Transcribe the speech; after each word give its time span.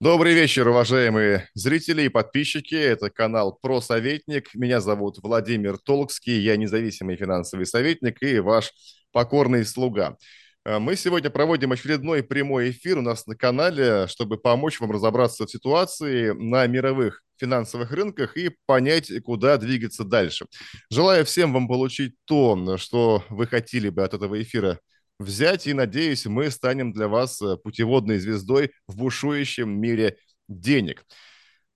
Добрый 0.00 0.34
вечер, 0.34 0.66
уважаемые 0.66 1.48
зрители 1.54 2.02
и 2.02 2.08
подписчики. 2.08 2.74
Это 2.74 3.10
канал 3.10 3.56
«Про 3.62 3.80
Советник». 3.80 4.52
Меня 4.52 4.80
зовут 4.80 5.18
Владимир 5.22 5.78
Толкский. 5.78 6.40
Я 6.40 6.56
независимый 6.56 7.16
финансовый 7.16 7.64
советник 7.64 8.20
и 8.20 8.40
ваш 8.40 8.72
покорный 9.12 9.64
слуга. 9.64 10.16
Э, 10.64 10.80
мы 10.80 10.96
сегодня 10.96 11.30
проводим 11.30 11.70
очередной 11.70 12.24
прямой 12.24 12.72
эфир 12.72 12.98
у 12.98 13.02
нас 13.02 13.24
на 13.28 13.36
канале, 13.36 14.08
чтобы 14.08 14.36
помочь 14.36 14.80
вам 14.80 14.90
разобраться 14.90 15.46
в 15.46 15.50
ситуации 15.50 16.30
на 16.30 16.66
мировых 16.66 17.22
финансовых 17.36 17.92
рынках 17.92 18.36
и 18.36 18.50
понять, 18.66 19.12
куда 19.22 19.56
двигаться 19.58 20.02
дальше. 20.02 20.46
Желаю 20.90 21.24
всем 21.24 21.52
вам 21.52 21.68
получить 21.68 22.16
то, 22.24 22.78
что 22.78 23.22
вы 23.30 23.46
хотели 23.46 23.90
бы 23.90 24.02
от 24.02 24.12
этого 24.12 24.42
эфира 24.42 24.80
взять, 25.18 25.66
и, 25.66 25.72
надеюсь, 25.72 26.26
мы 26.26 26.50
станем 26.50 26.92
для 26.92 27.08
вас 27.08 27.40
э, 27.42 27.56
путеводной 27.56 28.18
звездой 28.18 28.72
в 28.86 28.96
бушующем 28.96 29.70
мире 29.80 30.16
денег. 30.48 31.04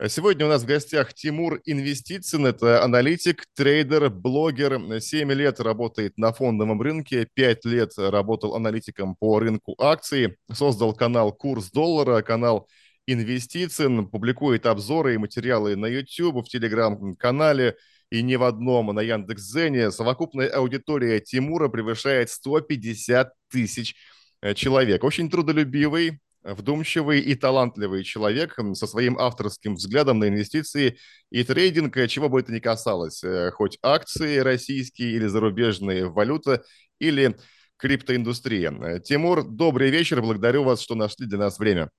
Сегодня 0.06 0.46
у 0.46 0.48
нас 0.48 0.62
в 0.62 0.66
гостях 0.66 1.12
Тимур 1.12 1.60
Инвестицин. 1.64 2.46
Это 2.46 2.84
аналитик, 2.84 3.46
трейдер, 3.56 4.10
блогер. 4.10 5.00
Семь 5.00 5.32
лет 5.32 5.58
работает 5.58 6.16
на 6.16 6.32
фондовом 6.32 6.80
рынке, 6.80 7.26
пять 7.34 7.64
лет 7.64 7.90
работал 7.96 8.54
аналитиком 8.54 9.16
по 9.16 9.40
рынку 9.40 9.74
акций. 9.78 10.36
Создал 10.52 10.94
канал 10.94 11.32
«Курс 11.32 11.72
доллара», 11.72 12.22
канал 12.22 12.68
Инвестицин, 13.08 14.06
публикует 14.06 14.66
обзоры 14.66 15.14
и 15.14 15.18
материалы 15.18 15.74
на 15.74 15.86
YouTube, 15.86 16.46
в 16.46 16.48
Телеграм-канале– 16.48 17.74
и 18.10 18.22
не 18.22 18.36
в 18.36 18.42
одном, 18.44 18.94
на 18.94 19.00
Яндекс.Зене. 19.00 19.90
Совокупная 19.90 20.48
аудитория 20.48 21.20
Тимура 21.20 21.68
превышает 21.68 22.30
150 22.30 23.32
тысяч 23.50 23.94
э, 24.40 24.54
человек. 24.54 25.04
Очень 25.04 25.30
трудолюбивый, 25.30 26.20
вдумчивый 26.42 27.20
и 27.20 27.34
талантливый 27.34 28.04
человек 28.04 28.56
со 28.74 28.86
своим 28.86 29.18
авторским 29.18 29.74
взглядом 29.74 30.18
на 30.18 30.28
инвестиции 30.28 30.98
и 31.30 31.44
трейдинг, 31.44 31.96
э, 31.96 32.08
чего 32.08 32.28
бы 32.28 32.40
это 32.40 32.52
ни 32.52 32.60
касалось, 32.60 33.22
э, 33.22 33.50
хоть 33.50 33.78
акции 33.82 34.38
российские 34.38 35.12
или 35.12 35.26
зарубежные, 35.26 36.08
валюта 36.08 36.62
или 36.98 37.36
криптоиндустрия. 37.76 38.98
Тимур, 39.00 39.44
добрый 39.44 39.90
вечер, 39.90 40.20
благодарю 40.20 40.64
вас, 40.64 40.80
что 40.80 40.94
нашли 40.94 41.26
для 41.26 41.38
нас 41.38 41.58
время. 41.58 41.90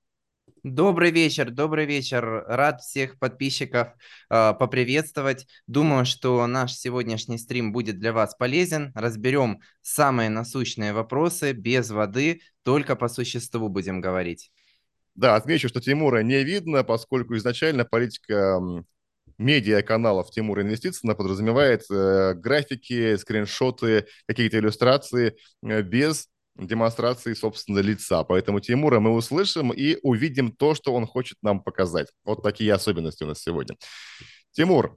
Добрый 0.62 1.10
вечер, 1.10 1.50
добрый 1.50 1.86
вечер. 1.86 2.44
Рад 2.46 2.82
всех 2.82 3.18
подписчиков 3.18 3.88
э, 4.28 4.52
поприветствовать. 4.58 5.46
Думаю, 5.66 6.04
что 6.04 6.46
наш 6.46 6.74
сегодняшний 6.74 7.38
стрим 7.38 7.72
будет 7.72 7.98
для 7.98 8.12
вас 8.12 8.34
полезен. 8.34 8.92
Разберем 8.94 9.60
самые 9.80 10.28
насущные 10.28 10.92
вопросы 10.92 11.52
без 11.52 11.90
воды, 11.90 12.42
только 12.62 12.94
по 12.94 13.08
существу 13.08 13.70
будем 13.70 14.02
говорить. 14.02 14.52
Да, 15.14 15.34
отмечу, 15.34 15.68
что 15.68 15.80
Тимура 15.80 16.22
не 16.22 16.44
видно, 16.44 16.84
поскольку 16.84 17.36
изначально 17.36 17.86
политика 17.86 18.60
медиа-каналов 19.38 20.30
Тимура 20.30 20.60
Инвестиций 20.60 21.14
подразумевает 21.14 21.84
э, 21.90 22.34
графики, 22.34 23.16
скриншоты, 23.16 24.06
какие-то 24.26 24.58
иллюстрации 24.58 25.36
э, 25.62 25.80
без 25.80 26.28
демонстрации, 26.66 27.34
собственно, 27.34 27.80
лица. 27.80 28.24
Поэтому 28.24 28.60
Тимура 28.60 29.00
мы 29.00 29.12
услышим 29.12 29.72
и 29.72 29.98
увидим 30.02 30.52
то, 30.52 30.74
что 30.74 30.94
он 30.94 31.06
хочет 31.06 31.38
нам 31.42 31.62
показать. 31.62 32.08
Вот 32.24 32.42
такие 32.42 32.72
особенности 32.72 33.24
у 33.24 33.26
нас 33.26 33.40
сегодня. 33.40 33.76
Тимур, 34.52 34.96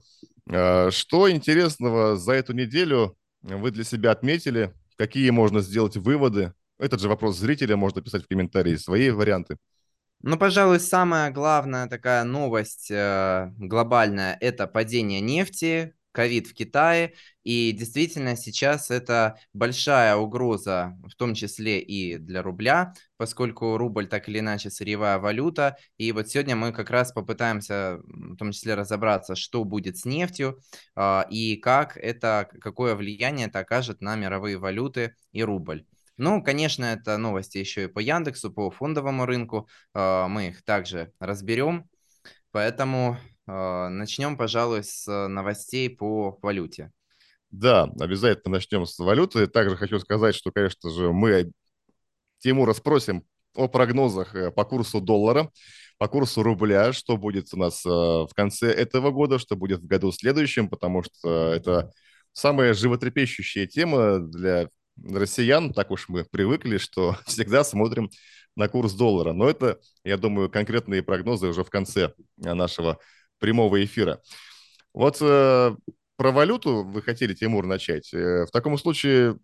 э, 0.49 0.91
что 0.91 1.29
интересного 1.29 2.15
за 2.15 2.33
эту 2.33 2.53
неделю 2.53 3.17
вы 3.41 3.71
для 3.71 3.83
себя 3.83 4.11
отметили? 4.11 4.73
Какие 4.97 5.29
можно 5.29 5.61
сделать 5.61 5.97
выводы? 5.97 6.53
Этот 6.79 7.01
же 7.01 7.09
вопрос 7.09 7.37
зрителя 7.37 7.77
можно 7.77 8.01
писать 8.01 8.23
в 8.23 8.27
комментарии, 8.27 8.75
свои 8.75 9.09
варианты. 9.09 9.57
Ну, 10.21 10.37
пожалуй, 10.37 10.79
самая 10.79 11.31
главная 11.31 11.87
такая 11.87 12.23
новость 12.23 12.89
э, 12.89 13.51
глобальная– 13.57 14.37
это 14.41 14.67
падение 14.67 15.19
нефти 15.19 15.93
ковид 16.13 16.47
в 16.47 16.53
Китае, 16.53 17.13
и 17.43 17.73
действительно 17.73 18.37
сейчас 18.37 18.89
это 18.89 19.37
большая 19.51 20.15
угроза, 20.15 20.97
в 21.03 21.15
том 21.15 21.33
числе 21.33 21.81
и 21.81 22.17
для 22.17 22.41
рубля, 22.41 22.93
поскольку 23.17 23.77
рубль 23.77 24.07
так 24.07 24.29
или 24.29 24.39
иначе 24.39 24.69
сырьевая 24.69 25.17
валюта, 25.17 25.75
и 25.97 26.11
вот 26.13 26.29
сегодня 26.29 26.55
мы 26.55 26.71
как 26.71 26.89
раз 26.89 27.11
попытаемся 27.11 27.99
в 28.05 28.37
том 28.37 28.51
числе 28.51 28.75
разобраться, 28.75 29.35
что 29.35 29.65
будет 29.65 29.97
с 29.97 30.05
нефтью 30.05 30.59
а, 30.95 31.25
и 31.29 31.57
как 31.57 31.97
это, 31.97 32.47
какое 32.61 32.95
влияние 32.95 33.47
это 33.47 33.59
окажет 33.59 34.01
на 34.01 34.15
мировые 34.15 34.57
валюты 34.57 35.15
и 35.33 35.43
рубль. 35.43 35.85
Ну, 36.17 36.43
конечно, 36.43 36.85
это 36.85 37.17
новости 37.17 37.57
еще 37.57 37.85
и 37.85 37.87
по 37.87 37.99
Яндексу, 37.99 38.51
по 38.51 38.69
фондовому 38.69 39.25
рынку. 39.25 39.67
А, 39.93 40.27
мы 40.27 40.49
их 40.49 40.63
также 40.63 41.11
разберем. 41.19 41.89
Поэтому 42.51 43.17
начнем, 43.51 44.37
пожалуй, 44.37 44.83
с 44.83 45.07
э, 45.07 45.27
новостей 45.27 45.89
по 45.89 46.39
валюте. 46.41 46.91
Да, 47.51 47.83
обязательно 47.99 48.53
начнем 48.53 48.85
с 48.85 48.97
валюты. 48.97 49.47
Также 49.47 49.75
хочу 49.75 49.99
сказать, 49.99 50.33
что, 50.33 50.51
конечно 50.51 50.89
же, 50.89 51.11
мы 51.11 51.51
Тимура 52.39 52.73
спросим 52.73 53.23
о 53.55 53.67
прогнозах 53.67 54.33
э, 54.35 54.51
по 54.51 54.65
курсу 54.65 55.01
доллара, 55.01 55.51
по 55.97 56.07
курсу 56.07 56.41
рубля, 56.41 56.93
что 56.93 57.17
будет 57.17 57.53
у 57.53 57.57
нас 57.57 57.85
э, 57.85 57.89
в 57.89 58.31
конце 58.35 58.71
этого 58.71 59.11
года, 59.11 59.39
что 59.39 59.55
будет 59.55 59.81
в 59.81 59.87
году 59.87 60.11
следующем, 60.11 60.69
потому 60.69 61.03
что 61.03 61.53
это 61.53 61.91
самая 62.31 62.73
животрепещущая 62.73 63.67
тема 63.67 64.19
для 64.19 64.69
россиян. 64.97 65.73
Так 65.73 65.91
уж 65.91 66.09
мы 66.09 66.25
привыкли, 66.25 66.77
что 66.77 67.17
всегда 67.25 67.63
смотрим 67.63 68.09
на 68.55 68.67
курс 68.67 68.93
доллара. 68.93 69.33
Но 69.33 69.49
это, 69.49 69.79
я 70.03 70.17
думаю, 70.17 70.49
конкретные 70.49 71.03
прогнозы 71.03 71.47
уже 71.47 71.63
в 71.63 71.69
конце 71.69 72.13
нашего 72.37 72.99
прямого 73.43 73.83
эфира. 73.83 74.21
Вот 74.93 75.17
э, 75.19 75.75
про 76.15 76.31
валюту 76.31 76.83
вы 76.83 77.01
хотели, 77.01 77.33
Тимур, 77.33 77.65
начать. 77.65 78.13
Э, 78.13 78.45
в 78.45 78.51
таком 78.51 78.77
случае 78.77 79.37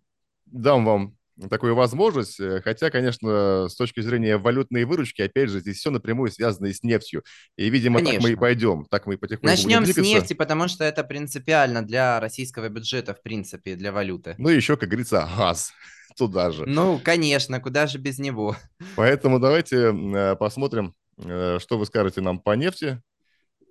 дам 0.46 0.86
вам 0.86 1.18
такую 1.50 1.74
возможность, 1.74 2.40
э, 2.40 2.62
хотя, 2.64 2.88
конечно, 2.88 3.68
с 3.68 3.76
точки 3.76 4.00
зрения 4.00 4.38
валютной 4.38 4.84
выручки, 4.84 5.20
опять 5.20 5.50
же, 5.50 5.60
здесь 5.60 5.76
все 5.76 5.90
напрямую 5.90 6.30
связано 6.30 6.68
и 6.68 6.72
с 6.72 6.82
нефтью. 6.82 7.24
И, 7.58 7.68
видимо, 7.68 7.98
конечно. 7.98 8.20
так 8.20 8.22
мы 8.22 8.32
и 8.32 8.36
пойдем, 8.36 8.86
так 8.86 9.04
мы 9.04 9.18
потихоньку 9.18 9.46
Начнем 9.46 9.84
с 9.84 9.94
нефти, 9.98 10.32
потому 10.32 10.66
что 10.68 10.82
это 10.82 11.04
принципиально 11.04 11.82
для 11.82 12.20
российского 12.20 12.70
бюджета, 12.70 13.12
в 13.12 13.20
принципе, 13.20 13.76
для 13.76 13.92
валюты. 13.92 14.34
Ну 14.38 14.48
и 14.48 14.56
еще, 14.56 14.78
как 14.78 14.88
говорится, 14.88 15.28
газ 15.36 15.74
туда 16.16 16.52
же. 16.52 16.64
Ну, 16.64 16.98
конечно, 17.04 17.60
куда 17.60 17.86
же 17.86 17.98
без 17.98 18.18
него. 18.18 18.56
Поэтому 18.96 19.38
давайте 19.38 19.92
э, 19.92 20.36
посмотрим, 20.36 20.94
что 21.18 21.76
вы 21.76 21.84
скажете 21.84 22.22
нам 22.22 22.38
по 22.38 22.52
нефти 22.52 23.02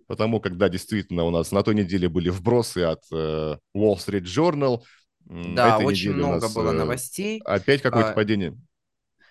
потому 0.09 0.41
когда 0.41 0.69
действительно 0.69 1.23
у 1.23 1.29
нас 1.29 1.51
на 1.51 1.61
той 1.61 1.75
неделе 1.75 2.09
были 2.09 2.29
вбросы 2.29 2.79
от 2.79 3.03
э, 3.13 3.57
Wall 3.75 3.95
Street 3.95 4.23
Journal. 4.23 4.81
Да, 5.19 5.77
очень 5.77 6.13
много 6.13 6.41
нас, 6.41 6.53
было 6.53 6.71
э, 6.71 6.73
новостей. 6.73 7.39
Опять 7.45 7.83
какое-то 7.83 8.09
а, 8.09 8.13
падение. 8.13 8.57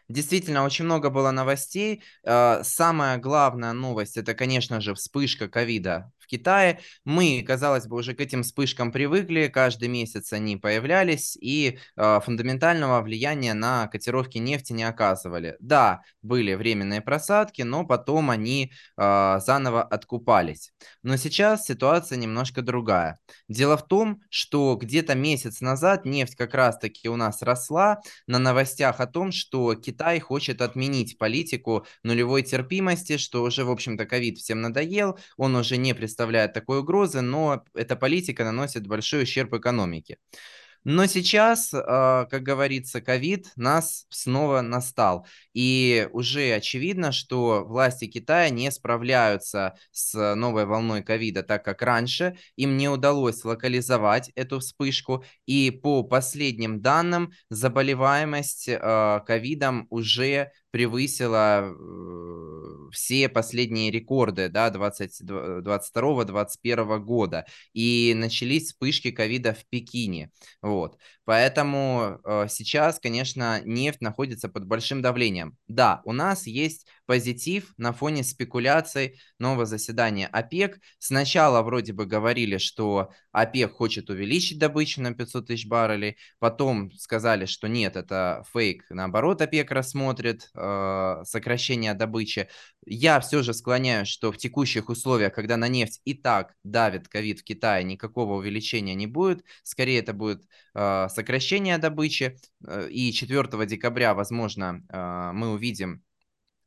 Действительно, 0.09 0.65
очень 0.65 0.85
много 0.85 1.11
было 1.11 1.33
новостей. 1.33 2.05
А, 2.25 2.63
самая 2.63 3.19
главная 3.19 3.73
новость– 3.73 4.17
это, 4.19 4.35
конечно 4.35 4.81
же, 4.81 4.95
вспышка 4.95 5.49
ковида 5.49 6.13
Китае. 6.29 6.81
Мы, 7.05 7.43
казалось 7.45 7.87
бы, 7.87 7.97
уже 7.97 8.15
к 8.15 8.21
этим 8.21 8.43
вспышкам 8.43 8.93
привыкли, 8.93 9.49
каждый 9.49 9.89
месяц 9.89 10.33
они 10.33 10.57
появлялись 10.57 11.37
и 11.41 11.79
э, 11.97 12.21
фундаментального 12.25 13.01
влияния 13.01 13.55
на 13.55 13.89
котировки 13.89 14.39
нефти 14.39 14.73
не 14.73 14.85
оказывали. 14.85 15.57
Да, 15.59 16.03
были 16.23 16.55
временные 16.55 17.01
просадки, 17.01 17.63
но 17.63 17.85
потом 17.85 18.31
они 18.31 18.73
э, 18.97 19.41
заново 19.41 19.83
откупались. 19.83 20.73
Но 21.03 21.17
сейчас 21.17 21.65
ситуация 21.65 22.19
немножко 22.19 22.63
другая. 22.63 23.19
Дело 23.49 23.77
в 23.77 23.87
том, 23.87 24.21
что 24.29 24.77
где-то 24.77 25.15
месяц 25.15 25.61
назад 25.61 26.05
нефть 26.05 26.37
как 26.37 26.55
раз-таки 26.55 27.09
у 27.09 27.17
нас 27.17 27.43
росла 27.43 28.01
на 28.27 28.39
новостях 28.39 29.01
о 29.01 29.07
том, 29.07 29.33
что 29.33 29.75
Китай 29.75 30.21
хочет 30.21 30.61
отменить 30.61 31.17
политику 31.19 31.87
нулевой 32.03 32.43
терпимости, 32.43 33.17
что 33.17 33.43
уже, 33.43 33.65
в 33.65 33.71
общем-то, 33.71 34.05
ковид 34.05 34.39
всем 34.39 34.61
надоел, 34.61 35.19
он 35.37 35.57
уже 35.57 35.79
не 35.79 35.95
представляет 35.95 36.18
представляет 36.19 36.53
такой 36.53 36.81
угрозы, 36.81 37.21
но 37.21 37.63
эта 37.75 37.95
политика 37.95 38.43
наносит 38.43 38.89
большой 38.89 39.23
ущерб 39.23 39.55
экономике. 39.55 40.19
Но 40.83 41.07
сейчас, 41.07 41.73
а, 41.73 42.25
как 42.25 42.43
говорится, 42.43 43.01
ковид 43.01 43.53
нас 43.55 44.07
снова 44.11 44.61
настал. 44.61 45.27
И 45.55 46.09
уже 46.13 46.55
очевидно, 46.55 47.13
что 47.13 47.65
власти 47.65 48.07
Китая 48.07 48.51
не 48.51 48.69
справляются 48.73 49.77
с 49.93 50.35
новой 50.35 50.67
волной 50.67 51.03
ковида 51.03 51.45
так, 51.45 51.65
как 51.65 51.83
раньше. 51.83 52.37
Им 52.57 52.77
не 52.77 52.89
удалось 52.89 53.45
локализовать 53.45 54.33
эту 54.35 54.59
вспышку. 54.59 55.25
И 55.47 55.71
по 55.71 56.03
последним 56.03 56.81
данным, 56.81 57.31
заболеваемость 57.49 58.69
а, 58.71 59.21
ковидом 59.21 59.87
уже 59.91 60.51
превысила 60.71 61.63
э, 61.63 62.89
все 62.93 63.29
последние 63.29 63.91
рекорды 63.91 64.49
да, 64.49 64.71
2022-2021 64.71 66.99
года. 66.99 67.47
И 67.73 68.15
начались 68.17 68.67
вспышки 68.67 69.11
ковида 69.11 69.55
в 69.55 69.65
Пекине. 69.67 70.31
Вот. 70.63 70.99
Поэтому 71.25 72.21
э, 72.25 72.47
сейчас, 72.49 72.99
конечно, 72.99 73.61
нефть 73.65 74.01
находится 74.01 74.49
под 74.49 74.67
большим 74.67 75.03
давлением. 75.03 75.57
Да, 75.67 76.01
у 76.05 76.13
нас 76.13 76.47
есть 76.47 76.87
позитив 77.09 77.73
на 77.79 77.95
фоне 77.95 78.23
спекуляций 78.23 79.19
нового 79.39 79.65
заседания 79.65 80.27
ОПЕК. 80.27 80.79
Сначала 80.99 81.63
вроде 81.63 81.95
бы 81.95 82.05
говорили, 82.05 82.59
что 82.59 83.13
ОПЕК 83.33 83.73
хочет 83.73 84.11
увеличить 84.11 84.59
добычу 84.59 85.01
на 85.01 85.15
500 85.15 85.47
тысяч 85.47 85.67
баррелей, 85.67 86.19
потом 86.39 86.93
сказали, 86.93 87.47
что 87.47 87.67
нет, 87.67 87.97
это 87.97 88.45
фейк, 88.53 88.85
наоборот, 88.91 89.41
ОПЕК 89.41 89.71
рассмотрит 89.71 90.51
э, 90.55 91.23
сокращение 91.25 91.95
добычи. 91.95 92.51
Я 92.85 93.21
все 93.21 93.43
же 93.43 93.55
склоняюсь, 93.55 94.09
что 94.09 94.31
в 94.31 94.37
текущих 94.37 94.91
условиях, 94.91 95.33
когда 95.33 95.57
на 95.57 95.69
нефть 95.69 96.03
и 96.05 96.13
так 96.13 96.57
давит 96.63 97.09
ковид 97.09 97.41
в 97.41 97.45
Китае, 97.45 97.85
никакого 97.85 98.35
увеличения 98.35 98.95
не 98.95 99.07
будет, 99.07 99.45
скорее 99.63 100.01
это 100.01 100.13
будет 100.13 100.43
э, 100.75 101.09
сокращение 101.09 101.79
добычи, 101.79 102.37
э, 102.67 102.91
и 102.91 103.15
4 103.15 103.65
декабря, 103.65 104.13
возможно, 104.13 104.83
э, 104.91 105.31
мы 105.33 105.53
увидим 105.53 106.03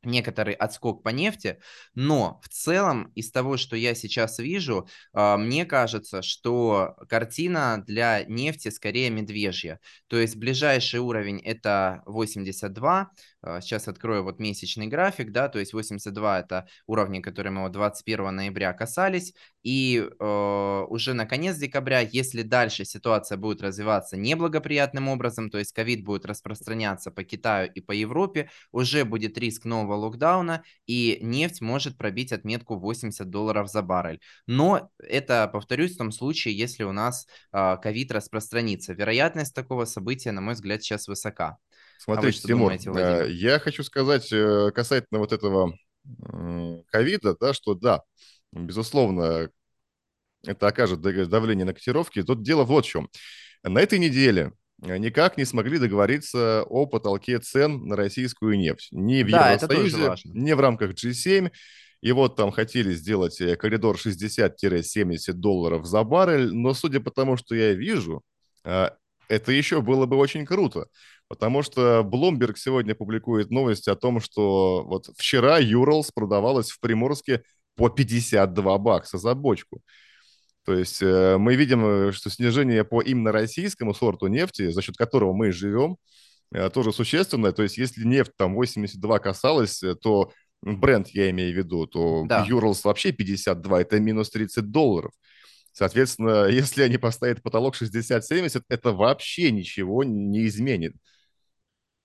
некоторый 0.04 0.54
отскок 0.54 1.02
по 1.02 1.10
нефти, 1.10 1.58
но 1.94 2.40
в 2.42 2.48
целом 2.48 3.12
из 3.14 3.30
того, 3.30 3.56
что 3.56 3.76
я 3.76 3.94
сейчас 3.94 4.38
вижу, 4.38 4.88
а, 5.12 5.36
мне 5.36 5.64
кажется, 5.64 6.22
что 6.22 6.96
картина 7.08 7.82
для 7.86 8.24
нефти 8.24 8.68
скорее 8.68 9.10
медвежья. 9.10 9.80
То 10.08 10.18
есть 10.18 10.36
ближайший 10.36 11.00
уровень 11.00 11.40
это 11.40 12.02
82, 12.06 13.10
а, 13.42 13.60
сейчас 13.60 13.88
открою 13.88 14.24
вот 14.24 14.38
месячный 14.38 14.86
график, 14.86 15.32
да, 15.32 15.48
то 15.48 15.58
есть 15.58 15.72
82 15.72 16.40
это 16.40 16.66
уровни, 16.86 17.20
которые 17.20 17.52
мы 17.52 17.62
вот 17.62 17.72
21 17.72 18.34
ноября 18.34 18.72
касались, 18.72 19.34
и 19.62 20.08
э, 20.18 20.84
уже 20.88 21.14
на 21.14 21.26
конец 21.26 21.56
декабря, 21.56 22.00
если 22.00 22.42
дальше 22.42 22.84
ситуация 22.84 23.38
будет 23.38 23.62
развиваться 23.62 24.16
неблагоприятным 24.16 25.08
образом, 25.08 25.50
то 25.50 25.58
есть 25.58 25.72
ковид 25.72 26.04
будет 26.04 26.26
распространяться 26.26 27.10
по 27.10 27.24
Китаю 27.24 27.70
и 27.72 27.80
по 27.80 27.92
Европе, 27.92 28.50
уже 28.72 29.04
будет 29.04 29.38
риск 29.38 29.64
нового 29.64 29.94
локдауна, 29.94 30.64
и 30.86 31.18
нефть 31.22 31.60
может 31.60 31.96
пробить 31.96 32.32
отметку 32.32 32.76
80 32.76 33.28
долларов 33.30 33.70
за 33.70 33.82
баррель. 33.82 34.20
Но 34.46 34.90
это, 34.98 35.48
повторюсь, 35.52 35.94
в 35.94 35.98
том 35.98 36.12
случае, 36.12 36.56
если 36.56 36.84
у 36.84 36.92
нас 36.92 37.26
а, 37.52 37.76
ковид 37.76 38.10
э, 38.10 38.14
распространится. 38.14 38.92
Вероятность 38.92 39.54
такого 39.54 39.84
события, 39.84 40.32
на 40.32 40.40
мой 40.40 40.54
взгляд, 40.54 40.82
сейчас 40.82 41.08
высока. 41.08 41.58
Смотрите, 41.98 42.40
а 42.44 42.46
Тимур, 42.48 42.72
думаете, 42.78 42.90
э, 42.94 43.30
я 43.30 43.58
хочу 43.58 43.84
сказать 43.84 44.32
э, 44.32 44.70
касательно 44.74 45.20
вот 45.20 45.32
этого 45.32 45.72
ковида, 46.90 47.36
да, 47.40 47.54
что 47.54 47.74
да, 47.74 48.02
безусловно, 48.52 49.50
это 50.44 50.66
окажет 50.66 51.00
давление 51.00 51.64
на 51.64 51.74
котировки. 51.74 52.22
Тут 52.22 52.42
дело 52.42 52.64
вот 52.64 52.84
в 52.84 52.88
чем. 52.88 53.08
На 53.62 53.80
этой 53.80 53.98
неделе 53.98 54.52
никак 54.78 55.36
не 55.36 55.44
смогли 55.44 55.78
договориться 55.78 56.64
о 56.64 56.86
потолке 56.86 57.38
цен 57.38 57.86
на 57.86 57.96
российскую 57.96 58.58
нефть. 58.58 58.88
Ни 58.90 59.22
в 59.22 59.30
да, 59.30 59.52
Евросоюзе, 59.52 60.14
ни 60.24 60.52
в 60.52 60.60
рамках 60.60 60.92
G7. 60.92 61.50
И 62.00 62.10
вот 62.10 62.34
там 62.34 62.50
хотели 62.50 62.92
сделать 62.94 63.40
э, 63.40 63.54
коридор 63.54 63.96
60-70 63.96 65.32
долларов 65.34 65.86
за 65.86 66.02
баррель, 66.02 66.52
но 66.52 66.74
судя 66.74 66.98
по 66.98 67.12
тому, 67.12 67.36
что 67.36 67.54
я 67.54 67.74
вижу, 67.74 68.24
а, 68.64 68.96
это 69.28 69.52
еще 69.52 69.82
было 69.82 70.06
бы 70.06 70.16
очень 70.16 70.44
круто. 70.44 70.88
Потому 71.28 71.62
что 71.62 72.00
Bloomberg 72.00 72.56
сегодня 72.56 72.96
публикует 72.96 73.50
новость 73.50 73.86
о 73.86 73.94
том, 73.94 74.20
что 74.20 74.82
вот 74.84 75.06
вчера 75.16 75.58
Юралс 75.58 76.10
продавалась 76.10 76.70
в 76.70 76.80
Приморске 76.80 77.44
по 77.76 77.88
52 77.88 78.78
бакса 78.78 79.18
за 79.18 79.34
бочку. 79.34 79.80
То 80.64 80.74
есть 80.74 81.02
э, 81.02 81.36
мы 81.38 81.56
видим, 81.56 81.84
э, 81.84 82.12
что 82.12 82.30
снижение 82.30 82.84
по 82.84 83.02
именно 83.02 83.32
российскому 83.32 83.94
сорту 83.94 84.28
нефти, 84.28 84.70
за 84.70 84.80
счет 84.80 84.96
которого 84.96 85.32
мы 85.32 85.50
живем, 85.50 85.96
э, 86.54 86.70
тоже 86.70 86.92
существенное. 86.92 87.52
То 87.52 87.62
есть 87.62 87.78
если 87.78 88.04
нефть 88.04 88.32
там 88.36 88.54
82 88.54 89.18
касалась, 89.18 89.82
то 90.00 90.32
бренд, 90.62 91.08
я 91.08 91.30
имею 91.30 91.52
в 91.52 91.56
виду, 91.56 91.86
то 91.86 92.24
да. 92.26 92.44
Юрлс 92.46 92.84
вообще 92.84 93.10
52, 93.12 93.80
это 93.80 93.98
минус 93.98 94.30
30 94.30 94.70
долларов. 94.70 95.12
Соответственно, 95.72 96.46
если 96.50 96.82
они 96.82 96.98
поставят 96.98 97.42
потолок 97.42 97.74
60-70, 97.74 98.62
это 98.68 98.92
вообще 98.92 99.50
ничего 99.50 100.04
не 100.04 100.46
изменит. 100.46 100.94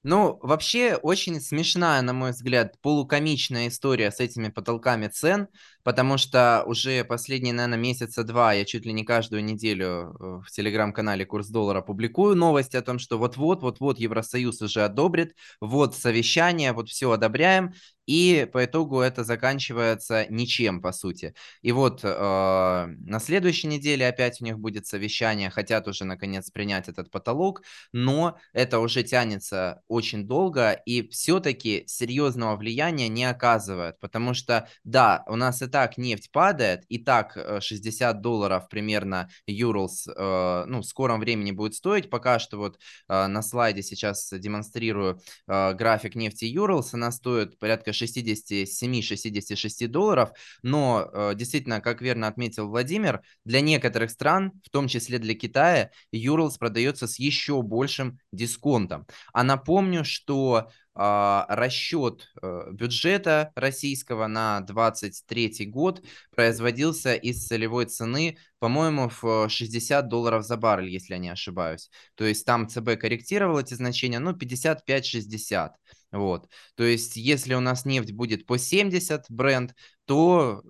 Ну, 0.09 0.39
вообще, 0.41 0.95
очень 0.95 1.41
смешная, 1.41 2.01
на 2.01 2.13
мой 2.13 2.31
взгляд, 2.31 2.79
полукомичная 2.79 3.67
история 3.67 4.09
с 4.09 4.21
этими 4.21 4.47
потолками 4.47 5.09
цен, 5.09 5.49
потому 5.87 6.17
что 6.17 6.63
уже 6.65 7.05
последние, 7.05 7.53
наверное, 7.53 7.77
месяца 7.77 8.25
два 8.25 8.51
я 8.51 8.65
чуть 8.65 8.85
ли 8.85 8.91
не 8.91 9.05
каждую 9.05 9.41
неделю 9.41 9.87
э, 10.19 10.41
в 10.45 10.51
телеграм-канале 10.51 11.25
«Курс 11.25 11.47
доллара» 11.47 11.81
публикую 11.81 12.35
новости 12.35 12.75
о 12.75 12.81
том, 12.81 12.99
что 12.99 13.17
вот-вот, 13.17 13.61
вот-вот 13.61 13.97
Евросоюз 13.97 14.61
уже 14.61 14.83
одобрит, 14.83 15.33
вот 15.61 15.95
совещание, 15.95 16.73
вот 16.73 16.89
все 16.89 17.09
одобряем, 17.09 17.71
и 18.07 18.47
по 18.51 18.65
итогу 18.65 19.01
это 19.01 19.23
заканчивается 19.23 20.25
ничем, 20.29 20.81
по 20.81 20.91
сути. 20.91 21.33
И 21.61 21.71
вот 21.71 22.01
э, 22.03 22.07
на 22.07 23.19
следующей 23.19 23.67
неделе 23.67 24.07
опять 24.07 24.41
у 24.41 24.45
них 24.45 24.57
будет 24.59 24.87
совещание, 24.87 25.49
хотят 25.49 25.87
уже 25.87 26.05
наконец 26.05 26.49
принять 26.49 26.87
этот 26.87 27.11
потолок, 27.11 27.63
но 27.91 28.37
это 28.53 28.79
уже 28.79 29.03
тянется 29.03 29.81
очень 29.87 30.25
долго 30.25 30.71
и 30.71 31.07
все-таки 31.09 31.83
серьезного 31.87 32.55
влияния 32.55 33.09
не 33.09 33.25
оказывает, 33.25 33.99
потому 33.99 34.33
что, 34.33 34.69
да, 34.83 35.23
у 35.27 35.35
нас 35.35 35.61
и 35.61 35.67
так 35.67 35.76
нефть 35.97 36.31
падает, 36.31 36.83
и 36.89 36.97
так 36.97 37.37
60 37.61 38.15
э, 38.15 38.19
долларов 38.19 38.67
примерно 38.69 39.29
Юрлс, 39.45 40.07
э, 40.07 40.65
ну, 40.67 40.81
в 40.81 40.85
скором 40.85 41.19
времени 41.19 41.51
будет 41.51 41.75
стоить, 41.75 42.09
пока 42.09 42.39
что 42.39 42.57
вот 42.57 42.79
э, 43.07 43.27
на 43.27 43.41
слайде 43.41 43.83
сейчас 43.83 44.29
демонстрирую 44.31 45.21
э, 45.47 45.73
график 45.73 46.15
нефти 46.15 46.45
Юрлс, 46.45 46.93
она 46.93 47.11
стоит 47.11 47.59
порядка 47.59 47.91
67-66 47.91 49.87
долларов, 49.87 50.31
но 50.63 51.09
э, 51.11 51.33
действительно, 51.35 51.81
как 51.81 52.01
верно 52.01 52.27
отметил 52.27 52.67
Владимир, 52.67 53.21
для 53.45 53.61
некоторых 53.61 54.09
стран, 54.11 54.53
в 54.65 54.69
том 54.69 54.87
числе 54.87 55.19
для 55.19 55.35
Китая, 55.35 55.91
Юрлс 56.11 56.57
продается 56.57 57.07
с 57.07 57.19
еще 57.19 57.61
большим 57.61 58.19
дисконтом. 58.31 59.05
А 59.33 59.43
напомню, 59.43 60.03
что 60.03 60.71
расчет 60.97 62.27
э, 62.41 62.71
бюджета 62.71 63.51
российского 63.55 64.27
на 64.27 64.61
2023 64.61 65.67
год 65.67 66.03
производился 66.35 67.13
из 67.13 67.45
целевой 67.45 67.85
цены, 67.85 68.37
по-моему, 68.59 69.11
в 69.21 69.47
60 69.49 70.07
долларов 70.07 70.43
за 70.43 70.57
баррель, 70.57 70.89
если 70.89 71.13
я 71.13 71.19
не 71.19 71.29
ошибаюсь. 71.29 71.89
То 72.15 72.25
есть 72.25 72.45
там 72.45 72.67
ЦБ 72.67 72.97
корректировал 72.99 73.59
эти 73.59 73.75
значения, 73.75 74.19
ну, 74.19 74.31
55-60. 74.31 75.71
Вот. 76.11 76.49
То 76.75 76.83
есть, 76.83 77.17
если 77.17 77.53
у 77.53 77.59
нас 77.59 77.85
нефть 77.85 78.13
будет 78.13 78.45
по 78.45 78.57
70 78.57 79.25
бренд, 79.29 79.75
то, 80.05 80.61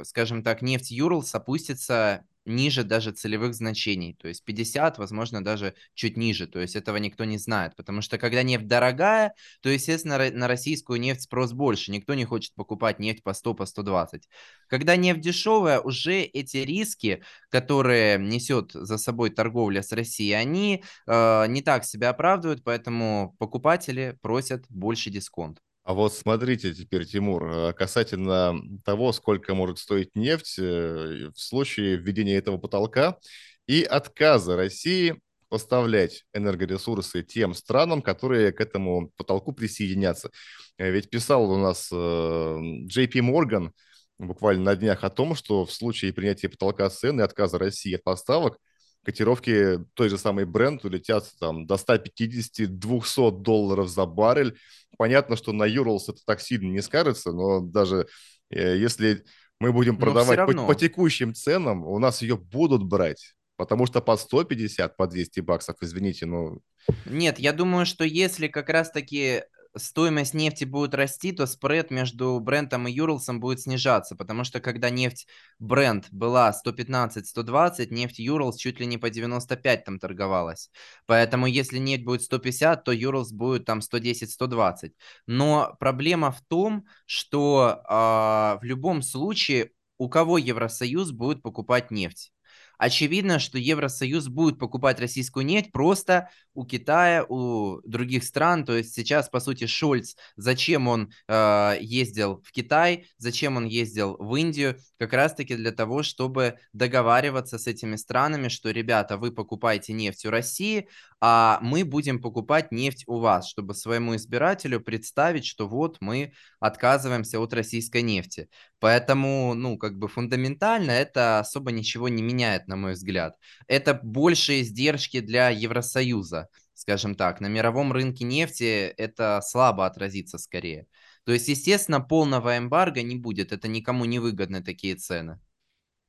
э, 0.00 0.04
скажем 0.04 0.42
так, 0.42 0.62
нефть 0.62 0.90
Юрлс 0.90 1.34
опустится 1.34 2.24
ниже 2.44 2.84
даже 2.84 3.12
целевых 3.12 3.54
значений, 3.54 4.14
то 4.14 4.28
есть 4.28 4.44
50, 4.44 4.98
возможно, 4.98 5.42
даже 5.42 5.74
чуть 5.94 6.16
ниже, 6.16 6.46
то 6.46 6.60
есть 6.60 6.76
этого 6.76 6.96
никто 6.98 7.24
не 7.24 7.38
знает, 7.38 7.76
потому 7.76 8.02
что 8.02 8.18
когда 8.18 8.42
нефть 8.42 8.66
дорогая, 8.66 9.34
то, 9.60 9.68
естественно, 9.68 10.18
на 10.30 10.48
российскую 10.48 11.00
нефть 11.00 11.22
спрос 11.22 11.52
больше, 11.52 11.90
никто 11.90 12.14
не 12.14 12.24
хочет 12.24 12.54
покупать 12.54 12.98
нефть 12.98 13.22
по 13.22 13.32
100, 13.32 13.54
по 13.54 13.66
120. 13.66 14.28
Когда 14.68 14.96
нефть 14.96 15.20
дешевая, 15.20 15.80
уже 15.80 16.22
эти 16.22 16.58
риски, 16.58 17.22
которые 17.50 18.18
несет 18.18 18.72
за 18.72 18.98
собой 18.98 19.30
торговля 19.30 19.82
с 19.82 19.92
Россией, 19.92 20.32
они 20.32 20.82
э, 21.06 21.46
не 21.48 21.62
так 21.62 21.84
себя 21.84 22.10
оправдывают, 22.10 22.62
поэтому 22.64 23.34
покупатели 23.38 24.18
просят 24.22 24.64
больше 24.68 25.10
дисконт. 25.10 25.60
А 25.84 25.92
вот 25.92 26.14
смотрите 26.14 26.72
теперь, 26.74 27.04
Тимур, 27.04 27.44
э, 27.46 27.72
касательно 27.74 28.58
того, 28.84 29.12
сколько 29.12 29.54
может 29.54 29.78
стоить 29.78 30.16
нефть 30.16 30.58
э, 30.58 31.30
в 31.34 31.38
случае 31.38 31.96
введения 31.96 32.36
этого 32.36 32.56
потолка 32.56 33.18
и 33.66 33.82
отказа 33.82 34.56
России 34.56 35.20
поставлять 35.50 36.24
энергоресурсы 36.32 37.22
тем 37.22 37.52
странам, 37.52 38.00
которые 38.00 38.52
к 38.52 38.62
этому 38.62 39.10
потолку 39.16 39.52
присоединятся. 39.52 40.30
Э, 40.78 40.90
ведь 40.90 41.10
писал 41.10 41.50
у 41.50 41.58
нас 41.58 41.92
JP 41.92 43.12
Morgan 43.20 43.70
буквально 44.18 44.64
на 44.64 44.76
днях 44.76 45.04
о 45.04 45.10
том, 45.10 45.34
что 45.34 45.66
в 45.66 45.72
случае 45.72 46.14
принятия 46.14 46.48
потолка 46.48 46.88
цен 46.88 47.20
и 47.20 47.22
отказа 47.22 47.58
России 47.58 47.94
от 47.94 48.02
поставок– 48.02 48.58
котировки 49.04 49.78
той 49.94 50.08
же 50.08 50.18
самой 50.18 50.44
бренд 50.44 50.84
улетят 50.84 51.30
там 51.38 51.66
до 51.66 51.74
150-200 51.74 53.30
долларов 53.42 53.88
за 53.88 54.06
баррель. 54.06 54.58
Понятно, 54.96 55.36
что 55.36 55.52
на 55.52 55.68
Urals 55.68 56.04
это 56.08 56.20
так 56.24 56.40
сильно 56.40 56.70
не 56.70 56.80
скажется, 56.80 57.32
но 57.32 57.60
даже 57.60 58.06
э, 58.50 58.76
если 58.76 59.24
мы 59.60 59.72
будем 59.72 59.96
продавать 59.96 60.38
по, 60.46 60.66
по 60.66 60.74
текущим 60.74 61.34
ценам, 61.34 61.84
у 61.84 61.98
нас 61.98 62.22
ее 62.22 62.36
будут 62.36 62.82
брать. 62.82 63.34
Потому 63.56 63.86
что 63.86 64.00
по 64.00 64.16
150, 64.16 64.96
по 64.96 65.06
200 65.06 65.40
баксов, 65.40 65.76
извините, 65.80 66.26
но... 66.26 66.58
Нет, 67.06 67.38
я 67.38 67.52
думаю, 67.52 67.86
что 67.86 68.04
если 68.04 68.48
как 68.48 68.68
раз-таки 68.68 69.44
стоимость 69.76 70.34
нефти 70.34 70.64
будет 70.64 70.94
расти, 70.94 71.32
то 71.32 71.46
спред 71.46 71.90
между 71.90 72.38
Брентом 72.40 72.86
и 72.86 72.92
Юрлсом 72.92 73.40
будет 73.40 73.60
снижаться, 73.60 74.16
потому 74.16 74.44
что 74.44 74.60
когда 74.60 74.90
нефть 74.90 75.26
Брент 75.58 76.06
была 76.10 76.52
115-120, 76.52 77.88
нефть 77.90 78.18
Юрлс 78.18 78.56
чуть 78.56 78.80
ли 78.80 78.86
не 78.86 78.98
по 78.98 79.10
95 79.10 79.84
там 79.84 79.98
торговалась. 79.98 80.70
Поэтому 81.06 81.46
если 81.46 81.78
нефть 81.78 82.04
будет 82.04 82.22
150, 82.22 82.84
то 82.84 82.92
Юрлс 82.92 83.32
будет 83.32 83.64
там 83.64 83.80
110-120. 83.80 84.92
Но 85.26 85.76
проблема 85.78 86.30
в 86.30 86.40
том, 86.42 86.86
что 87.06 87.82
э, 87.88 88.58
в 88.60 88.60
любом 88.62 89.02
случае 89.02 89.70
у 89.98 90.08
кого 90.08 90.38
Евросоюз 90.38 91.12
будет 91.12 91.42
покупать 91.42 91.90
нефть? 91.90 92.32
Очевидно, 92.78 93.38
что 93.38 93.58
Евросоюз 93.58 94.28
будет 94.28 94.58
покупать 94.58 95.00
российскую 95.00 95.46
нефть 95.46 95.72
просто 95.72 96.30
у 96.54 96.64
Китая, 96.64 97.24
у 97.24 97.80
других 97.84 98.24
стран. 98.24 98.64
То 98.64 98.76
есть 98.76 98.94
сейчас, 98.94 99.28
по 99.28 99.40
сути, 99.40 99.66
Шольц, 99.66 100.14
зачем 100.36 100.88
он 100.88 101.10
э, 101.28 101.76
ездил 101.80 102.42
в 102.44 102.52
Китай, 102.52 103.06
зачем 103.18 103.56
он 103.56 103.66
ездил 103.66 104.16
в 104.18 104.34
Индию, 104.36 104.76
как 104.98 105.12
раз-таки 105.12 105.56
для 105.56 105.72
того, 105.72 106.02
чтобы 106.02 106.58
договариваться 106.72 107.58
с 107.58 107.66
этими 107.66 107.96
странами, 107.96 108.48
что, 108.48 108.70
ребята, 108.70 109.16
вы 109.16 109.32
покупаете 109.32 109.92
нефть 109.92 110.26
у 110.26 110.30
России, 110.30 110.88
а 111.20 111.58
мы 111.62 111.84
будем 111.84 112.20
покупать 112.20 112.70
нефть 112.70 113.04
у 113.06 113.18
вас, 113.18 113.48
чтобы 113.48 113.74
своему 113.74 114.16
избирателю 114.16 114.80
представить, 114.80 115.46
что 115.46 115.66
вот 115.68 115.96
мы 116.00 116.32
отказываемся 116.60 117.40
от 117.40 117.52
российской 117.54 118.02
нефти. 118.02 118.48
Поэтому, 118.84 119.54
ну, 119.54 119.78
как 119.78 119.98
бы 119.98 120.08
фундаментально 120.08 120.90
это 120.90 121.38
особо 121.38 121.72
ничего 121.72 122.10
не 122.10 122.22
меняет, 122.22 122.68
на 122.68 122.76
мой 122.76 122.92
взгляд. 122.92 123.34
Это 123.66 123.98
большие 124.02 124.60
издержки 124.60 125.20
для 125.20 125.48
Евросоюза, 125.48 126.48
скажем 126.74 127.14
так. 127.14 127.40
На 127.40 127.46
мировом 127.46 127.92
рынке 127.92 128.26
нефти 128.26 128.92
это 128.98 129.40
слабо 129.42 129.86
отразится 129.86 130.36
скорее. 130.36 130.86
То 131.24 131.32
есть, 131.32 131.48
естественно, 131.48 132.02
полного 132.02 132.58
эмбарго 132.58 133.00
не 133.00 133.16
будет. 133.16 133.52
Это 133.52 133.68
никому 133.68 134.04
не 134.04 134.18
выгодны 134.18 134.62
такие 134.62 134.96
цены. 134.96 135.40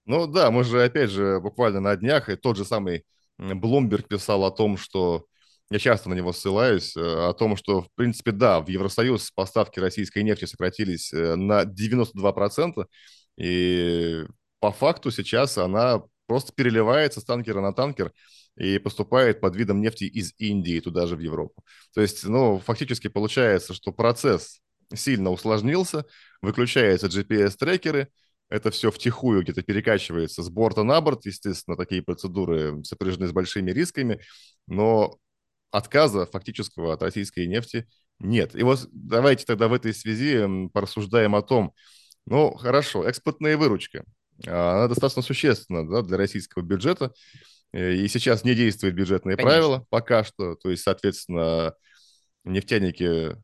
Ну 0.03 0.27
да, 0.27 0.51
мы 0.51 0.65
же, 0.65 0.83
опять 0.83 1.11
же, 1.11 1.39
буквально 1.39 1.79
на 1.79 1.95
днях, 1.95 2.27
и 2.27 2.35
тот 2.35 2.57
же 2.57 2.65
самый 2.65 3.05
Блумберг 3.37 4.09
писал 4.09 4.43
о 4.43 4.51
том, 4.51 4.75
что 4.75 5.27
я 5.71 5.79
часто 5.79 6.09
на 6.09 6.13
него 6.13 6.31
ссылаюсь, 6.33 6.95
э, 6.95 7.01
о 7.01 7.33
том, 7.33 7.55
что, 7.57 7.81
в 7.81 7.89
принципе, 7.95 8.31
да, 8.31 8.61
в 8.61 8.69
Евросоюз 8.69 9.31
поставки 9.31 9.79
российской 9.79 10.23
нефти 10.23 10.45
сократились 10.45 11.11
э, 11.13 11.35
на 11.35 11.63
92%, 11.63 12.87
и 13.37 14.23
по 14.59 14.71
факту 14.71 15.11
сейчас 15.11 15.57
она 15.57 16.01
просто 16.27 16.53
переливается 16.53 17.21
с 17.21 17.25
танкера 17.25 17.61
на 17.61 17.73
танкер 17.73 18.11
и 18.57 18.79
поступает 18.79 19.41
под 19.41 19.55
видом 19.55 19.81
нефти 19.81 20.05
из 20.05 20.33
Индии 20.37 20.79
туда 20.79 21.07
же 21.07 21.15
в 21.15 21.19
Европу. 21.19 21.63
То 21.93 22.01
есть, 22.01 22.23
ну, 22.23 22.59
фактически 22.59 23.07
получается, 23.07 23.73
что 23.73 23.91
процесс 23.91 24.61
сильно 24.93 25.31
усложнился, 25.31 26.05
выключаются 26.41 27.07
GPS-трекеры, 27.07 28.09
это 28.49 28.69
все 28.69 28.91
втихую 28.91 29.41
где-то 29.41 29.63
перекачивается 29.63 30.43
с 30.43 30.49
борта 30.49 30.83
на 30.83 31.01
борт. 31.01 31.25
Естественно, 31.25 31.75
такие 31.75 32.03
процедуры 32.03 32.83
сопряжены 32.83 33.27
с 33.27 33.31
большими 33.31 33.71
рисками, 33.71 34.21
но 34.67 35.17
отказа 35.71 36.25
фактического 36.25 36.93
от 36.93 37.01
российской 37.01 37.47
нефти 37.47 37.87
нет. 38.19 38.55
И 38.55 38.63
вот 38.63 38.87
давайте 38.91 39.45
тогда 39.45 39.67
в 39.67 39.73
этой 39.73 39.93
связи 39.93 40.69
порассуждаем 40.69 41.35
о 41.35 41.41
том, 41.41 41.73
ну, 42.25 42.55
хорошо, 42.55 43.07
экспортная 43.07 43.57
выручка, 43.57 44.03
она 44.45 44.87
достаточно 44.87 45.21
существенна 45.21 45.87
да, 45.87 46.01
для 46.01 46.17
российского 46.17 46.61
бюджета, 46.61 47.13
э, 47.71 47.93
и 47.93 48.07
сейчас 48.07 48.43
не 48.43 48.55
действует 48.55 48.95
бюджетные 48.95 49.37
Конечно. 49.37 49.49
правила 49.49 49.85
пока 49.89 50.23
что, 50.23 50.55
то 50.55 50.69
есть, 50.69 50.83
соответственно, 50.83 51.73
нефтяники 52.43 53.37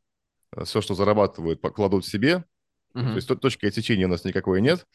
э, 0.56 0.64
все, 0.64 0.82
что 0.82 0.96
зарабатывают, 0.96 1.62
покладут 1.62 2.06
себе, 2.06 2.44
угу. 2.94 3.06
то 3.06 3.16
есть 3.16 3.28
точки 3.28 3.66
отсечения 3.66 4.06
у 4.06 4.10
нас 4.10 4.26
никакой 4.26 4.62
нет, 4.62 4.86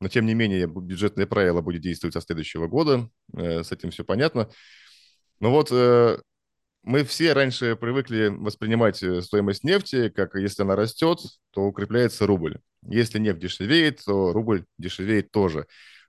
но 0.00 0.08
тем 0.08 0.26
не 0.26 0.34
менее 0.34 0.66
бюджетное 0.66 1.26
правило 1.26 1.60
будет 1.60 1.82
действовать 1.82 2.14
со 2.14 2.20
следующего 2.20 2.66
года, 2.66 3.08
э, 3.34 3.62
с 3.62 3.72
этим 3.72 3.90
все 3.90 4.04
понятно. 4.04 4.50
Но 5.40 5.52
вот 5.52 5.70
мы 6.88 7.04
все 7.04 7.34
раньше 7.34 7.76
привыкли 7.76 8.28
воспринимать 8.28 9.02
э, 9.02 9.20
стоимость 9.20 9.62
нефти, 9.62 10.08
как 10.08 10.34
если 10.36 10.62
она 10.62 10.74
растет, 10.74 11.20
то 11.50 11.64
укрепляется 11.64 12.26
рубль. 12.26 12.60
Если 12.82 13.18
нефть 13.18 13.40
дешевеет, 13.40 14.00
то 14.06 14.32
рубль 14.32 14.64
дешевеет 14.78 15.30
тоже. 15.30 15.66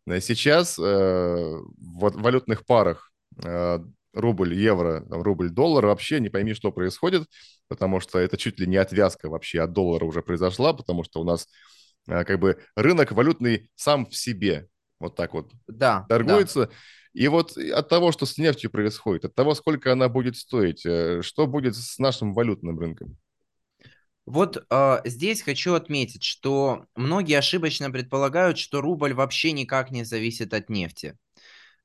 Сейчас 0.08 0.80
э, 0.80 0.82
в 0.82 2.22
валютных 2.22 2.66
парах 2.66 3.12
э, 3.44 3.80
рубль, 4.14 4.54
евро, 4.54 5.06
рубль, 5.10 5.50
доллар, 5.50 5.86
вообще 5.86 6.22
не 6.22 6.30
пойми, 6.30 6.54
что 6.54 6.72
происходит, 6.72 7.28
потому 7.68 8.00
что 8.00 8.18
это 8.18 8.38
чуть 8.38 8.58
ли 8.58 8.66
не 8.66 8.78
отвязка 8.78 9.30
вообще 9.30 9.60
от 9.60 9.74
доллара 9.74 10.06
уже 10.06 10.22
произошла, 10.22 10.72
потому 10.72 11.04
что 11.04 11.20
у 11.20 11.26
нас 11.26 11.46
э, 12.08 12.24
как 12.24 12.40
бы 12.40 12.58
рынок 12.78 13.12
валютный 13.12 13.70
сам 13.76 14.06
в 14.06 14.16
себе 14.16 14.70
вот 14.98 15.18
так 15.18 15.34
вот 15.34 15.52
да, 15.68 16.06
торгуется. 16.08 16.68
Да. 16.68 16.72
И 17.14 17.28
вот 17.28 17.58
от 17.58 17.90
того, 17.90 18.12
что 18.12 18.26
с 18.26 18.38
нефтью 18.38 18.70
происходит, 18.70 19.26
от 19.26 19.36
того, 19.36 19.56
сколько 19.56 19.92
она 19.92 20.10
будет 20.10 20.38
стоить, 20.38 20.86
э, 20.86 21.22
что 21.22 21.48
будет 21.48 21.76
с 21.76 21.98
нашим 21.98 22.34
валютным 22.34 22.80
рынком? 22.80 23.18
Вот 24.26 24.64
э, 24.70 24.98
здесь 25.06 25.42
хочу 25.42 25.74
отметить, 25.74 26.24
что 26.24 26.86
многие 26.96 27.38
ошибочно 27.40 27.90
предполагают, 27.90 28.60
что 28.60 28.80
рубль 28.80 29.14
вообще 29.14 29.54
никак 29.54 29.90
не 29.90 30.04
зависит 30.04 30.54
от 30.54 30.70
нефти. 30.70 31.18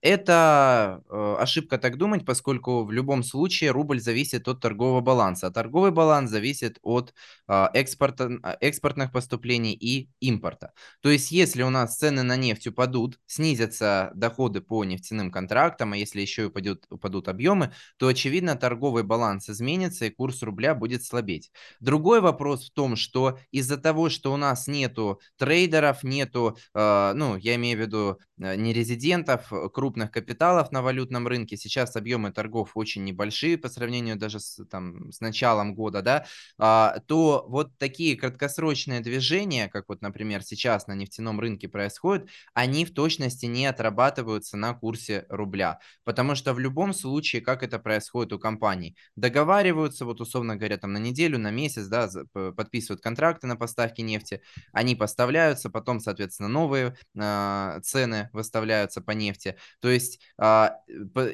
Это 0.04 1.02
э, 1.08 1.36
ошибка 1.38 1.78
так 1.78 1.96
думать, 1.96 2.26
поскольку 2.26 2.84
в 2.84 2.92
любом 2.92 3.22
случае 3.22 3.70
рубль 3.70 4.00
зависит 4.00 4.46
от 4.48 4.60
торгового 4.60 5.00
баланса, 5.00 5.46
а 5.46 5.50
торговый 5.50 5.92
баланс 5.92 6.30
зависит 6.30 6.78
от 6.82 7.14
э, 7.48 7.66
экспорта, 7.72 8.28
а, 8.42 8.54
экспортных 8.60 9.12
поступлений 9.12 9.72
и 9.72 10.10
импорта. 10.20 10.74
То 11.00 11.08
есть, 11.08 11.30
если 11.30 11.62
у 11.62 11.70
нас 11.70 11.96
цены 11.96 12.22
на 12.22 12.36
нефть 12.36 12.66
упадут, 12.66 13.18
снизятся 13.26 14.12
доходы 14.14 14.60
по 14.60 14.84
нефтяным 14.84 15.30
контрактам, 15.30 15.94
а 15.94 15.96
если 15.96 16.20
еще 16.20 16.42
и 16.42 16.46
упадет, 16.46 16.84
упадут 16.90 17.28
объемы, 17.28 17.72
то, 17.96 18.06
очевидно, 18.06 18.56
торговый 18.56 19.04
баланс 19.04 19.48
изменится 19.48 20.04
и 20.04 20.10
курс 20.10 20.42
рубля 20.42 20.74
будет 20.74 21.02
слабеть. 21.02 21.50
Другой 21.80 22.20
вопрос 22.20 22.68
в 22.68 22.74
том, 22.74 22.96
что 22.96 23.38
из-за 23.52 23.78
того, 23.78 24.10
что 24.10 24.34
у 24.34 24.36
нас 24.36 24.66
нету 24.66 25.18
трейдеров, 25.38 26.04
нету, 26.04 26.58
э, 26.74 27.12
ну, 27.16 27.36
я 27.36 27.54
имею 27.54 27.78
в 27.78 27.80
виду 27.80 28.18
э, 28.38 28.56
не 28.56 28.74
резидентов, 28.74 29.50
крупных 29.72 29.93
крупных 29.94 30.10
капиталов 30.10 30.72
на 30.72 30.82
валютном 30.82 31.28
рынке. 31.28 31.56
Сейчас 31.56 31.94
объемы 31.96 32.32
торгов 32.32 32.72
очень 32.74 33.04
небольшие 33.04 33.56
по 33.56 33.68
сравнению 33.68 34.16
даже 34.16 34.40
с, 34.40 34.64
там, 34.64 35.12
с 35.12 35.20
началом 35.20 35.74
года, 35.74 36.02
да, 36.02 36.26
а, 36.58 36.98
то 37.06 37.44
вот 37.48 37.78
такие 37.78 38.16
краткосрочные 38.16 39.00
движения, 39.00 39.68
как 39.68 39.84
вот, 39.88 40.02
например, 40.02 40.42
сейчас 40.42 40.88
на 40.88 40.94
нефтяном 40.94 41.38
рынке 41.38 41.68
происходят, 41.68 42.28
они 42.54 42.84
в 42.84 42.92
точности 42.92 43.46
не 43.46 43.66
отрабатываются 43.66 44.56
на 44.56 44.74
курсе 44.74 45.26
рубля. 45.28 45.78
Потому 46.04 46.34
что 46.34 46.54
в 46.54 46.58
любом 46.58 46.92
случае, 46.92 47.40
как 47.40 47.62
это 47.62 47.78
происходит 47.78 48.32
у 48.32 48.38
компаний, 48.40 48.96
договариваются, 49.14 50.04
вот 50.04 50.20
условно 50.20 50.56
говоря, 50.56 50.76
там 50.76 50.92
на 50.92 50.98
неделю, 50.98 51.38
на 51.38 51.52
месяц, 51.52 51.86
да, 51.86 52.08
подписывают 52.56 53.00
контракты 53.00 53.46
на 53.46 53.56
поставки 53.56 54.00
нефти, 54.00 54.40
они 54.72 54.96
поставляются, 54.96 55.70
потом, 55.70 56.00
соответственно, 56.00 56.48
новые 56.48 56.96
э, 57.14 57.80
цены 57.84 58.30
выставляются 58.32 59.00
по 59.00 59.12
нефти. 59.12 59.56
То 59.84 59.90
есть 59.90 60.18
а, 60.38 60.78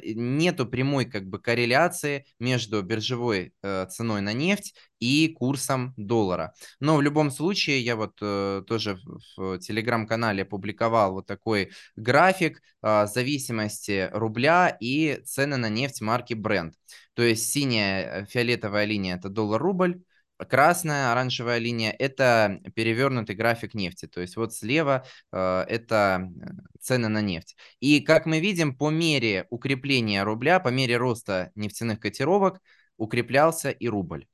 нету 0.03 0.65
прямой 0.65 1.05
как 1.05 1.25
бы 1.25 1.39
корреляции 1.39 2.25
между 2.37 2.83
биржевой 2.83 3.53
э, 3.63 3.85
ценой 3.89 4.19
на 4.19 4.33
нефть 4.33 4.75
и 4.99 5.29
курсом 5.29 5.93
доллара. 5.95 6.53
Но 6.81 6.97
в 6.97 7.01
любом 7.01 7.31
случае 7.31 7.79
я 7.79 7.95
вот 7.95 8.17
э, 8.21 8.61
тоже 8.67 8.99
в 9.37 9.57
телеграм-канале 9.59 10.43
публиковал 10.43 11.13
вот 11.13 11.27
такой 11.27 11.71
график 11.95 12.61
а, 12.81 13.07
зависимости 13.07 14.09
рубля 14.11 14.75
и 14.81 15.21
цены 15.23 15.55
на 15.55 15.69
нефть 15.69 16.01
марки 16.01 16.33
Brent. 16.33 16.73
То 17.13 17.23
есть 17.23 17.49
синяя 17.53 18.23
э, 18.23 18.25
фиолетовая 18.25 18.83
линия 18.83 19.15
это 19.15 19.29
доллар-рубль, 19.29 20.01
Красная 20.49 21.11
оранжевая 21.11 21.59
линия– 21.59 21.91
это 21.99 22.61
перевернутый 22.75 23.35
график 23.35 23.73
нефти. 23.73 24.07
То 24.07 24.21
есть 24.21 24.35
вот 24.35 24.53
слева 24.53 25.05
э, 25.31 25.65
это 25.67 26.29
э, 26.29 26.49
цены 26.79 27.09
на 27.09 27.21
нефть. 27.21 27.55
И 27.79 28.01
как 28.01 28.25
мы 28.25 28.39
видим, 28.39 28.75
по 28.75 28.89
мере 28.89 29.45
укрепления 29.49 30.23
рубля, 30.23 30.59
по 30.59 30.69
мере 30.69 30.97
роста 30.97 31.51
нефтяных 31.55 31.99
котировок, 31.99 32.59
укреплялся 32.97 33.69
и 33.69 33.87
рубль. 33.87 34.25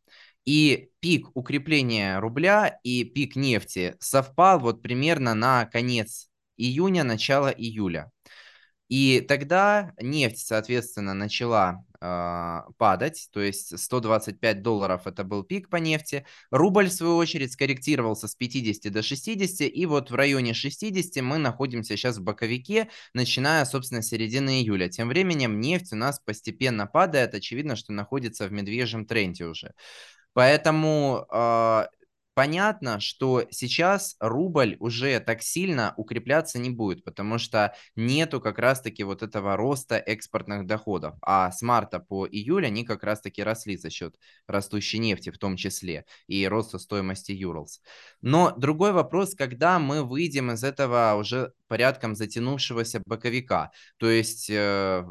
И 0.45 0.91
пик 1.01 1.29
укрепления 1.35 2.19
рубля 2.19 2.79
и 2.83 3.03
пик 3.03 3.35
нефти 3.35 3.95
совпал 3.99 4.59
вот 4.59 4.81
примерно 4.81 5.33
на 5.33 5.65
конец 5.65 6.29
июня, 6.55 7.03
начало 7.03 7.49
июля. 7.49 8.11
И 8.87 9.19
тогда 9.27 9.93
нефть, 9.99 10.39
соответственно, 10.47 11.13
начала 11.13 11.83
э, 11.99 12.61
падать, 12.77 13.29
то 13.31 13.41
есть 13.41 13.77
125 13.77 14.61
долларов 14.61 15.07
это 15.07 15.23
был 15.23 15.43
пик 15.43 15.69
по 15.69 15.77
нефти. 15.77 16.25
Рубль, 16.51 16.87
в 16.87 16.93
свою 16.93 17.15
очередь, 17.15 17.53
скорректировался 17.53 18.27
с 18.27 18.35
50 18.35 18.91
до 18.91 19.01
60, 19.01 19.61
и 19.61 19.85
вот 19.85 20.11
в 20.11 20.15
районе 20.15 20.53
60 20.53 21.23
мы 21.23 21.37
находимся 21.37 21.97
сейчас 21.97 22.17
в 22.17 22.23
боковике, 22.23 22.89
начиная, 23.13 23.65
собственно, 23.65 24.01
с 24.01 24.07
середины 24.07 24.61
июля. 24.61 24.89
Тем 24.89 25.09
временем 25.09 25.59
нефть 25.59 25.93
у 25.93 25.95
нас 25.95 26.19
постепенно 26.19 26.87
падает, 26.87 27.33
очевидно, 27.33 27.75
что 27.75 27.93
находится 27.93 28.47
в 28.47 28.51
медвежьем 28.51 29.05
тренде 29.05 29.45
уже. 29.45 29.73
Поэтому 30.33 31.25
э, 31.31 31.85
Понятно, 32.37 32.99
что 32.99 33.45
сейчас 33.49 34.15
рубль 34.19 34.77
уже 34.79 35.19
так 35.19 35.41
сильно 35.41 35.95
укрепляться 35.97 36.59
не 36.59 36.69
будет, 36.69 37.03
потому 37.03 37.39
что 37.39 37.73
нету 37.95 38.39
как 38.39 38.59
раз-таки 38.59 39.03
вот 39.03 39.23
этого 39.23 39.57
роста 39.57 39.97
экспортных 39.97 40.67
доходов. 40.67 41.15
А 41.23 41.51
с 41.51 41.63
марта 41.63 41.99
по 41.99 42.27
июль 42.27 42.67
они 42.67 42.85
как 42.85 43.03
раз-таки 43.03 43.41
росли 43.41 43.75
за 43.75 43.89
счет 43.89 44.19
растущей 44.45 44.99
нефти 44.99 45.31
в 45.31 45.39
том 45.39 45.55
числе 45.57 46.05
и 46.27 46.47
роста 46.47 46.77
стоимости 46.77 47.31
Юрлс. 47.31 47.81
Но 48.21 48.53
другой 48.55 48.91
вопрос, 48.91 49.33
когда 49.33 49.79
мы 49.79 50.03
выйдем 50.03 50.51
из 50.51 50.63
этого 50.63 51.15
уже 51.19 51.53
порядком 51.67 52.15
затянувшегося 52.15 53.01
боковика. 53.07 53.71
То 53.97 54.11
есть, 54.11 54.51
э, 54.51 55.03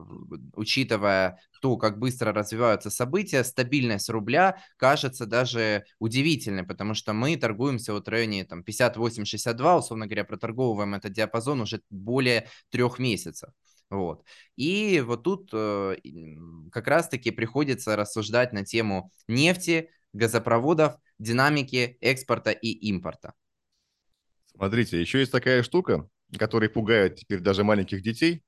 учитывая 0.55 1.41
то, 1.61 1.77
как 1.77 1.99
быстро 1.99 2.33
развиваются 2.33 2.91
события, 2.91 3.45
стабильность 3.45 4.09
рубля 4.09 4.63
кажется 4.77 5.27
даже 5.27 5.85
удивительной, 5.99 6.65
потому 6.65 6.95
что 6.95 7.13
мы 7.13 7.37
торгуемся 7.37 7.93
вот 7.93 8.07
в 8.07 8.11
районе 8.11 8.45
там, 8.45 8.63
58-62, 8.63 9.79
условно 9.79 10.07
говоря, 10.07 10.25
проторговываем 10.25 10.95
этот 10.95 11.13
диапазон 11.13 11.61
уже 11.61 11.81
более 11.91 12.49
трех 12.71 12.99
месяцев. 12.99 13.51
Вот. 13.89 14.25
И 14.57 15.03
вот 15.05 15.23
тут 15.23 15.51
э, 15.53 15.97
как 16.73 16.89
раз-таки 16.89 17.31
приходится 17.31 17.95
рассуждать 17.97 18.53
на 18.53 18.65
тему 18.65 19.13
нефти, 19.29 19.91
газопроводов, 20.13 20.97
динамики 21.19 21.97
экспорта 22.01 22.51
и 22.51 22.69
импорта. 22.71 23.35
Смотрите, 24.55 25.01
еще 25.01 25.21
есть 25.21 25.33
такая 25.33 25.63
штука, 25.63 26.09
которая 26.37 26.71
пугает 26.71 27.17
теперь 27.17 27.41
даже 27.41 27.63
маленьких 27.63 28.03
детей. 28.03 28.43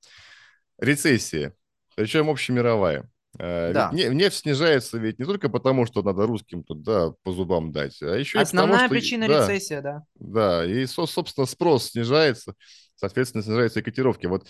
Рецессия 0.78 1.54
причем 1.98 2.30
общемировая. 2.30 3.10
Э, 3.40 3.72
да. 3.72 3.90
Ведь 3.92 4.12
нефть 4.12 4.36
снижается 4.38 4.98
ведь 4.98 5.18
не 5.18 5.24
только 5.24 5.48
потому, 5.48 5.84
что 5.84 6.00
надо 6.02 6.26
русским 6.26 6.62
тут, 6.62 6.84
да, 6.84 7.12
по 7.24 7.32
зубам 7.32 7.72
дать, 7.72 8.00
а 8.02 8.16
еще 8.16 8.38
Основная 8.38 8.78
и 8.78 8.82
потому, 8.82 8.90
причина 8.90 9.24
что, 9.24 9.52
рецессия, 9.52 9.82
да. 9.82 10.04
Да, 10.14 10.64
и, 10.64 10.86
собственно, 10.86 11.44
спрос 11.44 11.90
снижается, 11.90 12.54
соответственно, 12.94 13.42
снижаются 13.42 13.80
и 13.80 13.82
котировки. 13.82 14.26
Вот 14.26 14.46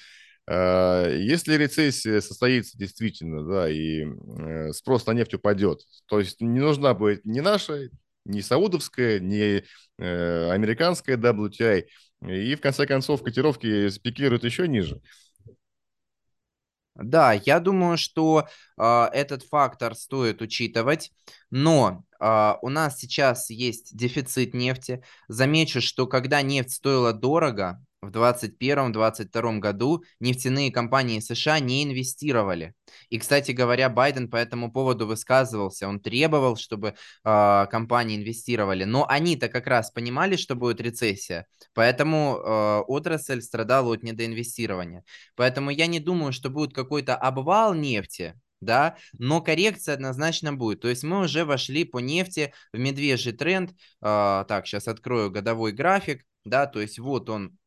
э, 0.47 1.17
если 1.21 1.55
рецессия 1.55 2.21
состоится 2.21 2.77
действительно, 2.77 3.43
да, 3.49 3.71
и 3.71 4.05
э, 4.05 4.73
спрос 4.73 5.07
на 5.07 5.13
нефть 5.13 5.33
упадет, 5.33 5.81
то 6.07 6.19
есть 6.19 6.43
не 6.43 6.61
нужна 6.61 6.93
будет 6.93 7.25
ни 7.25 7.41
наша, 7.41 7.89
ни 8.27 8.43
саудовская, 8.43 9.21
ни 9.21 9.65
американская 9.99 11.17
WTI, 11.17 11.87
и 12.29 12.55
в 12.55 12.61
конце 12.61 12.87
концов 12.87 13.23
котировки 13.23 13.89
спикируют 13.89 14.45
еще 14.45 14.69
ниже. 14.69 15.01
Да, 16.99 17.33
я 17.33 17.61
думаю, 17.61 17.97
что 17.97 18.49
э, 18.77 19.05
этот 19.13 19.45
фактор 19.45 19.95
стоит 19.95 20.43
учитывать, 20.43 21.13
но 21.51 22.05
э, 22.21 22.53
у 22.61 22.69
нас 22.69 22.99
сейчас 22.99 23.51
есть 23.51 23.97
дефицит 23.97 24.53
нефти. 24.53 25.05
Замечу, 25.29 25.81
что 25.81 26.09
когда 26.09 26.43
нефть 26.43 26.73
стоила 26.73 27.13
дорого, 27.13 27.81
в 28.01 28.11
2021-2022 28.11 29.59
году 29.59 30.05
нефтяные 30.21 30.71
компании 30.71 31.21
США 31.21 31.59
не 31.59 31.85
инвестировали. 31.85 32.75
И, 33.11 33.19
кстати 33.19 33.53
говоря, 33.53 33.89
Байден 33.89 34.31
по 34.31 34.37
этому 34.37 34.73
поводу 34.73 35.07
высказывался. 35.07 35.89
Он 35.89 36.01
требовал, 36.01 36.57
чтобы 36.57 36.95
э, 37.25 37.67
компании 37.71 38.17
инвестировали. 38.17 38.85
Но 38.85 39.07
они-то 39.09 39.49
как 39.49 39.67
раз 39.67 39.91
понимали, 39.91 40.37
что 40.37 40.55
будет 40.55 40.81
рецессия. 40.81 41.47
Поэтому 41.75 42.39
э, 42.39 42.79
отрасль 42.87 43.43
страдала 43.43 43.95
от 43.95 44.03
недоинвестирования. 44.03 45.05
Поэтому 45.35 45.71
я 45.71 45.87
не 45.87 45.99
думаю, 45.99 46.33
что 46.33 46.51
будет 46.51 46.75
какой-то 46.75 47.17
обвал 47.17 47.75
нефти, 47.75 48.35
да, 48.61 48.97
но 49.19 49.41
коррекция 49.41 49.95
однозначно 49.95 50.53
будет. 50.53 50.81
То 50.81 50.89
есть 50.89 51.03
мы 51.03 51.21
уже 51.21 51.45
вошли 51.45 51.85
по 51.85 51.99
нефти 51.99 52.53
в 52.73 52.79
медвежий 52.79 53.33
тренд. 53.33 53.73
Э, 54.01 54.45
так, 54.47 54.67
сейчас 54.67 54.87
открою 54.87 55.33
годовой 55.33 55.73
график, 55.73 56.25
да, 56.45 56.67
то 56.67 56.81
есть 56.81 57.01
вот 57.01 57.29
он 57.29 57.58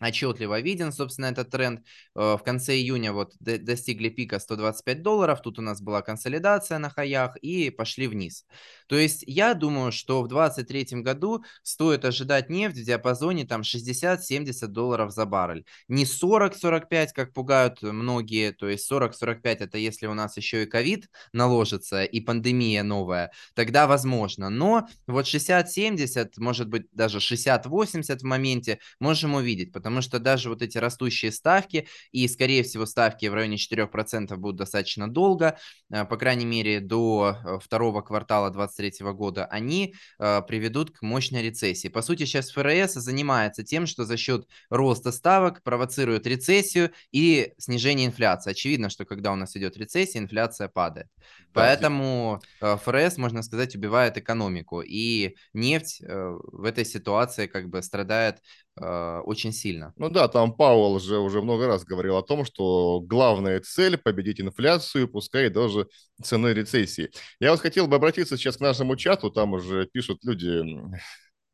отчетливо 0.00 0.60
виден, 0.60 0.92
собственно, 0.92 1.26
этот 1.26 1.50
тренд. 1.50 1.80
Э, 2.14 2.36
в 2.36 2.42
конце 2.44 2.74
июня 2.74 3.12
вот 3.12 3.34
достигли 3.40 4.08
пика 4.08 4.38
125 4.38 5.02
долларов, 5.02 5.40
тут 5.42 5.58
у 5.58 5.62
нас 5.62 5.80
была 5.80 6.02
консолидация 6.02 6.78
на 6.78 6.90
хаях 6.90 7.36
и 7.38 7.70
пошли 7.70 8.06
вниз. 8.08 8.44
То 8.88 8.96
есть 8.96 9.24
я 9.26 9.54
думаю, 9.54 9.92
что 9.92 10.22
в 10.22 10.28
2023 10.28 11.02
году 11.02 11.44
стоит 11.62 12.04
ожидать 12.04 12.50
нефть 12.50 12.78
в 12.78 12.84
диапазоне 12.84 13.44
там 13.46 13.62
60-70 13.62 14.66
долларов 14.68 15.12
за 15.12 15.26
баррель. 15.26 15.64
Не 15.88 16.04
40-45, 16.04 17.08
как 17.14 17.32
пугают 17.32 17.82
многие, 17.82 18.52
то 18.52 18.68
есть 18.68 18.90
40-45 18.90 19.38
это 19.44 19.78
если 19.78 20.06
у 20.06 20.14
нас 20.14 20.36
еще 20.36 20.62
и 20.62 20.66
ковид 20.66 21.08
наложится 21.32 22.04
и 22.04 22.20
пандемия 22.20 22.82
новая, 22.82 23.32
тогда 23.54 23.86
возможно. 23.86 24.50
Но 24.50 24.86
вот 25.06 25.26
60-70, 25.26 26.32
может 26.38 26.68
быть 26.68 26.86
даже 26.92 27.18
60-80 27.18 28.18
в 28.18 28.22
моменте 28.22 28.78
можем 29.00 29.34
увидеть, 29.34 29.72
потому 29.72 29.87
потому 29.88 30.02
что 30.02 30.18
даже 30.18 30.50
вот 30.50 30.60
эти 30.60 30.76
растущие 30.76 31.32
ставки, 31.32 31.88
и, 32.12 32.28
скорее 32.28 32.62
всего, 32.62 32.84
ставки 32.84 33.24
в 33.24 33.32
районе 33.32 33.56
4% 33.56 34.36
будут 34.36 34.56
достаточно 34.56 35.10
долго, 35.10 35.56
э, 35.90 36.04
по 36.04 36.18
крайней 36.18 36.44
мере, 36.44 36.80
до 36.80 37.38
э, 37.42 37.58
второго 37.58 38.02
квартала 38.02 38.50
2023 38.50 39.12
года, 39.12 39.46
они 39.46 39.94
э, 40.18 40.42
приведут 40.46 40.90
к 40.90 41.00
мощной 41.00 41.40
рецессии. 41.40 41.88
По 41.88 42.02
сути, 42.02 42.26
сейчас 42.26 42.50
ФРС 42.50 42.92
занимается 43.02 43.64
тем, 43.64 43.86
что 43.86 44.04
за 44.04 44.18
счет 44.18 44.46
роста 44.68 45.10
ставок 45.10 45.62
провоцирует 45.62 46.26
рецессию 46.26 46.92
и 47.10 47.54
снижение 47.56 48.08
инфляции. 48.08 48.50
Очевидно, 48.50 48.90
что 48.90 49.06
когда 49.06 49.32
у 49.32 49.36
нас 49.36 49.56
идет 49.56 49.78
рецессия, 49.78 50.20
инфляция 50.20 50.68
падает. 50.68 51.06
Да, 51.54 51.62
Поэтому 51.62 52.42
ФРС, 52.60 53.16
можно 53.16 53.42
сказать, 53.42 53.74
убивает 53.74 54.18
экономику. 54.18 54.82
И 54.82 55.34
нефть 55.54 56.02
в 56.02 56.64
этой 56.64 56.84
ситуации 56.84 57.46
как 57.46 57.70
бы 57.70 57.82
страдает 57.82 58.42
очень 58.78 59.52
сильно. 59.52 59.92
Ну 59.96 60.08
да, 60.10 60.28
там 60.28 60.52
Пауэлл 60.52 60.98
же 61.00 61.18
уже 61.18 61.42
много 61.42 61.66
раз 61.66 61.84
говорил 61.84 62.16
о 62.16 62.22
том, 62.22 62.44
что 62.44 63.00
главная 63.00 63.60
цель– 63.60 63.96
победить 63.98 64.40
инфляцию, 64.40 65.08
пускай 65.08 65.48
даже 65.50 65.88
ценой 66.22 66.54
рецессии. 66.54 67.10
Я 67.40 67.50
вот 67.50 67.60
хотел 67.60 67.86
бы 67.86 67.96
обратиться 67.96 68.36
сейчас 68.36 68.56
к 68.56 68.60
нашему 68.60 68.96
чату, 68.96 69.30
там 69.30 69.52
уже 69.52 69.86
пишут 69.86 70.24
люди, 70.24 70.62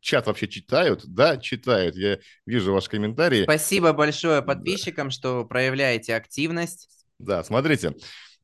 чат 0.05 0.27
вообще 0.27 0.47
читают? 0.47 1.03
Да, 1.05 1.39
читают. 1.39 1.97
Я 1.97 2.19
вижу 2.47 2.73
ваши 2.73 2.91
комментарии. 2.91 3.45
Спасибо 3.45 3.93
большое 3.93 4.43
подписчикам, 4.43 5.09
да. 5.09 5.11
что 5.11 5.45
проявляете 5.45 6.15
активность. 6.15 6.89
Да, 7.19 7.43
смотрите. 7.43 7.95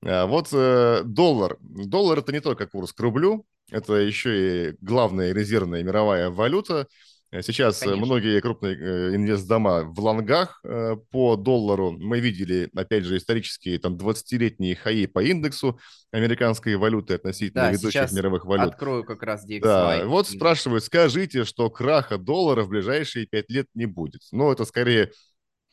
А, 0.02 0.26
вот 0.26 0.48
э, 0.52 1.02
доллар. 1.04 1.58
Доллар– 1.60 2.18
это 2.20 2.32
не 2.32 2.40
только 2.40 2.66
курс 2.66 2.92
к 2.92 3.00
рублю, 3.00 3.46
это 3.70 3.94
еще 3.94 4.70
и 4.70 4.76
главная 4.80 5.32
резервная 5.32 5.82
мировая 5.82 6.30
валюта. 6.30 6.88
Э, 7.32 7.42
сейчас 7.42 7.80
э, 7.82 7.86
Конечно. 7.86 8.06
многие 8.06 8.40
крупные 8.40 8.76
э, 8.76 9.14
инвестдома 9.14 9.84
в 9.84 9.98
лонгах 10.00 10.62
по 11.10 11.36
доллару. 11.36 11.92
Мы 11.92 12.20
видели, 12.20 12.68
опять 12.74 13.04
же, 13.04 13.16
исторические 13.16 13.78
там 13.78 13.96
20-летние 13.96 14.74
хаи 14.74 15.06
по 15.06 15.22
индексу 15.22 15.78
американской 16.10 16.76
валюты 16.76 17.14
относительно 17.14 17.64
да, 17.64 17.72
ведущих 17.72 18.12
мировых 18.12 18.44
валют. 18.44 18.72
открою 18.72 19.04
как 19.04 19.22
раз 19.22 19.48
DXY. 19.48 19.60
Да, 19.60 20.06
вот 20.06 20.28
спрашивают, 20.28 20.84
скажите, 20.84 21.44
что 21.44 21.70
краха 21.70 22.18
доллара 22.18 22.62
в 22.62 22.68
ближайшие 22.68 23.26
5 23.26 23.50
лет 23.50 23.66
не 23.74 23.86
будет. 23.86 24.22
Ну, 24.32 24.50
это 24.50 24.64
скорее 24.64 25.12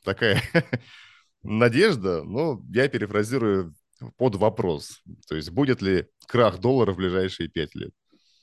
такая 0.04 0.42
надежда, 1.44 2.24
но 2.24 2.62
я 2.70 2.88
перефразирую 2.88 3.74
под 4.18 4.36
вопрос. 4.36 5.02
То 5.28 5.36
есть 5.36 5.50
будет 5.50 5.82
ли 5.82 6.06
крах 6.28 6.60
доллара 6.60 6.92
в 6.92 6.98
ближайшие 6.98 7.50
5 7.50 7.76
лет? 7.76 7.92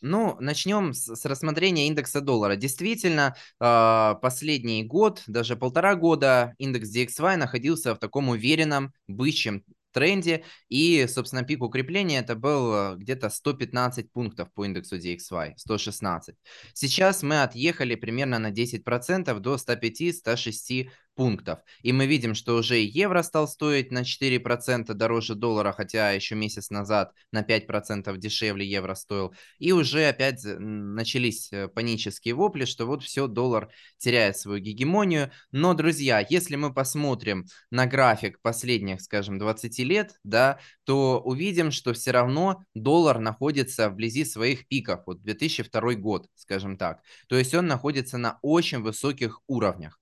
Ну, 0.07 0.37
начнем 0.39 0.93
с, 0.93 1.17
с 1.17 1.25
рассмотрения 1.25 1.87
индекса 1.87 2.21
доллара. 2.21 2.57
Действительно, 2.57 3.35
э, 3.59 4.15
последний 4.21 4.85
год, 4.85 5.23
даже 5.27 5.57
полтора 5.57 5.95
года, 5.95 6.55
индекс 6.59 6.95
DXY 6.95 7.37
находился 7.37 7.95
в 7.95 7.99
таком 7.99 8.29
уверенном, 8.29 8.93
бычьем 9.09 9.65
тренде. 9.93 10.45
И, 10.69 11.07
собственно, 11.09 11.43
пик 11.43 11.63
укрепления 11.63 12.19
это 12.19 12.35
был 12.35 12.75
э, 12.75 12.97
где-то 12.97 13.31
115 13.31 14.13
пунктов 14.13 14.53
по 14.53 14.67
индексу 14.67 14.97
DXY, 14.97 15.55
116. 15.57 16.37
Сейчас 16.75 17.23
мы 17.23 17.43
отъехали 17.43 17.95
примерно 17.95 18.39
на 18.39 18.51
10% 18.51 19.41
до 19.41 19.55
105-106 19.55 20.91
пунктов. 21.15 21.61
И 21.83 21.93
мы 21.93 22.07
видим, 22.07 22.35
что 22.35 22.57
уже 22.57 22.79
евро 22.79 23.23
стал 23.23 23.49
стоить 23.49 23.91
на 23.91 24.03
4% 24.03 24.93
дороже 24.95 25.35
доллара, 25.35 25.73
хотя 25.73 26.11
еще 26.11 26.35
месяц 26.35 26.71
назад 26.71 27.13
на 27.33 27.43
5% 27.43 28.17
дешевле 28.19 28.67
евро 28.67 28.95
стоил. 28.95 29.35
И 29.59 29.73
уже 29.73 30.09
опять 30.09 30.41
начались 30.45 31.53
э, 31.53 31.69
панические 31.69 32.35
вопли, 32.35 32.65
что 32.65 32.87
вот 32.87 33.03
все, 33.03 33.27
доллар 33.27 33.71
теряет 33.99 34.37
свою 34.37 34.61
гегемонию. 34.61 35.31
Но, 35.53 35.75
друзья, 35.75 36.25
если 36.29 36.57
мы 36.57 36.73
посмотрим 36.73 37.47
на 37.71 37.87
график 37.87 38.41
последних, 38.43 39.01
скажем, 39.01 39.39
20 39.39 39.79
лет, 39.81 40.19
да, 40.25 40.59
то 40.85 41.21
увидим, 41.21 41.71
что 41.71 41.93
все 41.93 42.11
равно 42.11 42.65
доллар 42.75 43.19
находится 43.19 43.89
вблизи 43.89 44.25
своих 44.25 44.67
пиков. 44.69 45.03
Вот 45.07 45.23
2002 45.23 45.95
год, 45.95 46.29
скажем 46.35 46.77
так. 46.77 47.01
То 47.29 47.37
есть 47.37 47.55
он 47.55 47.67
находится 47.67 48.19
на 48.19 48.39
очень 48.43 48.81
высоких 48.81 49.41
уровнях. 49.47 49.99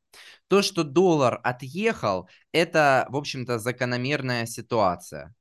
То, 0.49 0.63
что 0.63 0.85
доллар 0.85 1.41
отъехал, 1.43 2.29
это, 2.53 3.07
в 3.11 3.17
общем-то, 3.17 3.59
закономерная 3.59 4.47
ситуация. 4.47 5.35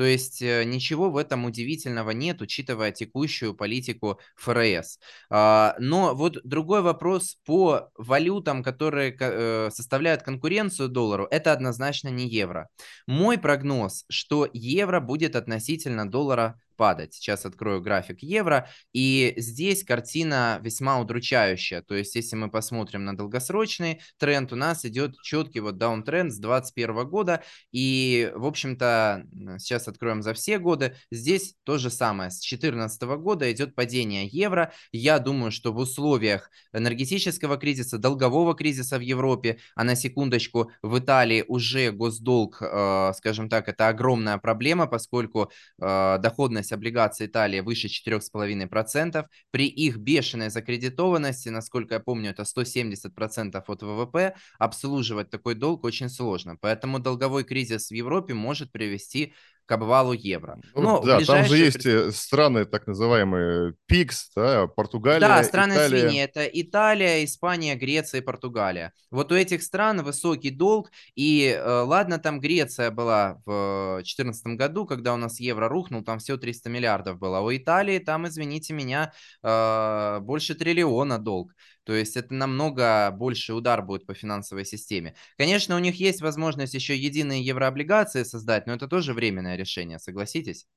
То 0.00 0.04
есть 0.04 0.40
э, 0.40 0.64
ничего 0.64 1.10
в 1.10 1.18
этом 1.18 1.44
удивительного 1.44 2.12
нет, 2.12 2.40
учитывая 2.40 2.90
текущую 2.90 3.54
политику 3.54 4.18
ФРС. 4.36 4.98
А, 5.28 5.76
но 5.78 6.14
вот 6.14 6.38
другой 6.42 6.80
вопрос 6.80 7.36
по 7.44 7.90
валютам, 7.98 8.62
которые 8.62 9.14
э, 9.20 9.68
составляют 9.70 10.22
конкуренцию 10.22 10.88
доллару, 10.88 11.26
это 11.30 11.52
однозначно 11.52 12.08
не 12.08 12.26
евро. 12.26 12.68
Мой 13.06 13.36
прогноз, 13.36 14.06
что 14.08 14.48
евро 14.54 15.00
будет 15.00 15.36
относительно 15.36 16.10
доллара 16.10 16.58
падать. 16.80 17.12
Сейчас 17.12 17.44
открою 17.44 17.82
график 17.82 18.22
евро, 18.22 18.66
и 18.94 19.34
здесь 19.36 19.84
картина 19.84 20.58
весьма 20.62 20.98
удручающая. 20.98 21.82
То 21.82 21.94
есть, 21.94 22.14
если 22.14 22.36
мы 22.36 22.50
посмотрим 22.50 23.04
на 23.04 23.14
долгосрочный 23.14 24.00
тренд, 24.16 24.50
у 24.54 24.56
нас 24.56 24.86
идет 24.86 25.14
четкий 25.20 25.60
вот 25.60 25.76
даунтренд 25.76 26.32
с 26.32 26.38
2021 26.38 27.06
года, 27.06 27.42
и, 27.70 28.32
в 28.34 28.46
общем-то, 28.46 29.26
сейчас 29.58 29.88
откроем 29.88 30.22
за 30.22 30.32
все 30.32 30.58
годы, 30.58 30.96
здесь 31.10 31.54
то 31.64 31.76
же 31.76 31.90
самое. 31.90 32.30
С 32.30 32.40
2014 32.40 33.02
года 33.02 33.52
идет 33.52 33.74
падение 33.74 34.26
евро. 34.26 34.72
Я 34.90 35.18
думаю, 35.18 35.50
что 35.50 35.74
в 35.74 35.76
условиях 35.76 36.50
энергетического 36.72 37.58
кризиса, 37.58 37.98
долгового 37.98 38.54
кризиса 38.54 38.96
в 38.96 39.02
Европе, 39.02 39.58
а 39.74 39.84
на 39.84 39.96
секундочку, 39.96 40.70
в 40.80 40.98
Италии 40.98 41.44
уже 41.46 41.92
госдолг, 41.92 42.62
э, 42.62 43.12
скажем 43.14 43.50
так, 43.50 43.68
это 43.68 43.88
огромная 43.88 44.38
проблема, 44.38 44.86
поскольку 44.86 45.50
э, 45.78 46.18
доходность 46.22 46.69
доходность 46.70 46.72
облигаций 46.72 47.26
Италии 47.26 47.60
выше 47.60 47.88
4,5%. 47.88 49.26
При 49.50 49.66
их 49.66 49.98
бешеной 49.98 50.50
закредитованности, 50.50 51.50
насколько 51.50 51.94
я 51.94 52.00
помню, 52.00 52.30
это 52.30 52.44
170% 52.44 53.62
от 53.66 53.82
ВВП, 53.82 54.34
обслуживать 54.58 55.30
такой 55.30 55.54
долг 55.54 55.84
очень 55.84 56.08
сложно. 56.08 56.56
Поэтому 56.60 56.98
долговой 56.98 57.44
кризис 57.44 57.90
в 57.90 57.94
Европе 57.94 58.34
может 58.34 58.72
привести 58.72 59.32
к 59.70 59.72
обвалу 59.72 60.12
евро. 60.12 60.58
Ну, 60.74 60.82
Но 60.82 61.00
да, 61.00 61.18
ближайшие... 61.18 61.26
там 61.26 61.44
же 61.44 61.56
есть 61.64 61.86
э, 61.86 62.10
страны, 62.10 62.64
так 62.64 62.88
называемые 62.88 63.74
ПИКС, 63.86 64.32
да, 64.34 64.66
Португалия, 64.66 65.20
Да, 65.20 65.44
страны 65.44 65.74
Италия. 65.74 66.00
свиньи, 66.00 66.20
это 66.20 66.44
Италия, 66.44 67.24
Испания, 67.24 67.76
Греция 67.76 68.20
и 68.20 68.24
Португалия. 68.24 68.92
Вот 69.12 69.30
у 69.30 69.36
этих 69.36 69.62
стран 69.62 70.02
высокий 70.02 70.50
долг, 70.50 70.90
и 71.14 71.56
э, 71.56 71.82
ладно, 71.82 72.18
там 72.18 72.40
Греция 72.40 72.90
была 72.90 73.40
в 73.46 73.98
2014 73.98 74.56
году, 74.56 74.86
когда 74.86 75.14
у 75.14 75.16
нас 75.16 75.38
евро 75.38 75.68
рухнул, 75.68 76.02
там 76.02 76.18
всего 76.18 76.36
300 76.36 76.68
миллиардов 76.68 77.20
было, 77.20 77.38
а 77.38 77.42
у 77.42 77.54
Италии 77.54 78.00
там, 78.00 78.26
извините 78.26 78.74
меня, 78.74 79.12
э, 79.44 80.18
больше 80.20 80.56
триллиона 80.56 81.18
долг. 81.20 81.52
То 81.90 81.96
есть 81.96 82.16
это 82.16 82.32
намного 82.32 83.10
больше 83.10 83.52
удар 83.52 83.82
будет 83.82 84.06
по 84.06 84.14
финансовой 84.14 84.64
системе. 84.64 85.16
Конечно, 85.36 85.74
у 85.74 85.80
них 85.80 85.96
есть 85.96 86.20
возможность 86.20 86.72
еще 86.72 86.96
единые 86.96 87.42
еврооблигации 87.42 88.22
создать, 88.22 88.68
но 88.68 88.74
это 88.74 88.86
тоже 88.86 89.12
временное 89.12 89.56
решение, 89.56 89.98
согласитесь? 89.98 90.68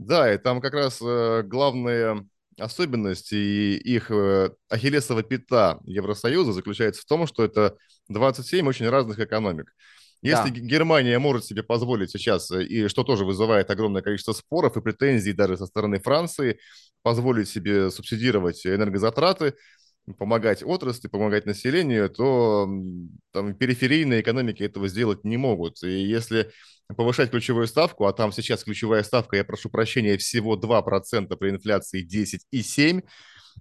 Да, 0.00 0.34
и 0.34 0.38
там 0.38 0.60
как 0.60 0.74
раз 0.74 1.00
э, 1.00 1.44
главная 1.44 2.26
особенность 2.58 3.32
и 3.32 3.76
их 3.76 4.10
э, 4.10 4.50
ахиллесова 4.68 5.22
пята 5.22 5.78
Евросоюза 5.84 6.52
заключается 6.52 7.02
в 7.02 7.04
том, 7.04 7.28
что 7.28 7.44
это 7.44 7.76
27 8.08 8.66
очень 8.66 8.88
разных 8.88 9.20
экономик. 9.20 9.72
Если 10.22 10.50
да. 10.50 10.58
Германия 10.58 11.20
может 11.20 11.44
себе 11.44 11.62
позволить 11.62 12.10
сейчас, 12.10 12.50
э, 12.50 12.64
и 12.64 12.88
что 12.88 13.04
тоже 13.04 13.24
вызывает 13.24 13.70
огромное 13.70 14.02
количество 14.02 14.32
споров 14.32 14.76
и 14.76 14.80
претензий 14.80 15.34
даже 15.34 15.56
со 15.56 15.66
стороны 15.66 16.00
Франции, 16.00 16.58
позволить 17.02 17.48
себе 17.48 17.92
субсидировать 17.92 18.66
энергозатраты, 18.66 19.54
помогать 20.18 20.62
отрасли, 20.62 21.08
помогать 21.08 21.46
населению, 21.46 22.10
то 22.10 22.68
там, 23.32 23.54
периферийные 23.54 24.20
экономики 24.20 24.62
этого 24.62 24.88
сделать 24.88 25.24
не 25.24 25.36
могут. 25.36 25.82
И 25.82 26.02
если 26.02 26.50
повышать 26.96 27.30
ключевую 27.30 27.66
ставку, 27.66 28.06
а 28.06 28.12
там 28.12 28.32
сейчас 28.32 28.64
ключевая 28.64 29.02
ставка, 29.02 29.36
я 29.36 29.44
прошу 29.44 29.70
прощения, 29.70 30.16
всего 30.18 30.56
2% 30.56 31.36
при 31.36 31.50
инфляции 31.50 32.02
10,7%, 32.02 33.04
а, 33.04 33.08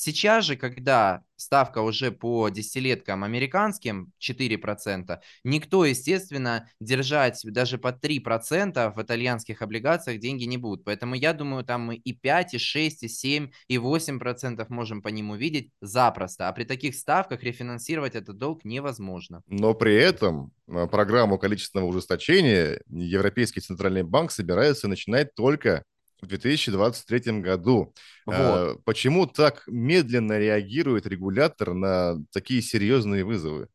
Сейчас 0.02 0.46
же, 0.46 0.56
когда 0.56 1.24
ставка 1.36 1.80
уже 1.80 2.12
по 2.14 2.48
десятилеткам 2.48 3.26
американским 3.26 4.14
4%, 4.18 5.20
никто, 5.44 5.84
естественно, 5.84 6.69
держать 6.80 7.42
даже 7.44 7.78
по 7.78 7.90
3% 7.90 8.94
в 8.94 9.02
итальянских 9.02 9.62
облигациях 9.62 10.20
деньги 10.20 10.46
не 10.46 10.58
будут. 10.58 10.84
Поэтому 10.86 11.16
я 11.16 11.34
думаю, 11.34 11.64
там 11.64 11.82
мы 11.82 11.96
и 11.96 12.14
5, 12.14 12.56
и 12.56 12.58
6, 12.58 13.04
и 13.04 13.08
7, 13.08 13.50
и 13.68 13.78
8% 13.78 14.66
можем 14.70 15.02
по 15.02 15.08
ним 15.10 15.32
увидеть 15.32 15.72
запросто. 15.82 16.48
А 16.48 16.54
при 16.54 16.64
таких 16.64 16.96
ставках 16.96 17.44
рефинансировать 17.44 18.16
этот 18.16 18.38
долг 18.38 18.64
невозможно. 18.64 19.42
Но 19.48 19.74
при 19.74 19.96
этом 19.96 20.52
э, 20.68 20.88
программу 20.88 21.38
количественного 21.38 21.88
ужесточения 21.88 22.82
Европейский 22.90 23.62
центральный 23.62 24.04
банк 24.04 24.32
собирается 24.32 24.88
начинать 24.88 25.34
только 25.36 25.84
в 26.22 26.28
2023 26.28 27.40
году. 27.40 27.94
Вот. 28.26 28.36
А, 28.36 28.76
почему 28.84 29.26
так 29.26 29.64
медленно 29.68 30.38
реагирует 30.38 31.06
регулятор 31.08 31.74
на 31.74 32.18
такие 32.32 32.62
серьезные 32.62 33.24
вызовы? 33.24 33.68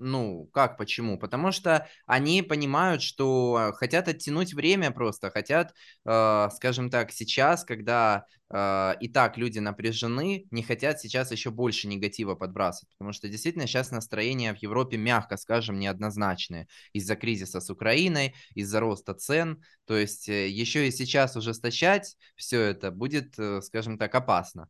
Ну, 0.00 0.48
как, 0.52 0.76
почему? 0.76 1.18
Потому 1.18 1.52
что 1.52 1.88
они 2.06 2.42
понимают, 2.42 3.02
что 3.02 3.72
хотят 3.76 4.08
оттянуть 4.08 4.54
время 4.54 4.90
просто, 4.90 5.30
хотят, 5.30 5.74
э, 6.04 6.48
скажем 6.54 6.90
так, 6.90 7.12
сейчас, 7.12 7.64
когда 7.64 8.24
э, 8.50 8.94
и 9.00 9.08
так 9.08 9.36
люди 9.36 9.58
напряжены, 9.58 10.46
не 10.50 10.62
хотят 10.62 11.00
сейчас 11.00 11.32
еще 11.32 11.50
больше 11.50 11.88
негатива 11.88 12.34
подбрасывать, 12.34 12.92
потому 12.96 13.12
что 13.12 13.28
действительно 13.28 13.66
сейчас 13.66 13.90
настроения 13.90 14.54
в 14.54 14.58
Европе, 14.58 14.96
мягко 14.96 15.36
скажем, 15.36 15.78
неоднозначные 15.78 16.68
из-за 16.92 17.16
кризиса 17.16 17.60
с 17.60 17.70
Украиной, 17.70 18.34
из-за 18.54 18.80
роста 18.80 19.14
цен, 19.14 19.62
то 19.86 19.96
есть 19.96 20.28
э, 20.28 20.48
еще 20.48 20.88
и 20.88 20.90
сейчас 20.90 21.36
ужесточать 21.36 22.16
все 22.36 22.60
это 22.60 22.90
будет, 22.90 23.38
э, 23.38 23.60
скажем 23.62 23.98
так, 23.98 24.14
опасно. 24.14 24.68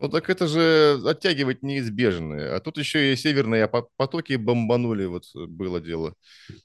Ну 0.00 0.08
так 0.08 0.28
это 0.28 0.46
же 0.46 1.00
оттягивать 1.04 1.62
неизбежно. 1.62 2.56
А 2.56 2.60
тут 2.60 2.78
еще 2.78 3.12
и 3.12 3.16
северные 3.16 3.68
потоки 3.96 4.34
бомбанули, 4.34 5.06
вот 5.06 5.24
э, 5.34 5.46
было 5.46 5.80
дело. 5.80 6.14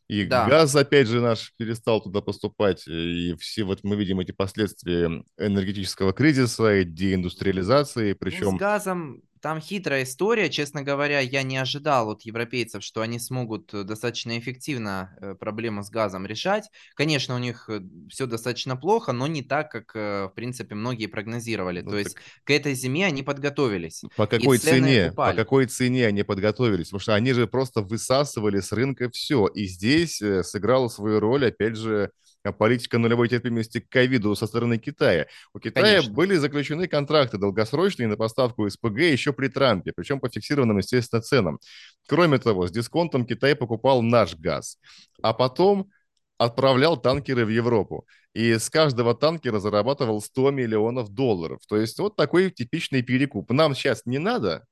И 0.07 0.25
да. 0.25 0.47
газ, 0.47 0.75
опять 0.75 1.07
же, 1.07 1.21
наш 1.21 1.53
перестал 1.55 2.01
туда 2.01 2.21
поступать. 2.21 2.87
И 2.87 3.35
все 3.39 3.63
вот 3.63 3.83
мы 3.83 3.95
видим 3.95 4.19
эти 4.19 4.31
последствия 4.31 5.23
энергетического 5.37 6.11
кризиса 6.11 6.77
и 6.77 6.83
деиндустриализации. 6.83 8.13
Причем... 8.13 8.45
Ну, 8.45 8.57
с 8.57 8.59
газом 8.59 9.21
там 9.41 9.61
хитрая 9.61 10.03
история. 10.03 10.49
Честно 10.49 10.83
говоря, 10.83 11.19
я 11.19 11.43
не 11.43 11.57
ожидал 11.57 12.09
от 12.11 12.21
европейцев, 12.23 12.83
что 12.83 13.01
они 13.01 13.19
смогут 13.19 13.73
э, 13.73 13.83
достаточно 13.83 14.37
эффективно 14.37 15.15
э, 15.21 15.35
проблему 15.35 15.83
с 15.83 15.89
газом 15.89 16.25
решать. 16.25 16.69
Конечно, 16.95 17.35
у 17.35 17.37
них 17.37 17.69
э, 17.69 17.81
все 18.09 18.25
достаточно 18.25 18.75
плохо, 18.75 19.11
но 19.11 19.27
не 19.27 19.41
так, 19.41 19.71
как, 19.71 19.93
в 19.95 20.33
принципе, 20.35 20.75
многие 20.75 21.07
прогнозировали. 21.07 21.81
Ну, 21.81 21.91
То 21.91 21.97
есть 21.97 22.15
к 22.43 22.51
этой 22.51 22.73
зиме 22.73 23.05
они 23.05 23.23
подготовились. 23.23 24.03
По 24.15 24.27
какой 24.27 24.57
цене? 24.57 25.11
Упали. 25.11 25.35
По 25.35 25.43
какой 25.43 25.65
цене 25.67 26.07
они 26.07 26.23
подготовились? 26.23 26.87
Потому 26.87 26.99
что 26.99 27.15
они 27.15 27.33
же 27.33 27.47
просто 27.47 27.81
высасывали 27.81 28.59
с 28.59 28.71
рынка 28.71 29.09
все. 29.09 29.47
И 29.47 29.65
здесь 29.65 30.21
сыграла 30.43 30.87
свою 30.89 31.19
роль, 31.19 31.47
опять 31.47 31.75
же, 31.75 32.11
политика 32.57 32.97
нулевой 32.97 33.29
терпимости 33.29 33.79
к 33.79 33.89
ковиду 33.89 34.35
со 34.35 34.47
стороны 34.47 34.77
Китая. 34.77 35.27
У 35.53 35.59
Китая 35.59 35.85
Конечно. 35.85 36.13
были 36.13 36.35
заключены 36.35 36.87
контракты 36.87 37.37
долгосрочные 37.37 38.07
на 38.07 38.17
поставку 38.17 38.69
СПГ 38.69 38.99
еще 38.99 39.33
при 39.33 39.47
Трампе, 39.47 39.91
причем 39.95 40.19
по 40.19 40.29
фиксированным, 40.29 40.77
естественно, 40.77 41.21
ценам. 41.21 41.59
Кроме 42.07 42.37
того, 42.39 42.67
с 42.67 42.71
дисконтом 42.71 43.25
Китай 43.25 43.55
покупал 43.55 44.01
наш 44.01 44.35
газ, 44.35 44.77
а 45.21 45.33
потом 45.33 45.89
отправлял 46.37 46.97
танкеры 46.97 47.45
в 47.45 47.49
Европу. 47.49 48.07
И 48.33 48.57
с 48.57 48.69
каждого 48.69 49.15
танкера 49.15 49.59
зарабатывал 49.59 50.21
100 50.21 50.51
миллионов 50.51 51.09
долларов. 51.09 51.59
То 51.67 51.77
есть 51.77 51.99
вот 51.99 52.15
такой 52.15 52.51
типичный 52.51 53.01
перекуп. 53.01 53.51
Нам 53.51 53.75
сейчас 53.75 54.03
не 54.05 54.19
надо, 54.19 54.65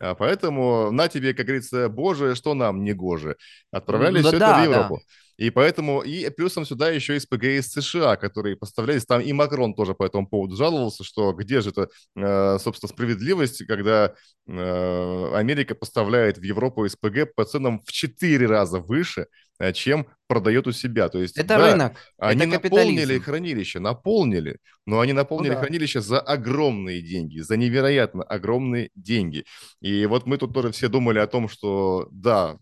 а 0.00 0.14
поэтому 0.14 0.90
на 0.90 1.08
тебе, 1.08 1.34
как 1.34 1.46
говорится, 1.46 1.88
боже, 1.88 2.34
что 2.34 2.54
нам 2.54 2.82
не 2.82 2.94
гоже. 2.94 3.36
Отправляли 3.70 4.22
да, 4.22 4.28
все 4.28 4.38
да, 4.38 4.50
это 4.50 4.60
в 4.60 4.72
Европу. 4.72 4.96
Да. 4.96 5.14
И 5.40 5.48
поэтому, 5.48 6.02
и 6.02 6.28
плюсом 6.28 6.66
сюда 6.66 6.90
еще 6.90 7.18
СПГ 7.18 7.44
из 7.44 7.72
США, 7.72 8.16
которые 8.16 8.56
поставлялись 8.56 9.06
там, 9.06 9.22
и 9.22 9.32
Макрон 9.32 9.72
тоже 9.72 9.94
по 9.94 10.04
этому 10.04 10.28
поводу 10.28 10.54
жаловался, 10.54 11.02
что 11.02 11.32
где 11.32 11.62
же 11.62 11.70
это, 11.70 11.88
э, 12.14 12.58
собственно, 12.58 12.90
справедливость, 12.90 13.64
когда 13.66 14.12
э, 14.46 15.32
Америка 15.34 15.74
поставляет 15.74 16.36
в 16.36 16.42
Европу 16.42 16.86
СПГ 16.86 17.34
по 17.34 17.46
ценам 17.46 17.80
в 17.80 17.90
4 17.90 18.46
раза 18.46 18.80
выше, 18.80 19.28
э, 19.58 19.72
чем 19.72 20.08
продает 20.28 20.66
у 20.66 20.72
себя. 20.72 21.08
То 21.08 21.22
есть, 21.22 21.38
это 21.38 21.56
да, 21.56 21.72
рынок, 21.72 21.96
они 22.18 22.42
это 22.42 22.62
наполнили 22.62 23.18
хранилище, 23.18 23.80
наполнили, 23.80 24.58
но 24.84 25.00
они 25.00 25.14
наполнили 25.14 25.52
ну, 25.52 25.54
да. 25.54 25.60
хранилище 25.62 26.02
за 26.02 26.20
огромные 26.20 27.00
деньги, 27.00 27.38
за 27.38 27.56
невероятно 27.56 28.24
огромные 28.24 28.90
деньги. 28.94 29.46
И 29.80 30.04
вот 30.04 30.26
мы 30.26 30.36
тут 30.36 30.52
тоже 30.52 30.70
все 30.70 30.88
думали 30.88 31.18
о 31.18 31.26
том, 31.26 31.48
что 31.48 32.08
да, 32.10 32.58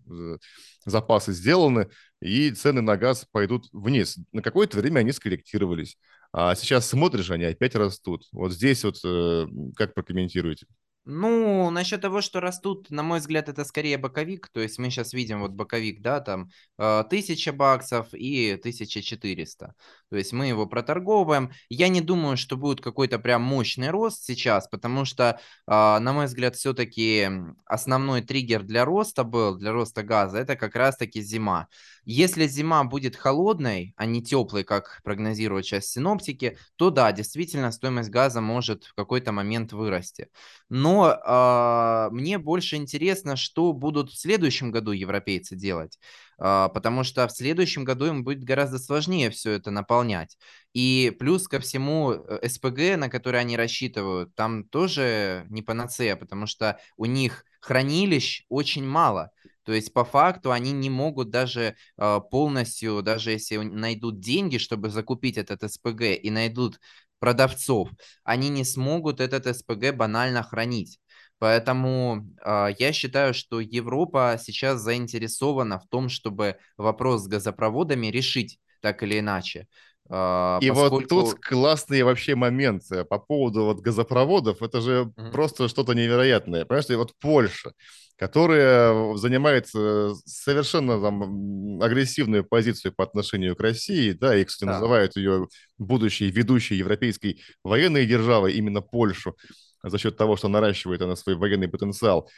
запасы 0.85 1.33
сделаны, 1.33 1.89
и 2.21 2.51
цены 2.51 2.81
на 2.81 2.97
газ 2.97 3.27
пойдут 3.31 3.69
вниз. 3.73 4.19
На 4.33 4.43
какое-то 4.43 4.79
время 4.79 5.01
они 5.01 5.13
скорректировались. 5.13 5.97
А 6.33 6.55
сейчас 6.55 6.89
смотришь, 6.89 7.31
они 7.31 7.45
опять 7.45 7.75
растут. 7.75 8.27
Вот 8.33 8.53
здесь 8.53 8.85
вот 8.85 8.99
э, 9.05 9.47
как 9.77 9.95
прокомментируете? 9.95 10.67
Ну, 11.11 11.71
насчет 11.71 12.03
того, 12.03 12.21
что 12.21 12.39
растут, 12.41 12.91
на 12.91 13.03
мой 13.03 13.21
взгляд, 13.21 13.49
это 13.49 13.65
скорее 13.65 13.97
боковик. 13.97 14.49
То 14.51 14.61
есть 14.61 14.79
мы 14.79 14.91
сейчас 14.91 15.15
видим 15.15 15.41
вот 15.41 15.53
боковик, 15.53 16.03
да, 16.03 16.21
там 16.21 16.51
э, 16.77 16.83
1000 16.83 17.53
баксов 17.53 18.09
и 18.13 18.53
1400. 18.53 19.75
То 20.11 20.17
есть 20.17 20.33
мы 20.33 20.47
его 20.47 20.67
проторговываем. 20.67 21.51
Я 21.69 21.89
не 21.89 22.01
думаю, 22.01 22.37
что 22.37 22.57
будет 22.57 22.81
какой-то 22.81 23.19
прям 23.19 23.43
мощный 23.43 23.91
рост 23.91 24.25
сейчас, 24.25 24.67
потому 24.69 25.05
что, 25.05 25.39
э, 25.67 25.71
на 25.71 26.13
мой 26.13 26.27
взгляд, 26.27 26.57
все-таки 26.57 27.29
основной 27.67 28.23
триггер 28.23 28.63
для 28.63 28.85
роста 28.85 29.25
был, 29.25 29.57
для 29.57 29.73
роста 29.73 30.03
газа, 30.03 30.39
это 30.39 30.57
как 30.57 30.77
раз-таки 30.77 31.21
зима. 31.21 31.69
Если 32.05 32.47
зима 32.47 32.85
будет 32.85 33.17
холодной, 33.17 33.93
а 33.97 34.07
не 34.07 34.23
теплой, 34.23 34.65
как 34.65 35.01
прогнозируют 35.05 35.67
сейчас 35.67 35.87
синоптики, 35.87 36.57
то 36.77 36.89
да, 36.91 37.13
действительно 37.13 37.71
стоимость 37.71 38.09
газа 38.09 38.41
может 38.41 38.85
в 38.85 38.95
какой-то 38.95 39.33
момент 39.33 39.73
вырасти. 39.73 40.29
Но 40.71 41.11
э, 41.13 42.09
мне 42.13 42.39
больше 42.39 42.77
интересно, 42.77 43.37
что 43.37 43.75
будут 43.75 44.11
в 44.11 44.19
следующем 44.19 44.71
году 44.71 44.93
европейцы 44.93 45.55
делать. 45.55 45.99
А, 46.39 46.69
потому 46.69 47.03
что 47.03 47.27
в 47.27 47.33
следующем 47.33 47.85
году 47.85 48.07
им 48.07 48.25
будет 48.25 48.45
гораздо 48.45 48.79
сложнее 48.79 49.31
все 49.31 49.53
это 49.53 49.71
наполнять. 49.71 50.39
И 50.73 51.15
плюс 51.19 51.49
ко 51.49 51.59
всему 51.59 52.13
э, 52.13 52.49
СПГ, 52.49 52.97
на 52.97 53.09
который 53.09 53.41
они 53.41 53.57
рассчитывают, 53.57 54.35
там 54.37 54.65
тоже 54.65 55.47
не 55.51 55.63
панацея, 55.63 56.15
потому 56.17 56.47
что 56.47 56.79
у 56.97 57.07
них 57.07 57.45
хранилищ 57.61 58.45
очень 58.49 58.87
мало. 58.87 59.31
То 59.65 59.73
есть 59.73 59.93
по 59.93 60.05
факту 60.05 60.53
они 60.53 60.73
не 60.73 60.89
могут 60.89 61.31
даже 61.31 61.77
э, 61.97 62.21
полностью, 62.31 63.03
даже 63.03 63.33
если 63.33 63.57
найдут 63.57 64.21
деньги, 64.21 64.59
чтобы 64.59 64.91
закупить 64.91 65.37
этот 65.37 65.71
СПГ 65.71 66.03
и 66.23 66.31
найдут 66.31 66.79
продавцов, 67.19 67.91
они 68.23 68.49
не 68.49 68.65
смогут 68.65 69.21
этот 69.21 69.55
СПГ 69.57 69.93
банально 69.95 70.43
хранить. 70.43 71.01
Поэтому 71.39 72.27
э, 72.45 72.69
я 72.79 72.93
считаю, 72.93 73.33
что 73.33 73.61
Европа 73.61 74.39
сейчас 74.43 74.81
заинтересована 74.81 75.79
в 75.79 75.87
том, 75.89 76.09
чтобы 76.09 76.57
вопрос 76.77 77.23
с 77.23 77.29
газопроводами 77.29 78.09
решить 78.09 78.59
так 78.81 79.03
или 79.03 79.21
иначе. 79.21 79.69
Э, 80.11 80.59
И 80.61 80.69
поскольку... 80.71 80.95
вот 80.95 81.09
тут 81.09 81.41
классный 81.41 82.03
вообще 82.03 82.35
момент 82.35 82.83
э, 82.91 83.05
по 83.05 83.19
поводу 83.19 83.65
вот 83.67 83.81
газопроводов. 83.81 84.63
Это 84.63 84.81
же 84.81 85.13
mm-hmm. 85.17 85.31
просто 85.31 85.69
что-то 85.69 85.93
невероятное. 85.93 86.65
Понимаешь, 86.65 86.89
вот 86.91 87.13
Польша, 87.21 87.71
которая 88.17 89.15
занимает 89.15 89.69
совершенно 89.69 91.01
там 91.01 91.81
агрессивную 91.81 92.43
позицию 92.43 92.93
по 92.97 93.05
отношению 93.05 93.55
к 93.55 93.61
России, 93.61 94.11
да, 94.11 94.37
и, 94.37 94.43
кстати, 94.43 94.67
да. 94.67 94.73
называют 94.75 95.15
ее 95.15 95.47
будущей 95.79 96.29
ведущей 96.33 96.75
европейской 96.75 97.41
военной 97.63 98.07
державой, 98.07 98.55
именно 98.55 98.81
Польшу 98.81 99.37
за 99.83 99.99
счет 99.99 100.17
того, 100.17 100.37
что 100.37 100.49
наращивает 100.49 101.03
она 101.03 101.17
свой 101.17 101.37
военный 101.37 101.69
потенциал. 101.69 102.29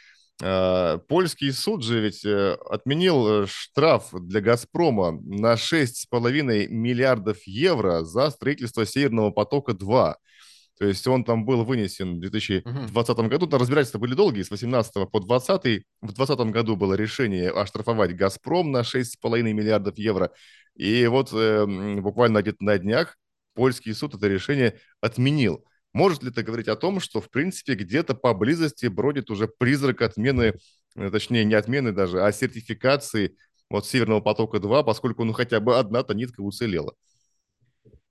А, 0.43 0.97
польский 0.97 1.51
суд 1.51 1.83
же 1.83 1.99
ведь 2.01 2.25
э, 2.25 2.57
отменил 2.69 3.43
э, 3.43 3.47
штраф 3.47 4.09
для 4.13 4.41
«Газпрома» 4.41 5.11
на 5.11 5.53
6,5 5.53 6.67
миллиардов 6.67 7.37
евро 7.45 8.03
за 8.03 8.29
строительство 8.31 8.85
«Северного 8.85 9.31
потока-2». 9.31 10.15
То 10.79 10.87
есть 10.87 11.05
он 11.05 11.23
там 11.23 11.45
был 11.45 11.63
вынесен 11.63 12.15
в 12.15 12.19
2020 12.21 12.65
uh-huh. 12.65 13.27
году. 13.27 13.45
Там 13.45 13.59
разбирательства 13.59 13.99
были 13.99 14.15
долгие, 14.15 14.41
с 14.41 14.49
18 14.49 15.11
по 15.11 15.19
20. 15.19 15.83
В 16.01 16.13
2020 16.13 16.39
году 16.51 16.75
было 16.75 16.95
решение 16.95 17.51
оштрафовать 17.51 18.15
«Газпром» 18.15 18.71
на 18.71 18.81
6,5 18.81 19.43
миллиардов 19.43 19.95
евро. 19.99 20.31
И 20.75 21.05
вот 21.05 21.31
э, 21.33 21.65
буквально 22.01 22.41
где-то 22.41 22.63
на 22.63 22.79
днях 22.79 23.17
польский 23.53 23.93
суд 23.93 24.15
это 24.15 24.27
решение 24.27 24.79
отменил. 25.01 25.63
Может 25.93 26.23
ли 26.23 26.29
это 26.29 26.43
говорить 26.43 26.67
о 26.67 26.75
том, 26.75 26.99
что, 26.99 27.19
в 27.19 27.29
принципе, 27.29 27.75
где-то 27.75 28.15
поблизости 28.15 28.85
бродит 28.85 29.29
уже 29.29 29.47
призрак 29.47 30.01
отмены, 30.01 30.55
э, 30.95 31.09
точнее, 31.09 31.43
не 31.43 31.53
отмены 31.53 31.91
даже, 31.91 32.23
а 32.23 32.31
сертификации 32.31 33.35
вот 33.69 33.85
Северного 33.87 34.21
потока-2, 34.21 34.83
поскольку, 34.83 35.23
ну, 35.23 35.33
хотя 35.33 35.59
бы 35.59 35.77
одна-то 35.77 36.13
нитка 36.13 36.41
уцелела? 36.41 36.93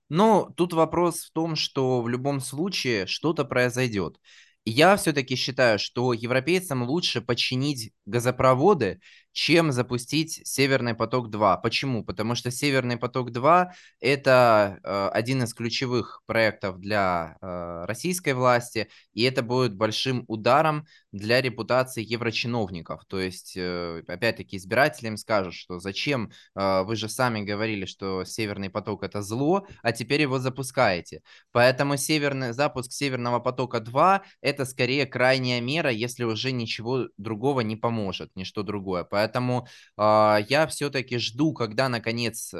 Ну, 0.09 0.51
тут 0.57 0.73
вопрос 0.73 1.21
в 1.21 1.31
том, 1.31 1.55
что 1.55 2.01
в 2.01 2.09
любом 2.09 2.41
случае 2.41 3.07
что-то 3.07 3.45
произойдет. 3.45 4.17
Я 4.65 4.95
все-таки 4.95 5.35
считаю, 5.35 5.79
что 5.79 6.13
европейцам 6.13 6.83
лучше 6.83 7.21
починить 7.21 7.93
газопроводы, 8.05 8.99
чем 9.33 9.71
запустить 9.71 10.41
Северный 10.45 10.93
поток-2. 10.93 11.61
Почему? 11.61 12.03
Потому 12.03 12.35
что 12.35 12.51
Северный 12.51 12.97
поток-2 12.97 13.69
это 13.99 14.79
э, 14.83 15.09
один 15.13 15.43
из 15.43 15.53
ключевых 15.53 16.21
проектов 16.25 16.79
для 16.79 17.37
э, 17.41 17.85
российской 17.85 18.33
власти, 18.33 18.89
и 19.13 19.23
это 19.23 19.41
будет 19.41 19.75
большим 19.75 20.25
ударом 20.27 20.85
для 21.11 21.41
репутации 21.41 22.03
еврочиновников. 22.03 23.05
То 23.05 23.19
есть, 23.19 23.53
э, 23.55 24.03
опять-таки, 24.07 24.57
избирателям 24.57 25.17
скажут, 25.17 25.53
что 25.53 25.79
зачем, 25.79 26.31
э, 26.55 26.83
вы 26.83 26.95
же 26.95 27.09
сами 27.09 27.41
говорили, 27.41 27.85
что 27.85 28.23
Северный 28.23 28.69
поток 28.69 29.03
это 29.03 29.21
зло, 29.21 29.67
а 29.81 29.91
теперь 29.91 30.21
его 30.21 30.39
запускаете. 30.39 31.21
Поэтому 31.51 31.97
северный, 31.97 32.53
запуск 32.53 32.91
Северного 32.91 33.39
потока-2 33.39 34.21
это 34.41 34.65
скорее 34.65 35.05
крайняя 35.05 35.61
мера, 35.61 35.89
если 35.89 36.23
уже 36.23 36.51
ничего 36.51 37.07
другого 37.17 37.61
не 37.61 37.75
поможет, 37.75 38.35
ничто 38.35 38.63
другое. 38.63 39.03
Поэтому 39.21 39.67
э, 39.97 40.37
я 40.49 40.65
все-таки 40.65 41.19
жду, 41.19 41.53
когда 41.53 41.89
наконец 41.89 42.51
э, 42.53 42.57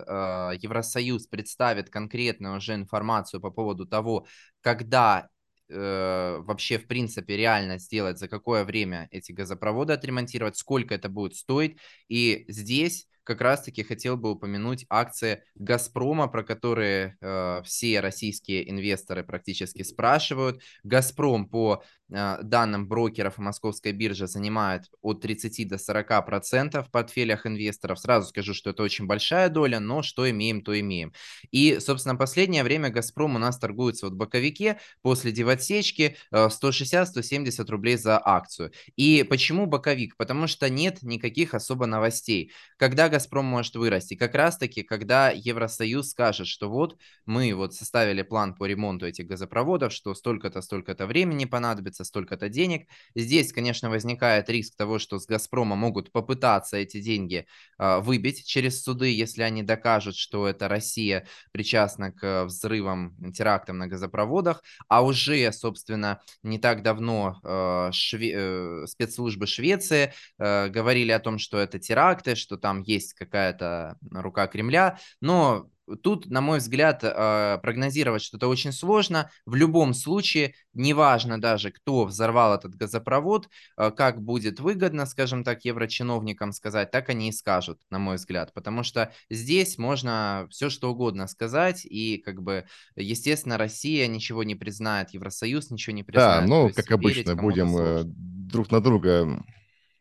Евросоюз 0.60 1.26
представит 1.26 1.90
конкретную 1.90 2.58
уже 2.58 2.76
информацию 2.76 3.42
по 3.42 3.50
поводу 3.50 3.88
того, 3.88 4.28
когда 4.62 5.28
э, 5.70 6.38
вообще 6.40 6.78
в 6.78 6.86
принципе 6.88 7.36
реально 7.36 7.80
сделать, 7.80 8.20
за 8.20 8.28
какое 8.28 8.64
время 8.64 9.08
эти 9.10 9.32
газопроводы 9.32 9.94
отремонтировать, 9.94 10.56
сколько 10.56 10.94
это 10.94 11.10
будет 11.10 11.36
стоить. 11.36 11.78
И 12.10 12.46
здесь 12.48 13.08
как 13.24 13.42
раз-таки 13.42 13.84
хотел 13.84 14.18
бы 14.18 14.32
упомянуть 14.32 14.86
акции 14.90 15.44
«Газпрома», 15.56 16.28
про 16.28 16.44
которые 16.44 17.18
э, 17.22 17.62
все 17.64 18.00
российские 18.02 18.70
инвесторы 18.70 19.24
практически 19.24 19.84
спрашивают. 19.84 20.62
«Газпром» 20.84 21.48
по 21.48 21.84
данным 22.12 22.88
брокеров 22.88 23.40
и 23.40 23.42
московской 23.42 23.94
биржи 23.94 24.28
занимает 24.28 24.90
от 25.02 25.22
30 25.22 25.68
до 25.68 25.78
40 25.78 26.26
процентов 26.26 26.88
в 26.88 26.92
портфелях 26.92 27.46
инвесторов. 27.48 28.00
Сразу 28.00 28.28
скажу, 28.28 28.54
что 28.54 28.72
это 28.72 28.84
очень 28.84 29.08
большая 29.08 29.50
доля, 29.50 29.80
но 29.80 30.04
что 30.04 30.30
имеем, 30.30 30.62
то 30.62 30.78
имеем. 30.78 31.14
И, 31.52 31.80
собственно, 31.80 32.16
последнее 32.16 32.64
время 32.64 32.90
«Газпром» 32.90 33.36
у 33.36 33.40
нас 33.40 33.58
торгуется 33.58 34.08
вот 34.08 34.14
в 34.14 34.18
боковике 34.18 34.80
после 35.02 35.32
девотсечки 35.32 36.18
э, 36.32 36.48
160-170 36.48 37.70
рублей 37.72 37.98
за 37.98 38.22
акцию. 38.24 38.72
И 38.98 39.24
почему 39.24 39.66
боковик? 39.66 40.18
Потому 40.18 40.48
что 40.48 40.70
нет 40.70 41.02
никаких 41.04 41.54
особо 41.54 41.86
новостей. 41.86 42.52
Когда 42.78 43.10
«Газпром» 43.10 43.46
может 43.46 43.76
вырасти? 43.76 44.16
Как 44.16 44.36
раз-таки, 44.36 44.84
когда 44.84 45.32
Евросоюз 45.32 46.10
скажет, 46.10 46.48
что 46.48 46.70
вот 46.70 46.98
мы 47.26 47.54
вот 47.54 47.74
составили 47.74 48.22
план 48.22 48.54
по 48.54 48.66
ремонту 48.66 49.08
этих 49.08 49.28
газопроводов, 49.28 49.94
что 49.94 50.14
столько-то, 50.14 50.62
столько-то 50.62 51.08
времени 51.08 51.46
понадобится, 51.46 52.01
столько-то 52.04 52.50
денег. 52.50 52.88
Здесь, 53.16 53.54
конечно, 53.54 53.90
возникает 53.90 54.50
риск 54.50 54.76
того, 54.76 55.00
что 55.00 55.20
с 55.20 55.26
«Газпрома» 55.26 55.76
могут 55.76 56.12
попытаться 56.12 56.78
эти 56.78 57.02
деньги 57.02 57.46
э, 57.80 58.00
выбить 58.00 58.46
через 58.46 58.84
суды, 58.84 59.10
если 59.10 59.44
они 59.44 59.64
докажут, 59.64 60.16
что 60.16 60.48
это 60.48 60.68
Россия 60.68 61.28
причастна 61.52 62.12
к 62.12 62.46
взрывам, 62.46 63.16
терактам 63.34 63.78
на 63.78 63.88
газопроводах, 63.88 64.64
а 64.88 65.04
уже, 65.04 65.52
собственно, 65.52 66.22
не 66.44 66.60
так 66.60 66.84
давно 66.84 67.40
э, 67.44 67.90
шве- 67.94 68.34
э, 68.34 68.88
спецслужбы 68.88 69.48
Швеции 69.48 70.14
э, 70.38 70.70
говорили 70.70 71.12
о 71.12 71.20
том, 71.20 71.38
что 71.38 71.58
это 71.58 71.80
теракты, 71.80 72.36
что 72.36 72.58
там 72.58 72.82
есть 72.82 73.14
какая-то 73.14 73.98
рука 74.12 74.48
Кремля, 74.48 74.98
но 75.20 75.70
тут, 75.96 76.28
на 76.28 76.42
мой 76.42 76.60
взгляд, 76.60 77.04
э, 77.04 77.60
прогнозировать 77.62 78.22
что-то 78.22 78.48
очень 78.48 78.72
сложно. 78.72 79.30
В 79.46 79.56
любом 79.56 79.94
случае, 79.94 80.54
неважно 80.74 81.40
даже, 81.40 81.72
кто 81.72 82.06
взорвал 82.06 82.56
этот 82.56 82.76
газопровод, 82.76 83.50
э, 83.78 83.92
как 83.92 84.22
будет 84.22 84.60
выгодно, 84.60 85.06
скажем 85.06 85.44
так, 85.44 85.66
еврочиновникам 85.66 86.52
сказать, 86.52 86.92
так 86.92 87.10
они 87.10 87.30
и 87.30 87.32
скажут, 87.32 87.82
на 87.90 88.00
мой 88.00 88.16
взгляд. 88.16 88.54
Потому 88.54 88.84
что 88.84 89.12
здесь 89.30 89.78
можно 89.78 90.48
все 90.50 90.70
что 90.70 90.92
угодно 90.92 91.28
сказать, 91.28 91.86
и 91.86 92.18
как 92.18 92.42
бы, 92.42 92.66
естественно, 92.96 93.58
Россия 93.58 94.08
ничего 94.08 94.44
не 94.44 94.56
признает, 94.56 95.12
Евросоюз 95.12 95.72
ничего 95.72 95.96
не 95.96 96.04
признает. 96.04 96.42
Да, 96.44 96.48
ну, 96.48 96.70
как 96.74 96.92
обычно, 96.92 97.36
будем 97.36 97.78
э, 97.78 98.04
друг 98.06 98.72
на 98.72 98.82
друга 98.82 99.44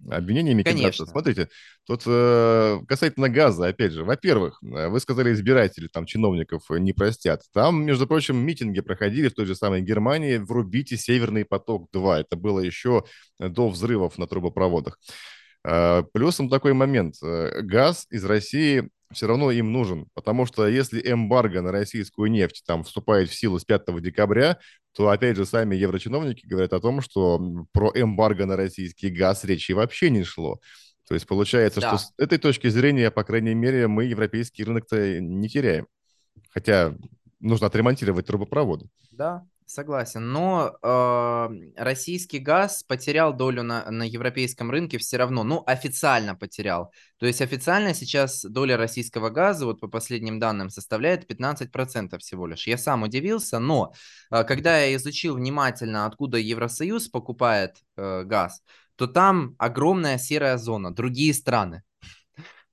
обвинениями 0.09 0.63
Конечно. 0.63 1.07
Смотрите, 1.07 1.49
тут 1.87 2.03
э, 2.07 2.79
касательно 2.87 3.29
газа, 3.29 3.67
опять 3.69 3.93
же, 3.93 4.05
во-первых, 4.05 4.61
э, 4.63 4.89
вы 4.89 5.01
сказали, 5.01 5.33
избиратели, 5.33 5.89
там, 5.89 6.07
чиновников 6.07 6.63
не 6.71 6.93
простят. 6.93 7.43
Там, 7.53 7.85
между 7.85 8.07
прочим, 8.07 8.37
митинги 8.37 8.81
проходили 8.81 9.29
в 9.29 9.35
той 9.35 9.47
же 9.47 9.55
самой 9.55 9.83
Германии 9.83 10.39
«Врубите 10.39 10.97
Северный 10.97 11.45
поток-2». 11.45 12.21
Это 12.21 12.37
было 12.37 12.61
еще 12.61 13.05
до 13.39 13.69
взрывов 13.69 14.19
на 14.19 14.27
трубопроводах. 14.27 14.99
Э, 15.65 16.03
плюсом 16.13 16.49
такой 16.49 16.73
момент. 16.73 17.17
Э, 17.23 17.61
газ 17.63 18.07
из 18.11 18.25
России 18.25 18.89
все 19.13 19.27
равно 19.27 19.51
им 19.51 19.73
нужен, 19.73 20.07
потому 20.15 20.47
что 20.47 20.67
если 20.69 21.01
эмбарго 21.01 21.63
на 21.63 21.73
российскую 21.73 22.31
нефть 22.31 22.63
там 22.67 22.85
вступает 22.85 23.29
в 23.29 23.35
силу 23.35 23.59
с 23.59 23.65
5 23.65 24.01
декабря, 24.01 24.59
то 24.93 25.09
опять 25.09 25.37
же 25.37 25.47
сами 25.47 25.75
еврочиновники 25.77 26.47
говорят 26.47 26.73
о 26.73 26.81
том, 26.81 27.01
что 27.01 27.41
про 27.73 27.91
эмбарго 27.95 28.47
на 28.47 28.57
российский 28.57 29.11
газ 29.11 29.45
речи 29.45 29.73
вообще 29.73 30.11
не 30.11 30.25
шло. 30.25 30.61
То 31.09 31.15
есть 31.15 31.27
получается, 31.27 31.81
да. 31.81 31.89
что 31.89 31.99
с 31.99 32.13
этой 32.19 32.39
точки 32.39 32.69
зрения, 32.69 33.11
по 33.11 33.25
крайней 33.25 33.55
мере, 33.55 33.89
мы 33.89 34.05
европейский 34.05 34.63
рынок-то 34.63 35.21
не 35.21 35.49
теряем. 35.49 35.89
Хотя 36.51 36.95
нужно 37.41 37.67
отремонтировать 37.67 38.27
трубопроводы. 38.27 38.89
Да, 39.11 39.45
Согласен, 39.71 40.33
но 40.33 40.77
э, 40.83 41.49
российский 41.77 42.41
газ 42.41 42.83
потерял 42.83 43.33
долю 43.33 43.63
на, 43.63 43.89
на 43.89 44.03
европейском 44.03 44.69
рынке 44.69 44.99
все 44.99 45.17
равно, 45.17 45.45
ну, 45.45 45.63
официально 45.65 46.35
потерял. 46.35 46.93
То 47.21 47.27
есть 47.27 47.41
официально 47.41 47.95
сейчас 47.95 48.43
доля 48.43 48.77
российского 48.77 49.31
газа, 49.31 49.67
вот 49.67 49.79
по 49.79 49.87
последним 49.87 50.41
данным, 50.41 50.71
составляет 50.71 51.31
15% 51.31 52.19
всего 52.19 52.49
лишь. 52.49 52.67
Я 52.67 52.79
сам 52.79 53.05
удивился, 53.05 53.61
но 53.61 53.93
э, 54.33 54.43
когда 54.43 54.81
я 54.81 54.97
изучил 54.97 55.37
внимательно, 55.37 56.05
откуда 56.05 56.39
Евросоюз 56.39 57.07
покупает 57.07 57.77
э, 57.97 58.25
газ, 58.25 58.65
то 58.97 59.07
там 59.07 59.55
огромная 59.57 60.19
серая 60.19 60.59
зона, 60.59 60.93
другие 60.93 61.33
страны. 61.33 61.85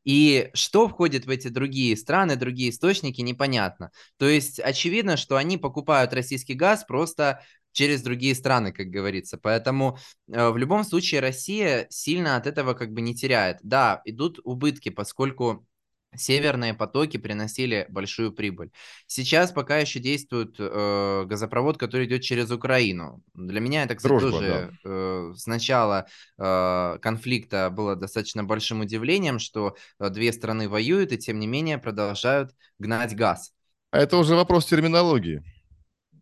И 0.08 0.52
что 0.54 0.88
входит 0.88 1.26
в 1.26 1.30
эти 1.30 1.50
другие 1.50 1.98
страны, 1.98 2.38
другие 2.38 2.70
источники, 2.70 3.20
непонятно. 3.20 3.92
То 4.16 4.26
есть 4.26 4.58
очевидно, 4.58 5.18
что 5.18 5.36
они 5.36 5.58
покупают 5.58 6.14
российский 6.14 6.54
газ 6.54 6.86
просто 6.86 7.44
через 7.74 8.02
другие 8.04 8.34
страны, 8.34 8.72
как 8.72 8.88
говорится. 8.88 9.38
Поэтому 9.38 9.98
э, 10.32 10.50
в 10.50 10.56
любом 10.56 10.86
случае 10.86 11.20
Россия 11.20 11.88
сильно 11.90 12.38
от 12.38 12.48
этого 12.48 12.74
как 12.74 12.94
бы 12.94 13.02
не 13.02 13.16
теряет. 13.16 13.58
Да, 13.64 14.02
идут 14.06 14.40
убытки, 14.46 14.88
поскольку 14.88 15.68
Северные 16.16 16.74
потоки 16.74 17.18
приносили 17.18 17.86
большую 17.90 18.32
прибыль. 18.32 18.72
Сейчас 19.06 19.52
пока 19.52 19.78
еще 19.78 20.00
действует 20.00 20.56
э, 20.58 21.26
газопровод, 21.26 21.78
который 21.78 22.08
идет 22.08 22.22
через 22.22 22.50
Украину. 22.50 23.22
Для 23.34 23.60
меня 23.60 23.84
это, 23.84 23.96
кстати, 23.96 24.12
Дружба, 24.12 24.32
тоже 24.32 24.72
да. 24.84 24.90
э, 24.90 25.34
с 25.36 25.46
начала 25.48 26.08
э, 26.38 26.98
конфликта 27.02 27.70
было 27.70 27.96
достаточно 27.96 28.44
большим 28.44 28.82
удивлением, 28.82 29.38
что 29.38 29.76
э, 30.00 30.10
две 30.10 30.32
страны 30.32 30.70
воюют 30.70 31.12
и 31.12 31.18
тем 31.18 31.40
не 31.40 31.48
менее 31.48 31.78
продолжают 31.78 32.52
гнать 32.80 33.16
газ. 33.16 33.54
А 33.92 34.00
это 34.00 34.18
уже 34.18 34.36
вопрос 34.36 34.66
терминологии. 34.66 35.44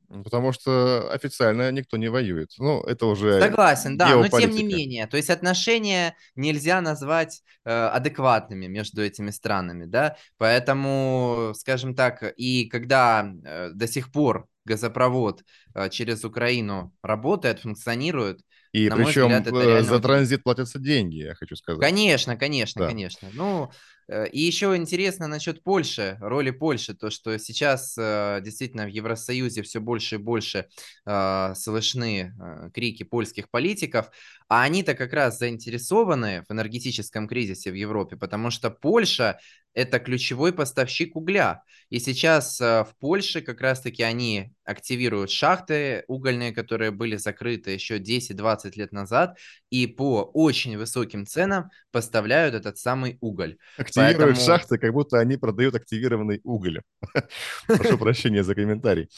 Потому 0.10 0.52
что 0.52 1.12
официально 1.12 1.72
никто 1.72 1.98
не 1.98 2.10
воюет. 2.10 2.52
Ну, 2.58 2.82
это 2.82 3.06
уже 3.06 3.40
Согласен, 3.40 3.98
да, 3.98 4.10
но 4.10 4.28
тем 4.28 4.52
не 4.52 4.64
менее. 4.64 5.08
То 5.08 5.18
есть 5.18 5.30
отношения 5.30 6.16
нельзя 6.36 6.82
назвать 6.82 7.42
э, 7.64 7.70
адекватными 7.72 8.68
между 8.68 9.04
этими 9.04 9.32
странами, 9.32 9.86
да. 9.86 10.16
Поэтому, 10.38 11.54
скажем 11.56 11.96
так, 11.96 12.24
и 12.38 12.66
когда 12.66 13.32
э, 13.44 13.70
до 13.74 13.88
сих 13.88 14.12
пор 14.12 14.48
газопровод 14.66 15.44
э, 15.74 15.90
через 15.90 16.24
Украину 16.26 16.94
работает, 17.02 17.60
функционирует, 17.60 18.42
и 18.76 18.90
на 18.90 18.98
причем 18.98 19.28
взгляд, 19.28 19.48
э, 19.48 19.84
за 19.84 20.00
транзит 20.00 20.44
платятся 20.44 20.80
деньги, 20.80 21.24
я 21.24 21.36
хочу 21.36 21.56
сказать. 21.56 21.80
Конечно, 21.80 22.36
конечно, 22.36 22.82
да. 22.82 22.88
конечно. 22.90 23.30
Ну, 23.32 23.72
и 24.08 24.40
еще 24.40 24.76
интересно 24.76 25.28
насчет 25.28 25.64
Польши, 25.64 26.18
роли 26.22 26.52
Польши, 26.52 26.94
то, 26.94 27.10
что 27.10 27.38
сейчас 27.40 27.96
э, 27.98 28.40
действительно 28.44 28.86
в 28.86 28.90
Евросоюзе 28.90 29.64
все 29.64 29.80
больше 29.80 30.16
и 30.16 30.20
больше 30.20 30.68
э, 31.06 31.54
слышны 31.56 32.34
крики 32.74 33.04
польских 33.04 33.50
политиков, 33.50 34.12
а 34.48 34.62
они-то 34.62 34.94
как 34.94 35.14
раз 35.14 35.40
заинтересованы 35.40 36.44
в 36.48 36.54
энергетическом 36.54 37.28
кризисе 37.28 37.72
в 37.72 37.76
Европе, 37.76 38.16
потому 38.16 38.52
что 38.52 38.70
Польша 38.70 39.40
это 39.74 40.00
ключевой 40.00 40.54
поставщик 40.54 41.16
угля. 41.16 41.64
И 41.90 42.00
сейчас 42.00 42.60
в 42.60 42.88
Польше 43.00 43.42
как 43.42 43.60
раз-таки 43.60 44.04
они 44.04 44.54
активируют 44.64 45.32
шахты 45.32 46.06
угольные, 46.08 46.54
которые 46.54 46.92
были 46.92 47.18
закрыты 47.18 47.72
еще 47.72 48.00
10-20 48.00 48.72
лет 48.76 48.92
назад, 48.94 49.38
и 49.70 49.86
по 49.86 50.24
очень 50.24 50.78
высоким 50.78 51.26
ценам 51.26 51.70
поставляют 51.92 52.56
этот 52.56 52.78
самый 52.78 53.18
уголь 53.20 53.58
Поэтому... 53.96 54.36
шахты, 54.36 54.78
как 54.78 54.94
будто 54.94 55.20
они 55.20 55.38
продают 55.38 55.76
активированный 55.76 56.42
уголь. 56.44 56.82
Прошу 57.68 57.98
прощения 57.98 58.44
за 58.44 58.56
комментарий. 58.56 59.10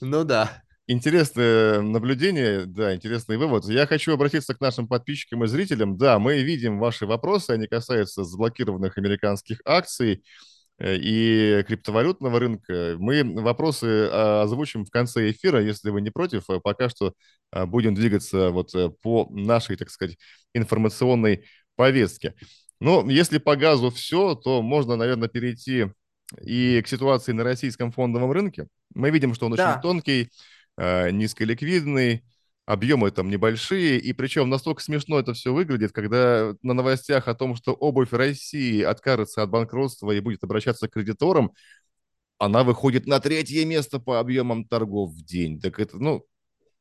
Ну 0.00 0.24
да. 0.24 0.62
Интересное 0.86 1.80
наблюдение, 1.80 2.66
да, 2.66 2.94
интересный 2.94 3.38
вывод. 3.38 3.64
Я 3.64 3.86
хочу 3.86 4.12
обратиться 4.12 4.54
к 4.54 4.60
нашим 4.60 4.86
подписчикам 4.86 5.42
и 5.42 5.46
зрителям. 5.46 5.96
Да, 5.96 6.18
мы 6.18 6.42
видим 6.42 6.78
ваши 6.78 7.06
вопросы, 7.06 7.52
они 7.52 7.66
касаются 7.66 8.22
заблокированных 8.22 8.98
американских 8.98 9.60
акций 9.64 10.22
э, 10.78 10.96
и 10.96 11.62
криптовалютного 11.66 12.38
рынка. 12.38 12.96
Мы 12.98 13.24
вопросы 13.40 14.10
а, 14.12 14.42
озвучим 14.42 14.84
в 14.84 14.90
конце 14.90 15.30
эфира, 15.30 15.62
если 15.62 15.88
вы 15.88 16.02
не 16.02 16.10
против. 16.10 16.50
А 16.50 16.60
пока 16.60 16.90
что 16.90 17.14
а, 17.50 17.64
будем 17.64 17.94
двигаться 17.94 18.50
вот 18.50 18.74
э, 18.74 18.90
по 18.90 19.26
нашей, 19.30 19.76
так 19.76 19.88
сказать, 19.88 20.18
информационной 20.52 21.46
повестке. 21.76 22.34
Ну, 22.80 23.08
если 23.08 23.38
по 23.38 23.56
газу 23.56 23.90
все, 23.90 24.34
то 24.34 24.62
можно, 24.62 24.96
наверное, 24.96 25.28
перейти 25.28 25.86
и 26.42 26.80
к 26.82 26.88
ситуации 26.88 27.32
на 27.32 27.44
российском 27.44 27.92
фондовом 27.92 28.32
рынке. 28.32 28.68
Мы 28.94 29.10
видим, 29.10 29.34
что 29.34 29.46
он 29.46 29.54
да. 29.54 29.72
очень 29.72 29.82
тонкий, 29.82 30.30
э, 30.76 31.10
низколиквидный, 31.10 32.24
объемы 32.66 33.10
там 33.10 33.28
небольшие, 33.28 33.98
и 33.98 34.12
причем 34.12 34.48
настолько 34.48 34.82
смешно 34.82 35.18
это 35.18 35.34
все 35.34 35.52
выглядит, 35.52 35.92
когда 35.92 36.54
на 36.62 36.72
новостях 36.74 37.28
о 37.28 37.34
том, 37.34 37.56
что 37.56 37.72
обувь 37.72 38.12
России 38.12 38.82
откажется 38.82 39.42
от 39.42 39.50
банкротства 39.50 40.10
и 40.12 40.20
будет 40.20 40.44
обращаться 40.44 40.88
к 40.88 40.92
кредиторам, 40.92 41.52
она 42.38 42.64
выходит 42.64 43.06
на 43.06 43.20
третье 43.20 43.64
место 43.64 43.98
по 43.98 44.18
объемам 44.18 44.64
торгов 44.66 45.12
в 45.12 45.24
день. 45.24 45.60
Так 45.60 45.78
это, 45.78 45.98
ну, 45.98 46.26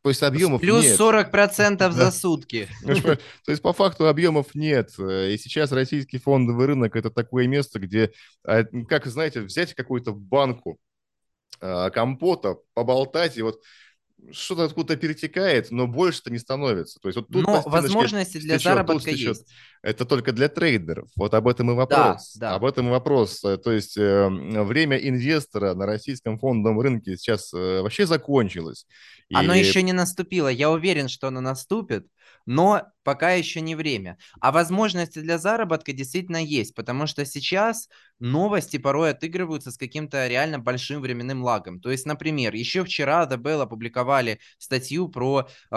То 0.04 0.10
есть 0.10 0.22
объемов 0.22 0.60
Плюс 0.60 0.84
нет. 0.84 1.00
40% 1.00 1.92
за 1.92 2.12
сутки. 2.12 2.68
То 2.84 3.18
есть 3.48 3.62
по 3.62 3.72
факту 3.72 4.10
объемов 4.10 4.54
нет. 4.54 4.90
И 5.00 5.38
сейчас 5.42 5.72
российский 5.72 6.18
фондовый 6.18 6.68
рынок– 6.68 6.96
это 6.98 7.10
такое 7.10 7.48
место, 7.48 7.80
где, 7.80 8.12
а, 8.44 8.66
как 8.90 9.06
знаете, 9.06 9.40
взять 9.40 9.74
какую-то 9.74 10.14
банку 10.14 10.78
а, 11.62 11.90
компота, 11.90 12.58
поболтать, 12.74 13.38
и 13.38 13.42
вот 13.42 13.62
что-то 14.32 14.66
откуда-то 14.66 14.96
перетекает, 15.00 15.72
но 15.72 15.88
больше-то 15.88 16.32
не 16.32 16.40
становится. 16.40 17.00
То 17.00 17.10
есть 17.10 17.18
вот 17.18 17.28
тут 17.28 17.46
но 17.46 17.62
возможности 17.66 18.38
для 18.38 18.58
стечет, 18.58 18.74
заработка 18.74 19.12
есть. 19.12 19.48
Это 19.82 20.06
только 20.06 20.32
для 20.32 20.50
трейдеров. 20.50 21.10
Вот 21.16 21.34
об 21.34 21.48
этом 21.48 21.72
и 21.72 21.74
вопрос. 21.74 22.34
Да, 22.36 22.50
да. 22.50 22.56
Об 22.56 22.66
этом 22.66 22.88
и 22.88 22.92
вопрос. 22.92 23.42
То 23.42 23.72
есть 23.72 23.98
э, 23.98 24.30
время 24.30 24.98
инвестора 24.98 25.74
на 25.74 25.86
российском 25.86 26.40
фондовом 26.40 26.80
рынке 26.80 27.18
сейчас 27.18 27.54
э, 27.54 27.82
вообще 27.82 28.06
закончилось. 28.06 28.86
Оно 29.34 29.54
еще 29.54 29.82
не 29.82 29.94
наступило. 29.94 30.48
Я 30.48 30.72
уверен, 30.72 31.10
что 31.10 31.28
оно 31.28 31.42
наступит 31.42 32.08
но 32.46 32.84
пока 33.04 33.32
еще 33.32 33.62
не 33.62 33.76
время. 33.76 34.18
А 34.40 34.52
возможности 34.52 35.20
для 35.20 35.38
заработка 35.38 35.94
действительно 35.94 36.44
есть, 36.44 36.74
потому 36.76 37.08
что 37.08 37.26
сейчас 37.26 37.90
новости 38.20 38.78
порой 38.78 39.12
отыгрываются 39.12 39.72
с 39.72 39.78
каким-то 39.78 40.28
реально 40.28 40.60
большим 40.60 41.02
временным 41.02 41.44
лагом. 41.44 41.80
То 41.80 41.92
есть, 41.92 42.06
например, 42.06 42.54
еще 42.54 42.84
вчера 42.84 43.28
Bell 43.34 43.62
опубликовали 43.62 44.40
статью 44.58 45.10
про 45.10 45.48
э, 45.72 45.76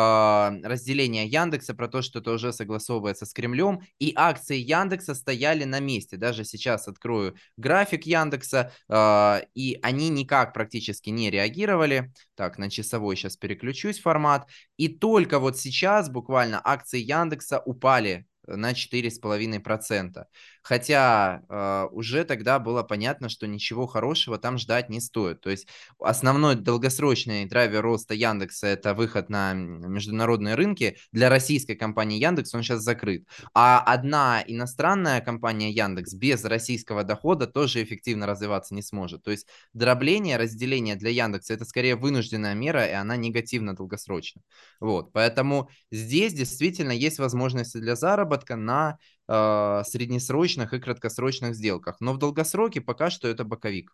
разделение 0.63 1.27
Яндекса, 1.27 1.75
про 1.75 1.89
то, 1.89 2.03
что 2.03 2.21
это 2.21 2.33
уже 2.33 2.53
согласовывается 2.53 3.27
с 3.27 3.33
Кремлем, 3.33 3.81
и 3.99 4.13
акции 4.15 4.57
Яндекса 4.57 5.15
стояли 5.15 5.65
на 5.65 5.81
месте. 5.81 6.17
Даже 6.17 6.45
сейчас 6.45 6.87
открою 6.89 7.35
график 7.57 8.05
Яндекса, 8.05 8.73
э, 8.89 9.41
и 9.55 9.79
они 9.83 10.09
никак 10.09 10.55
практически 10.55 11.11
не 11.11 11.31
реагировали. 11.31 12.13
Так, 12.35 12.59
на 12.59 12.71
часовой 12.71 13.17
сейчас 13.17 13.37
переключусь 13.37 14.01
формат. 14.01 14.49
И 14.77 14.89
только 14.89 15.39
вот 15.39 15.59
сейчас 15.59 16.09
буквально 16.09 16.61
акции 16.63 17.01
Яндекса 17.01 17.16
упали 17.61 18.27
на 18.47 18.73
4,5%. 18.73 20.25
Хотя 20.63 21.43
э, 21.49 21.87
уже 21.93 22.25
тогда 22.25 22.59
было 22.59 22.83
понятно, 22.83 23.29
что 23.29 23.47
ничего 23.47 23.87
хорошего 23.87 24.37
там 24.37 24.59
ждать 24.59 24.89
не 24.89 25.01
стоит. 25.01 25.41
То 25.41 25.51
есть 25.51 25.69
основной 26.01 26.57
долгосрочный 26.57 27.45
драйвер 27.45 27.83
роста 27.83 28.15
Яндекса– 28.15 28.67
это 28.69 28.93
выход 28.95 29.29
на 29.29 29.55
международные 29.55 30.57
рынки. 30.57 30.97
Для 31.13 31.29
российской 31.29 31.77
компании 31.77 32.19
Яндекс 32.19 32.53
он 32.55 32.65
сейчас 32.65 32.83
закрыт. 32.83 33.29
А 33.55 33.81
одна 33.81 34.43
иностранная 34.45 35.21
компания 35.21 35.71
Яндекс 35.71 36.15
без 36.15 36.45
российского 36.45 37.05
дохода 37.05 37.47
тоже 37.47 37.83
эффективно 37.85 38.27
развиваться 38.27 38.75
не 38.75 38.83
сможет. 38.83 39.23
То 39.23 39.31
есть 39.31 39.47
дробление, 39.73 40.37
разделение 40.37 40.97
для 40.97 41.11
Яндекса– 41.11 41.55
это 41.55 41.65
скорее 41.65 41.95
вынужденная 41.95 42.55
мера, 42.55 42.85
и 42.87 42.93
она 42.93 43.17
негативно 43.17 43.77
долгосрочна. 43.77 44.43
Вот, 44.81 45.13
поэтому 45.13 45.71
здесь 45.93 46.33
действительно 46.33 46.93
есть 46.93 47.19
возможности 47.19 47.79
для 47.79 47.95
заработка 47.95 48.36
на 48.57 48.99
э, 49.29 49.83
среднесрочных 49.87 50.75
и 50.75 50.81
краткосрочных 50.81 51.55
сделках. 51.55 51.97
Но 52.01 52.13
в 52.13 52.19
долгосроке 52.19 52.81
пока 52.81 53.11
что 53.11 53.29
это 53.29 53.45
боковик. 53.45 53.93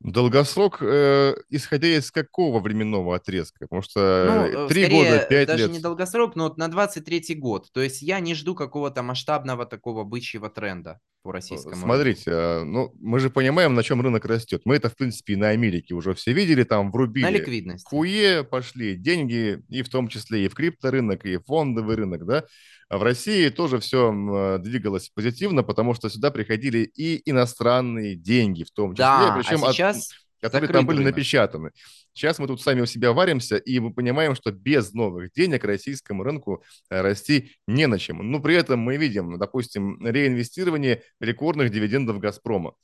Долгосрок, 0.00 0.82
э, 0.82 1.34
исходя 1.48 1.88
из 1.88 2.10
какого 2.10 2.60
временного 2.60 3.14
отрезка? 3.14 3.66
Потому 3.66 3.82
что 3.82 4.50
ну, 4.52 4.68
3 4.68 4.82
э, 4.82 4.90
года, 4.90 5.26
5 5.28 5.46
даже 5.46 5.62
лет. 5.64 5.72
не 5.72 5.78
долгосрок, 5.78 6.34
но 6.34 6.44
вот 6.44 6.58
на 6.58 6.68
23 6.68 7.34
год. 7.36 7.70
То 7.72 7.80
есть 7.80 8.02
я 8.02 8.18
не 8.18 8.34
жду 8.34 8.54
какого-то 8.56 9.02
масштабного 9.02 9.64
такого 9.64 10.02
бычьего 10.02 10.50
тренда 10.50 11.00
по 11.22 11.32
российскому 11.32 11.76
Смотрите. 11.76 12.30
А, 12.32 12.64
ну, 12.64 12.92
мы 13.00 13.20
же 13.20 13.30
понимаем, 13.30 13.74
на 13.74 13.82
чем 13.82 14.00
рынок 14.00 14.24
растет. 14.24 14.62
Мы 14.64 14.76
это, 14.76 14.90
в 14.90 14.96
принципе, 14.96 15.34
и 15.34 15.36
на 15.36 15.50
Америке 15.50 15.94
уже 15.94 16.14
все 16.14 16.32
видели, 16.32 16.64
там 16.64 16.90
врубили. 16.90 17.24
На 17.24 17.30
ликвидность. 17.30 17.86
Хуе 17.86 18.44
пошли 18.44 18.96
деньги, 18.96 19.62
и 19.68 19.82
в 19.82 19.88
том 19.88 20.08
числе 20.08 20.44
и 20.44 20.48
в 20.48 20.54
крипторынок, 20.54 21.24
и 21.24 21.36
в 21.36 21.44
фондовый 21.44 21.96
рынок, 21.96 22.26
да. 22.26 22.44
А 22.88 22.98
в 22.98 23.02
России 23.02 23.48
тоже 23.48 23.78
все 23.78 24.58
двигалось 24.58 25.08
позитивно, 25.08 25.62
потому 25.62 25.94
что 25.94 26.10
сюда 26.10 26.30
приходили 26.30 26.80
и 26.80 27.22
иностранные 27.30 28.16
деньги 28.16 28.64
в 28.64 28.70
том 28.70 28.92
числе, 28.92 29.04
да, 29.04 29.34
причем 29.36 29.64
а 29.64 29.72
сейчас 29.72 30.10
от, 30.10 30.16
которые 30.42 30.68
там 30.70 30.84
были 30.84 31.02
напечатаны. 31.02 31.70
Сейчас 32.12 32.38
мы 32.40 32.48
тут 32.48 32.60
сами 32.60 32.80
у 32.80 32.86
себя 32.86 33.12
варимся, 33.12 33.56
и 33.56 33.78
мы 33.78 33.94
понимаем, 33.94 34.34
что 34.34 34.50
без 34.50 34.92
новых 34.92 35.32
денег 35.32 35.64
российскому 35.64 36.24
рынку 36.24 36.64
э, 36.90 37.00
расти 37.00 37.52
не 37.68 37.86
на 37.86 37.98
чем. 37.98 38.28
Но 38.30 38.40
при 38.40 38.56
этом 38.56 38.80
мы 38.80 38.96
видим, 38.96 39.38
допустим, 39.38 40.04
реинвестирование 40.04 41.02
рекордных 41.20 41.70
дивидендов 41.70 42.18
«Газпрома». 42.18 42.74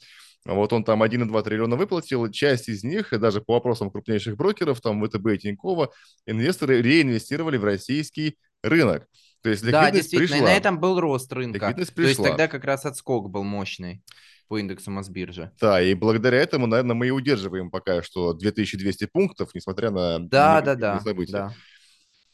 Вот 0.44 0.72
он 0.72 0.84
там 0.84 1.02
1,2 1.02 1.42
триллиона 1.42 1.74
выплатил, 1.74 2.30
часть 2.30 2.68
из 2.68 2.84
них, 2.84 3.10
даже 3.18 3.40
по 3.40 3.54
вопросам 3.54 3.90
крупнейших 3.90 4.36
брокеров, 4.36 4.80
там 4.80 5.04
ВТБ 5.04 5.26
и 5.34 5.38
Тинькова, 5.38 5.90
инвесторы 6.26 6.80
реинвестировали 6.80 7.56
в 7.56 7.64
российский 7.64 8.38
рынок. 8.62 9.08
То 9.42 9.50
есть 9.50 9.68
да, 9.68 9.90
действительно, 9.90 10.28
пришла. 10.28 10.38
и 10.38 10.52
на 10.52 10.56
этом 10.56 10.78
был 10.78 11.00
рост 11.00 11.32
рынка. 11.32 11.74
То 11.74 12.02
есть 12.02 12.22
тогда 12.22 12.46
как 12.46 12.64
раз 12.64 12.86
отскок 12.86 13.30
был 13.30 13.42
мощный 13.42 14.02
по 14.48 14.58
индексу 14.58 14.90
Мосбиржи. 14.90 15.52
Да, 15.60 15.80
и 15.80 15.94
благодаря 15.94 16.38
этому, 16.38 16.66
наверное, 16.66 16.96
мы 16.96 17.08
и 17.08 17.10
удерживаем 17.10 17.70
пока 17.70 18.02
что 18.02 18.32
2200 18.32 19.06
пунктов, 19.06 19.54
несмотря 19.54 19.90
на 19.90 20.18
да, 20.18 20.60
да, 20.62 20.74
да, 20.74 21.00
события. 21.00 21.32
Да. 21.32 21.54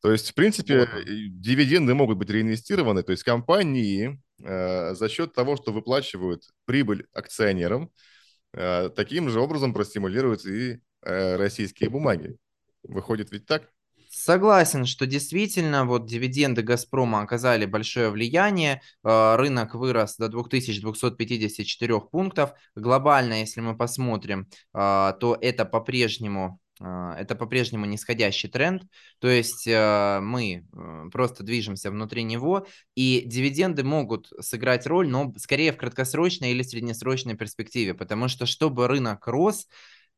То 0.01 0.13
есть, 0.13 0.31
в 0.31 0.35
принципе, 0.35 0.89
дивиденды 1.07 1.95
могут 1.95 2.19
быть 2.19 2.31
реинвестированы, 2.31 3.03
то 3.03 3.13
есть 3.13 3.23
компании 3.23 4.21
э, 4.43 4.95
за 4.95 5.09
счет 5.09 5.33
того, 5.33 5.57
что 5.57 5.73
выплачивают 5.73 6.43
прибыль 6.67 7.07
акционерам, 7.15 7.91
э, 8.53 8.91
таким 8.95 9.31
же 9.31 9.41
образом 9.41 9.73
простимулируют 9.73 10.45
и 10.45 10.81
э, 11.03 11.37
российские 11.37 11.89
бумаги. 11.89 12.37
Выходит 12.83 13.33
ведь 13.33 13.47
так? 13.47 13.71
Согласен, 14.17 14.87
что 14.87 15.07
действительно 15.07 15.85
вот 15.85 16.07
дивиденды 16.07 16.63
Газпрома 16.63 17.23
оказали 17.23 17.67
большое 17.67 18.11
влияние, 18.11 18.81
а, 19.03 19.37
рынок 19.37 19.75
вырос 19.75 20.17
до 20.17 20.29
2254 20.29 22.01
пунктов. 22.11 22.53
Глобально, 22.77 23.41
если 23.41 23.61
мы 23.61 23.77
посмотрим, 23.77 24.49
а, 24.73 25.13
то 25.15 25.37
это 25.41 25.65
по-прежнему 25.65 26.61
а, 26.81 27.17
это 27.19 27.35
по-прежнему 27.35 27.87
нисходящий 27.87 28.49
тренд, 28.49 28.85
то 29.19 29.29
есть 29.29 29.67
мы 29.67 30.67
э, 30.73 31.09
просто 31.13 31.45
движемся 31.45 31.91
внутри 31.91 32.25
него, 32.25 32.67
и 32.97 33.23
дивиденды 33.27 33.85
могут 33.85 34.33
сыграть 34.41 34.87
роль, 34.87 35.09
но 35.09 35.33
скорее 35.37 35.73
в 35.73 35.77
краткосрочной 35.77 36.51
или 36.51 36.63
среднесрочной 36.63 37.37
перспективе, 37.37 37.95
потому 37.95 38.29
что 38.29 38.47
чтобы 38.47 38.89
рынок 38.89 39.27
рос, 39.29 39.69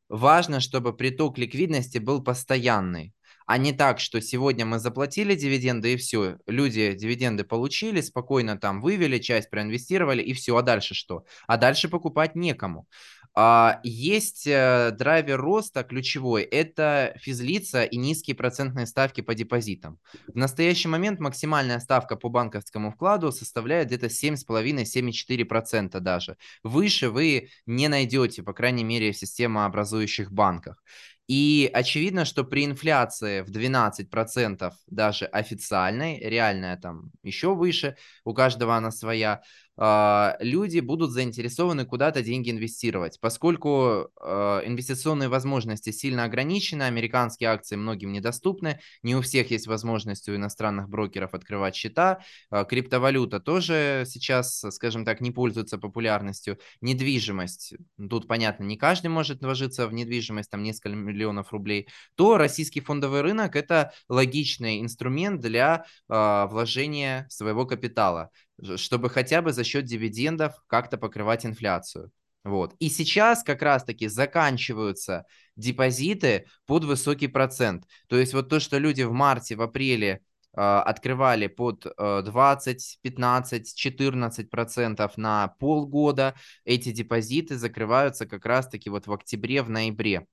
важно, 0.09 0.59
чтобы 0.59 0.95
приток 0.95 1.37
ликвидности 1.37 1.99
был 1.99 2.23
постоянный 2.23 3.13
а 3.47 3.57
не 3.57 3.71
так, 3.71 3.99
что 3.99 4.19
сегодня 4.21 4.65
мы 4.65 4.77
заплатили 4.77 5.33
дивиденды 5.33 5.93
и 5.93 5.97
все, 5.97 6.37
люди 6.47 6.93
дивиденды 6.93 7.45
получили, 7.45 8.01
спокойно 8.01 8.57
там 8.57 8.81
вывели, 8.81 9.19
часть 9.19 9.49
проинвестировали 9.49 10.21
и 10.21 10.33
все, 10.33 10.55
а 10.57 10.61
дальше 10.61 10.93
что? 10.93 11.23
А 11.47 11.55
дальше 11.55 11.87
покупать 11.87 12.35
некому. 12.35 12.87
А, 13.33 13.79
есть 13.83 14.47
э, 14.47 14.91
драйвер 14.97 15.39
роста 15.39 15.83
ключевой, 15.83 16.41
это 16.41 17.15
физлица 17.21 17.83
и 17.83 17.95
низкие 17.95 18.35
процентные 18.35 18.85
ставки 18.85 19.21
по 19.21 19.33
депозитам. 19.33 19.99
В 20.27 20.35
настоящий 20.35 20.87
момент 20.87 21.19
максимальная 21.19 21.79
ставка 21.79 22.15
по 22.17 22.29
банковскому 22.29 22.91
вкладу 22.91 23.31
составляет 23.31 23.87
где-то 23.87 24.07
7,5-7,4% 24.07 25.99
даже. 25.99 26.37
Выше 26.63 27.09
вы 27.11 27.49
не 27.65 27.87
найдете, 27.87 28.43
по 28.43 28.53
крайней 28.53 28.83
мере, 28.83 29.11
в 29.13 29.17
системообразующих 29.17 30.31
банках. 30.31 30.83
И 31.27 31.69
очевидно, 31.73 32.23
что 32.23 32.45
при 32.45 32.63
инфляции 32.65 33.41
в 33.41 33.49
12% 33.51 34.73
даже 34.87 35.25
официальной, 35.25 36.19
реальная 36.19 36.77
там 36.77 37.11
еще 37.21 37.53
выше, 37.53 37.97
у 38.23 38.33
каждого 38.33 38.75
она 38.77 38.91
своя, 38.91 39.41
люди 39.77 40.79
будут 40.79 41.11
заинтересованы 41.11 41.85
куда-то 41.85 42.23
деньги 42.23 42.49
инвестировать. 42.49 43.19
Поскольку 43.19 44.09
а, 44.19 44.61
инвестиционные 44.65 45.29
возможности 45.29 45.91
сильно 45.91 46.23
ограничены, 46.23 46.83
американские 46.83 47.49
акции 47.49 47.75
многим 47.75 48.11
недоступны, 48.11 48.79
не 49.03 49.15
у 49.15 49.21
всех 49.21 49.51
есть 49.51 49.67
возможность 49.67 50.27
у 50.29 50.35
иностранных 50.35 50.89
брокеров 50.89 51.33
открывать 51.35 51.75
счета, 51.75 52.21
а, 52.49 52.63
криптовалюта 52.65 53.39
тоже 53.39 54.03
сейчас, 54.07 54.65
скажем 54.71 55.05
так, 55.05 55.21
не 55.21 55.31
пользуется 55.31 55.77
популярностью, 55.77 56.57
недвижимость, 56.81 57.75
тут 58.09 58.27
понятно, 58.27 58.63
не 58.63 58.77
каждый 58.77 59.07
может 59.07 59.41
вложиться 59.41 59.87
в 59.87 59.93
недвижимость, 59.93 60.49
там 60.49 60.63
несколько 60.63 60.95
миллионов 60.95 61.51
рублей, 61.51 61.87
то 62.15 62.37
российский 62.37 62.81
фондовый 62.81 63.21
рынок 63.21 63.55
это 63.55 63.93
логичный 64.09 64.81
инструмент 64.81 65.41
для 65.41 65.85
вложения 66.07 67.27
своего 67.29 67.65
капитала 67.65 68.31
чтобы 68.75 69.09
хотя 69.09 69.41
бы 69.41 69.53
за 69.53 69.63
счет 69.63 69.85
дивидендов 69.85 70.53
как-то 70.67 70.97
покрывать 70.97 71.45
инфляцию. 71.45 72.11
Вот. 72.43 72.75
И 72.79 72.89
сейчас 72.89 73.43
как 73.43 73.61
раз-таки 73.61 74.07
заканчиваются 74.07 75.25
депозиты 75.55 76.47
под 76.65 76.85
высокий 76.85 77.27
процент. 77.27 77.85
То 78.07 78.17
есть 78.17 78.33
вот 78.33 78.47
то, 78.49 78.59
что 78.59 78.77
люди 78.77 79.01
в 79.03 79.11
марте, 79.11 79.55
в 79.55 79.61
апреле 79.61 80.21
э, 80.55 80.61
открывали 80.61 81.47
под 81.47 81.85
э, 81.85 82.21
20, 82.23 82.99
15, 83.01 83.75
14 83.75 84.49
процентов 84.49 85.17
на 85.17 85.49
полгода, 85.59 86.35
эти 86.63 86.91
депозиты 86.91 87.57
закрываются 87.57 88.25
как 88.25 88.45
раз-таки 88.45 88.89
вот 88.89 89.07
в 89.07 89.13
октябре, 89.13 89.61
в 89.61 89.69
ноябре. 89.69 90.25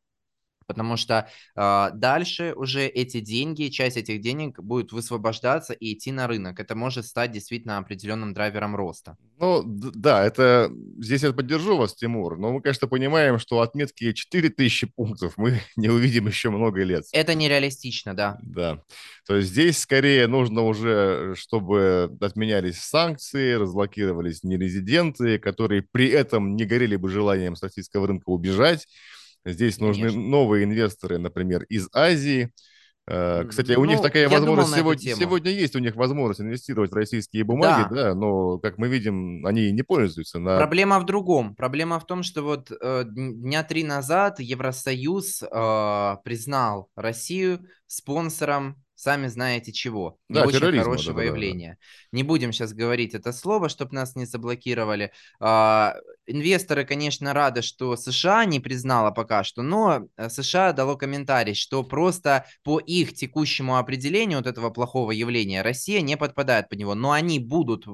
Потому 0.67 0.97
что 0.97 1.29
э, 1.57 1.91
дальше 1.95 2.55
уже 2.57 2.87
эти 2.87 3.21
деньги, 3.21 3.69
часть 3.69 3.97
этих 3.97 4.21
денег 4.21 4.61
будет 4.61 4.93
высвобождаться 4.93 5.73
и 5.73 5.95
идти 5.95 6.13
на 6.13 6.27
рынок. 6.27 6.61
Это 6.61 6.75
может 6.75 7.07
стать 7.07 7.33
действительно 7.33 7.79
определенным 7.79 8.35
драйвером 8.35 8.77
роста. 8.77 9.17
Ну, 9.39 9.63
да, 9.65 10.25
это 10.25 10.71
здесь 10.99 11.23
я 11.23 11.33
поддержу 11.33 11.77
вас, 11.77 11.95
Тимур, 11.95 12.39
но 12.39 12.53
мы, 12.53 12.61
конечно, 12.61 12.87
понимаем, 12.87 13.39
что 13.39 13.61
отметки 13.61 14.13
4000 14.13 14.87
пунктов 14.95 15.35
мы 15.37 15.61
не 15.77 15.89
увидим 15.89 16.27
еще 16.27 16.51
много 16.51 16.83
лет. 16.83 17.05
Это 17.13 17.35
нереалистично, 17.35 18.15
да. 18.15 18.39
Да. 18.43 18.83
То 19.27 19.37
есть 19.37 19.49
здесь 19.49 19.79
скорее 19.79 20.27
нужно 20.27 20.63
уже, 20.63 21.35
чтобы 21.37 22.17
отменялись 22.21 22.79
санкции, 22.79 23.55
разблокировались 23.55 24.45
нерезиденты, 24.45 25.39
которые 25.39 25.83
при 25.83 26.09
этом 26.09 26.57
не 26.57 26.65
горели 26.65 26.97
бы 26.97 27.09
желанием 27.09 27.57
с 27.57 27.63
российского 27.63 28.07
рынка 28.07 28.31
убежать, 28.31 28.87
Здесь 29.45 29.79
нужны 29.79 30.09
Конечно. 30.09 30.29
новые 30.29 30.65
инвесторы, 30.65 31.19
например, 31.19 31.65
из 31.65 31.89
Азии. 31.93 32.51
Э, 33.07 33.45
кстати, 33.45 33.73
у 33.73 33.85
ну, 33.85 33.91
них 33.91 34.01
такая 34.01 34.29
возможность 34.29 34.75
сегодня, 34.75 35.15
сегодня 35.15 35.51
есть 35.51 35.77
у 35.77 35.79
них 35.79 35.95
возможность 35.95 36.41
инвестировать 36.41 36.91
в 36.91 36.95
российские 36.95 37.45
бумаги, 37.45 37.87
да. 37.91 37.95
да, 37.95 38.15
но, 38.15 38.59
как 38.59 38.79
мы 38.79 38.89
видим, 38.89 39.45
они 39.45 39.71
не 39.73 39.83
пользуются. 39.83 40.39
На... 40.39 40.57
Проблема 40.57 40.99
в 40.99 41.05
другом. 41.05 41.55
Проблема 41.55 42.01
в 42.01 42.07
том, 42.07 42.23
что 42.23 42.43
вот 42.43 42.71
э, 42.71 43.05
дня 43.07 43.63
три 43.63 43.85
назад 43.85 44.41
Евросоюз 44.41 45.43
э, 45.43 46.17
признал 46.25 46.89
Россию 46.97 47.67
спонсором 47.87 48.84
сами 49.05 49.27
знаете 49.27 49.71
чего. 49.71 50.19
Не 50.31 50.37
да, 50.41 50.47
очень 50.47 50.79
хорошего 50.79 51.19
да, 51.19 51.25
явления. 51.25 51.69
Да, 51.69 51.75
да. 51.75 52.17
Не 52.17 52.23
будем 52.23 52.53
сейчас 52.53 52.73
говорить 52.73 53.15
это 53.15 53.33
слово, 53.33 53.69
чтобы 53.69 53.95
нас 53.95 54.17
не 54.17 54.25
заблокировали. 54.25 55.13
А, 55.41 55.95
инвесторы, 56.27 56.87
конечно, 56.87 57.35
рады, 57.35 57.61
что 57.61 57.97
США 57.97 58.47
не 58.47 58.61
признала 58.61 59.11
пока 59.11 59.45
что, 59.45 59.63
но 59.63 60.09
э, 60.17 60.31
США 60.31 60.73
дало 60.73 60.97
комментарий, 60.97 61.55
что 61.55 61.83
просто 61.83 62.47
по 62.63 62.81
их 62.81 63.13
текущему 63.13 63.77
определению 63.77 64.39
вот 64.39 64.47
этого 64.47 64.71
плохого 64.71 65.11
явления 65.11 65.61
Россия 65.61 66.01
не 66.01 66.17
подпадает 66.17 66.71
под 66.71 66.79
него, 66.79 66.95
но 66.95 67.13
они 67.13 67.39
будут 67.39 67.85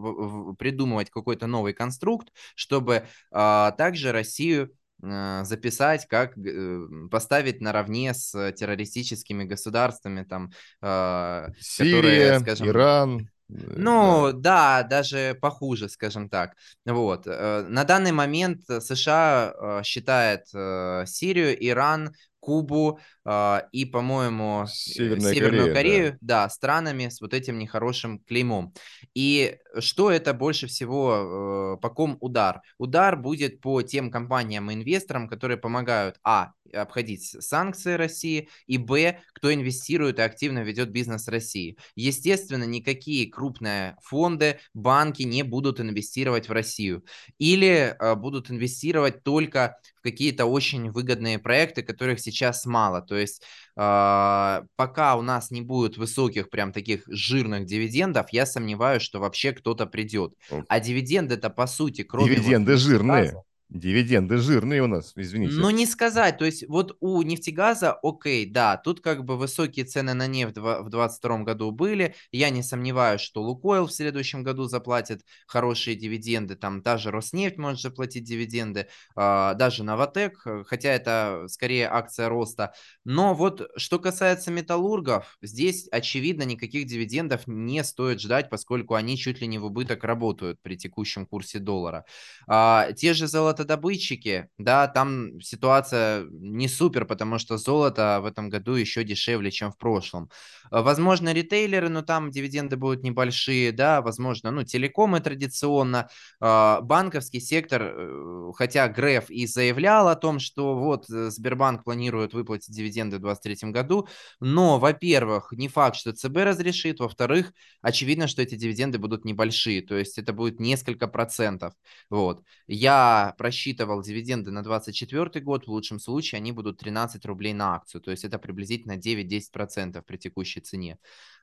придумывать 0.58 1.10
какой-то 1.10 1.48
новый 1.48 1.72
конструкт, 1.72 2.28
чтобы 2.54 3.04
а, 3.32 3.72
также 3.72 4.12
Россию 4.12 4.70
записать, 5.02 6.06
как 6.08 6.36
э, 6.36 6.80
поставить 7.10 7.60
наравне 7.60 8.14
с 8.14 8.52
террористическими 8.52 9.44
государствами, 9.44 10.24
там, 10.24 10.50
э, 10.82 11.48
Сирия, 11.60 11.96
которые, 11.96 12.40
скажем, 12.40 12.68
Иран. 12.68 13.30
Ну, 13.48 14.30
да. 14.32 14.82
да, 14.82 14.88
даже 14.88 15.36
похуже, 15.40 15.88
скажем 15.88 16.28
так. 16.28 16.54
Вот. 16.86 17.26
На 17.26 17.82
данный 17.82 18.12
момент 18.12 18.60
США 18.64 19.82
считает 19.82 20.46
Сирию, 20.46 21.56
Иран, 21.68 22.12
Кубу 22.40 22.98
э, 23.24 23.60
и, 23.72 23.84
по-моему, 23.84 24.64
Северная 24.68 25.32
Северную 25.32 25.74
Корея, 25.74 25.74
Корею, 25.74 26.18
да. 26.20 26.42
да, 26.44 26.48
странами 26.48 27.08
с 27.08 27.20
вот 27.20 27.34
этим 27.34 27.58
нехорошим 27.58 28.18
клеймом. 28.20 28.72
И 29.14 29.58
что 29.78 30.10
это 30.10 30.34
больше 30.34 30.66
всего, 30.66 31.76
э, 31.76 31.80
по 31.80 31.90
ком 31.90 32.16
удар? 32.20 32.62
Удар 32.78 33.16
будет 33.16 33.60
по 33.60 33.82
тем 33.82 34.10
компаниям 34.10 34.70
и 34.70 34.74
инвесторам, 34.74 35.28
которые 35.28 35.58
помогают, 35.58 36.18
а, 36.24 36.52
обходить 36.72 37.24
санкции 37.24 37.94
России, 37.94 38.48
и, 38.66 38.78
б, 38.78 39.20
кто 39.32 39.52
инвестирует 39.52 40.18
и 40.18 40.22
активно 40.22 40.60
ведет 40.60 40.90
бизнес 40.90 41.28
России. 41.28 41.76
Естественно, 41.94 42.64
никакие 42.64 43.30
крупные 43.30 43.96
фонды, 44.02 44.58
банки 44.74 45.22
не 45.22 45.42
будут 45.42 45.80
инвестировать 45.80 46.48
в 46.48 46.52
Россию. 46.52 47.04
Или 47.38 47.96
э, 47.98 48.14
будут 48.14 48.50
инвестировать 48.50 49.22
только 49.22 49.78
в 49.96 50.02
какие-то 50.02 50.46
очень 50.46 50.90
выгодные 50.90 51.38
проекты, 51.38 51.82
которых 51.82 52.20
сейчас 52.20 52.64
мало. 52.66 53.02
То 53.02 53.16
есть 53.16 53.42
э, 53.76 54.62
пока 54.76 55.16
у 55.16 55.22
нас 55.22 55.50
не 55.50 55.62
будет 55.62 55.96
высоких 55.96 56.50
прям 56.50 56.72
таких 56.72 57.02
жирных 57.06 57.66
дивидендов, 57.66 58.26
я 58.32 58.46
сомневаюсь, 58.46 59.02
что 59.02 59.20
вообще 59.20 59.52
кто-то 59.52 59.86
придет. 59.86 60.34
А 60.68 60.80
дивиденды 60.80 61.34
это 61.34 61.50
по 61.50 61.66
сути, 61.66 62.02
кроме... 62.02 62.34
Дивиденды 62.34 62.72
вот, 62.72 62.80
жирные. 62.80 63.24
Газа, 63.24 63.42
Дивиденды 63.70 64.38
жирные 64.38 64.82
у 64.82 64.88
нас, 64.88 65.12
извините. 65.14 65.54
Ну, 65.54 65.70
не 65.70 65.86
сказать. 65.86 66.38
То 66.38 66.44
есть, 66.44 66.66
вот 66.66 66.96
у 66.98 67.22
нефтегаза, 67.22 67.92
окей, 68.02 68.44
да, 68.44 68.76
тут 68.76 69.00
как 69.00 69.24
бы 69.24 69.36
высокие 69.36 69.84
цены 69.84 70.12
на 70.12 70.26
нефть 70.26 70.58
в 70.58 70.90
2022 70.90 71.38
году 71.44 71.70
были. 71.70 72.16
Я 72.32 72.50
не 72.50 72.64
сомневаюсь, 72.64 73.20
что 73.20 73.42
Лукойл 73.42 73.86
в 73.86 73.92
следующем 73.92 74.42
году 74.42 74.64
заплатит 74.64 75.24
хорошие 75.46 75.94
дивиденды. 75.94 76.56
Там 76.56 76.82
даже 76.82 77.12
Роснефть 77.12 77.58
может 77.58 77.80
заплатить 77.80 78.24
дивиденды, 78.24 78.88
а, 79.14 79.54
даже 79.54 79.84
Новотек, 79.84 80.44
хотя 80.66 80.90
это 80.90 81.44
скорее 81.46 81.88
акция 81.88 82.28
роста. 82.28 82.74
Но 83.04 83.34
вот 83.34 83.70
что 83.76 84.00
касается 84.00 84.50
металлургов, 84.50 85.38
здесь, 85.42 85.86
очевидно, 85.92 86.42
никаких 86.42 86.86
дивидендов 86.86 87.46
не 87.46 87.84
стоит 87.84 88.20
ждать, 88.20 88.50
поскольку 88.50 88.94
они 88.94 89.16
чуть 89.16 89.40
ли 89.40 89.46
не 89.46 89.58
в 89.58 89.64
убыток 89.64 90.02
работают 90.02 90.60
при 90.60 90.76
текущем 90.76 91.24
курсе 91.24 91.60
доллара. 91.60 92.04
А, 92.48 92.90
те 92.92 93.14
же 93.14 93.28
золото 93.28 93.59
золотодобытчики, 93.60 94.48
да, 94.58 94.88
там 94.88 95.40
ситуация 95.40 96.26
не 96.30 96.68
супер, 96.68 97.04
потому 97.04 97.38
что 97.38 97.58
золото 97.58 98.20
в 98.22 98.26
этом 98.26 98.48
году 98.48 98.74
еще 98.74 99.04
дешевле, 99.04 99.50
чем 99.50 99.70
в 99.70 99.78
прошлом. 99.78 100.30
Э, 100.70 100.80
возможно, 100.82 101.32
ритейлеры, 101.32 101.88
но 101.88 102.02
там 102.02 102.30
дивиденды 102.30 102.76
будут 102.76 103.02
небольшие, 103.02 103.72
да, 103.72 104.00
возможно, 104.00 104.50
ну, 104.50 104.62
телекомы 104.64 105.20
традиционно, 105.20 106.08
а, 106.40 106.80
банковский 106.80 107.40
сектор, 107.40 107.82
э, 107.82 108.52
хотя 108.54 108.88
Греф 108.88 109.30
и 109.30 109.46
заявлял 109.46 110.08
о 110.08 110.16
том, 110.16 110.38
что 110.38 110.76
вот 110.76 111.08
э, 111.10 111.30
Сбербанк 111.30 111.84
планирует 111.84 112.34
выплатить 112.34 112.74
дивиденды 112.74 113.16
в 113.16 113.20
2023 113.20 113.70
году, 113.72 114.08
но, 114.40 114.78
во-первых, 114.78 115.52
не 115.52 115.68
факт, 115.68 115.96
что 115.96 116.12
ЦБ 116.12 116.36
разрешит, 116.38 117.00
во-вторых, 117.00 117.52
очевидно, 117.82 118.26
что 118.26 118.42
эти 118.42 118.54
дивиденды 118.54 118.98
будут 118.98 119.24
небольшие, 119.24 119.82
то 119.82 119.96
есть 119.96 120.18
это 120.18 120.32
будет 120.32 120.60
несколько 120.60 121.08
процентов, 121.08 121.74
вот. 122.08 122.42
Я 122.66 123.34
просчитывал 123.50 124.00
дивиденды 124.00 124.52
на 124.52 124.62
2024 124.62 125.44
год, 125.44 125.66
в 125.66 125.70
лучшем 125.70 125.98
случае 125.98 126.38
они 126.38 126.52
будут 126.52 126.78
13 126.78 127.24
рублей 127.26 127.52
на 127.52 127.74
акцию, 127.74 128.00
то 128.00 128.12
есть 128.12 128.24
это 128.24 128.38
приблизительно 128.38 128.96
9-10% 128.96 130.00
при 130.02 130.16
текущей 130.18 130.60
цене. 130.60 130.98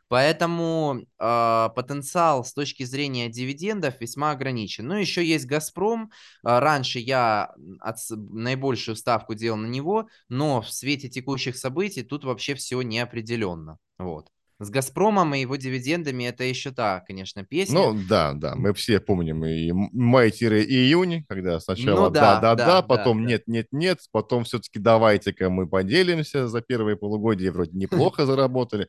Поэтому 0.07 1.01
э, 1.01 1.69
потенциал 1.75 2.45
с 2.45 2.53
точки 2.53 2.83
зрения 2.85 3.27
дивидендов 3.27 3.99
весьма 3.99 4.31
ограничен. 4.31 4.87
Ну, 4.87 4.95
еще 4.95 5.21
есть 5.25 5.45
Газпром. 5.45 6.11
Э, 6.45 6.59
раньше 6.59 6.99
я 6.99 7.53
от, 7.81 7.97
наибольшую 8.09 8.95
ставку 8.95 9.33
делал 9.33 9.57
на 9.57 9.67
него, 9.67 10.07
но 10.29 10.61
в 10.61 10.71
свете 10.71 11.09
текущих 11.09 11.57
событий 11.57 12.03
тут 12.03 12.23
вообще 12.23 12.55
все 12.55 12.81
неопределенно. 12.81 13.79
Вот. 13.97 14.31
С 14.59 14.71
«Газпромом» 14.71 15.35
и 15.35 15.41
его 15.41 15.55
дивидендами 15.55 16.23
это 16.23 16.43
еще 16.43 16.71
та, 16.71 17.01
конечно, 17.01 17.45
песня. 17.45 17.75
Ну, 17.75 17.99
да, 18.09 18.33
да, 18.33 18.55
мы 18.55 18.73
все 18.73 18.99
помним 18.99 19.45
и 19.45 19.71
май-июнь, 19.71 21.25
когда 21.29 21.59
сначала 21.59 22.09
да-да-да, 22.09 22.65
ну, 22.65 22.71
да, 22.71 22.81
потом 22.81 23.27
нет-нет-нет, 23.27 23.97
да. 23.97 24.03
потом 24.11 24.45
все-таки 24.45 24.79
давайте-ка 24.79 25.51
мы 25.51 25.67
поделимся 25.67 26.47
за 26.47 26.61
первые 26.61 26.97
полугодия, 26.97 27.51
вроде 27.51 27.77
неплохо 27.77 28.25
заработали. 28.25 28.87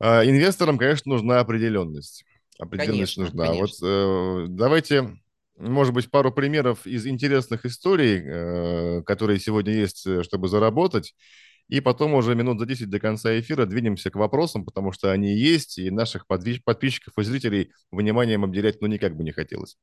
А, 0.00 0.24
инвесторам, 0.24 0.76
конечно, 0.76 1.12
нужна 1.12 1.38
определенность. 1.38 2.24
Определенность 2.58 3.14
конечно, 3.14 3.22
нужна. 3.24 3.46
Конечно. 3.46 3.60
Вот 3.60 3.88
э, 3.88 4.46
давайте, 4.48 5.18
может 5.56 5.94
быть, 5.94 6.10
пару 6.10 6.32
примеров 6.32 6.84
из 6.84 7.06
интересных 7.06 7.64
историй, 7.64 8.22
э, 8.24 9.02
которые 9.02 9.38
сегодня 9.38 9.72
есть, 9.74 10.04
э, 10.04 10.24
чтобы 10.24 10.48
заработать. 10.48 11.14
И 11.68 11.80
потом 11.80 12.14
уже 12.14 12.34
минут 12.34 12.58
за 12.58 12.66
10 12.66 12.88
до 12.88 12.98
конца 12.98 13.38
эфира 13.38 13.66
двинемся 13.66 14.10
к 14.10 14.16
вопросам, 14.16 14.64
потому 14.64 14.92
что 14.92 15.12
они 15.12 15.36
есть, 15.36 15.78
и 15.78 15.90
наших 15.90 16.26
подписчиков 16.26 17.14
и 17.16 17.22
зрителей 17.22 17.72
вниманием 17.90 18.44
обделять 18.44 18.80
ну 18.80 18.86
никак 18.86 19.16
бы 19.16 19.22
не 19.22 19.32
хотелось. 19.32 19.76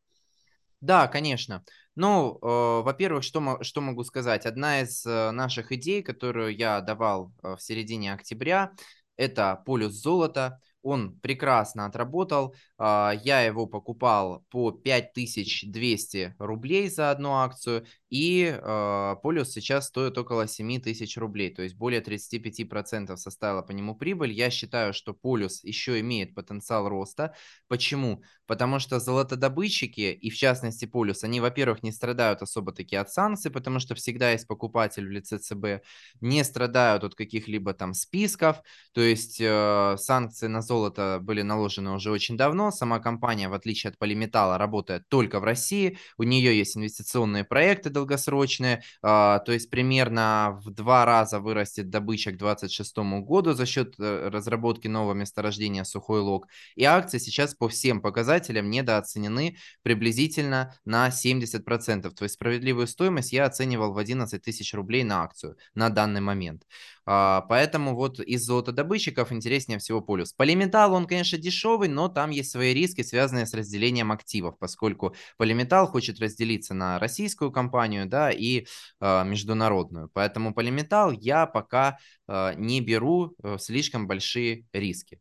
Да, 0.82 1.08
конечно. 1.08 1.64
Ну, 1.96 2.38
э, 2.42 2.82
во-первых, 2.84 3.24
что, 3.24 3.64
что 3.64 3.82
могу 3.82 4.04
сказать? 4.04 4.46
Одна 4.46 4.82
из 4.82 5.06
э, 5.06 5.32
наших 5.32 5.72
идей, 5.72 6.04
которую 6.04 6.56
я 6.56 6.82
давал 6.82 7.32
э, 7.42 7.56
в 7.56 7.62
середине 7.62 8.14
октября, 8.14 8.74
это 9.18 9.64
полюс 9.66 9.94
золота. 9.94 10.60
Он 10.82 11.18
прекрасно 11.20 11.86
отработал. 11.88 12.54
А, 12.78 13.12
я 13.24 13.42
его 13.42 13.66
покупал 13.66 14.46
по 14.52 14.72
5200 14.72 16.36
рублей 16.38 16.90
за 16.90 17.10
одну 17.10 17.34
акцию, 17.34 17.88
и 18.16 18.46
э, 18.46 19.16
полюс 19.22 19.52
сейчас 19.52 19.88
стоит 19.88 20.18
около 20.18 20.48
7 20.48 20.80
тысяч 20.82 21.18
рублей, 21.18 21.54
то 21.54 21.64
есть 21.64 21.76
более 21.76 22.00
35% 22.00 23.18
составила 23.18 23.62
по 23.62 23.74
нему 23.74 23.94
прибыль. 23.94 24.32
Я 24.32 24.50
считаю, 24.50 24.94
что 24.94 25.14
полюс 25.14 25.62
еще 25.66 26.00
имеет 26.00 26.34
потенциал 26.34 26.88
роста. 26.88 27.36
Почему? 27.68 28.24
Потому 28.48 28.80
что 28.80 29.02
золотодобытчики, 29.02 30.14
и 30.14 30.30
в 30.30 30.36
частности 30.38 30.86
полюс, 30.86 31.26
они, 31.26 31.42
во-первых, 31.42 31.84
не 31.84 31.92
страдают 31.92 32.42
особо 32.42 32.72
таки 32.72 32.96
от 32.96 33.12
санкций, 33.12 33.52
потому 33.52 33.82
что 33.82 33.96
всегда 33.96 34.32
есть 34.32 34.48
покупатель 34.48 35.06
в 35.06 35.12
лице 35.12 35.38
ЦБ, 35.38 35.84
не 36.22 36.44
страдают 36.46 37.04
от 37.04 37.16
каких-либо 37.16 37.74
там 37.74 37.94
списков, 37.94 38.62
то 38.94 39.02
есть 39.02 39.42
э, 39.42 39.96
санкции 39.98 40.48
на 40.48 40.62
золото 40.62 41.20
были 41.22 41.42
наложены 41.42 41.92
уже 41.92 42.12
очень 42.12 42.38
давно, 42.38 42.72
сама 42.72 43.00
компания, 43.00 43.50
в 43.50 43.54
отличие 43.54 43.90
от 43.90 43.98
полиметалла, 43.98 44.58
работает 44.58 45.10
только 45.10 45.42
в 45.42 45.44
России, 45.44 45.98
у 46.18 46.24
нее 46.24 46.58
есть 46.58 46.78
инвестиционные 46.78 47.44
проекты 47.44 47.90
долгосрочные, 48.06 48.84
то 49.02 49.44
есть 49.48 49.70
примерно 49.70 50.60
в 50.64 50.70
два 50.70 51.06
раза 51.06 51.40
вырастет 51.40 51.90
добыча 51.90 52.32
к 52.32 52.38
2026 52.38 52.98
году 53.26 53.54
за 53.54 53.66
счет 53.66 53.96
э, 54.00 54.30
разработки 54.30 54.88
нового 54.88 55.14
месторождения 55.14 55.84
Сухой 55.84 56.20
Лог. 56.20 56.48
И 56.76 56.84
акции 56.84 57.18
сейчас 57.18 57.56
по 57.56 57.68
всем 57.68 58.02
показателям 58.02 58.70
недооценены 58.70 59.58
приблизительно 59.82 60.76
на 60.86 61.10
70%. 61.10 62.10
То 62.12 62.24
есть 62.24 62.36
справедливую 62.36 62.88
стоимость 62.88 63.34
я 63.34 63.46
оценивал 63.46 63.94
в 63.94 63.98
11 63.98 64.42
тысяч 64.42 64.74
рублей 64.74 65.04
на 65.04 65.24
акцию 65.24 65.58
на 65.74 65.90
данный 65.90 66.22
момент. 66.22 66.64
А, 67.08 67.42
поэтому 67.42 67.96
вот 67.96 68.20
из 68.20 68.44
золотодобытчиков 68.46 69.32
интереснее 69.32 69.78
всего 69.78 70.02
полюс. 70.02 70.34
Полиметалл, 70.34 70.94
он, 70.94 71.06
конечно, 71.06 71.38
дешевый, 71.38 71.88
но 71.88 72.10
там 72.10 72.32
есть 72.32 72.52
свои 72.52 72.74
риски, 72.74 73.04
связанные 73.04 73.46
с 73.46 73.54
разделением 73.54 74.12
активов, 74.12 74.58
поскольку 74.58 75.16
Полиметалл 75.38 75.88
хочет 75.88 76.20
разделиться 76.20 76.74
на 76.74 76.98
российскую 76.98 77.52
компанию, 77.52 77.85
да, 77.88 78.32
и 78.32 78.66
э, 79.00 79.24
международную. 79.24 80.10
Поэтому 80.14 80.54
Полиметалл 80.54 81.12
я 81.12 81.46
пока 81.46 81.98
э, 82.28 82.54
не 82.58 82.82
беру 82.82 83.36
э, 83.44 83.58
слишком 83.60 84.08
большие 84.08 84.66
риски. 84.74 85.20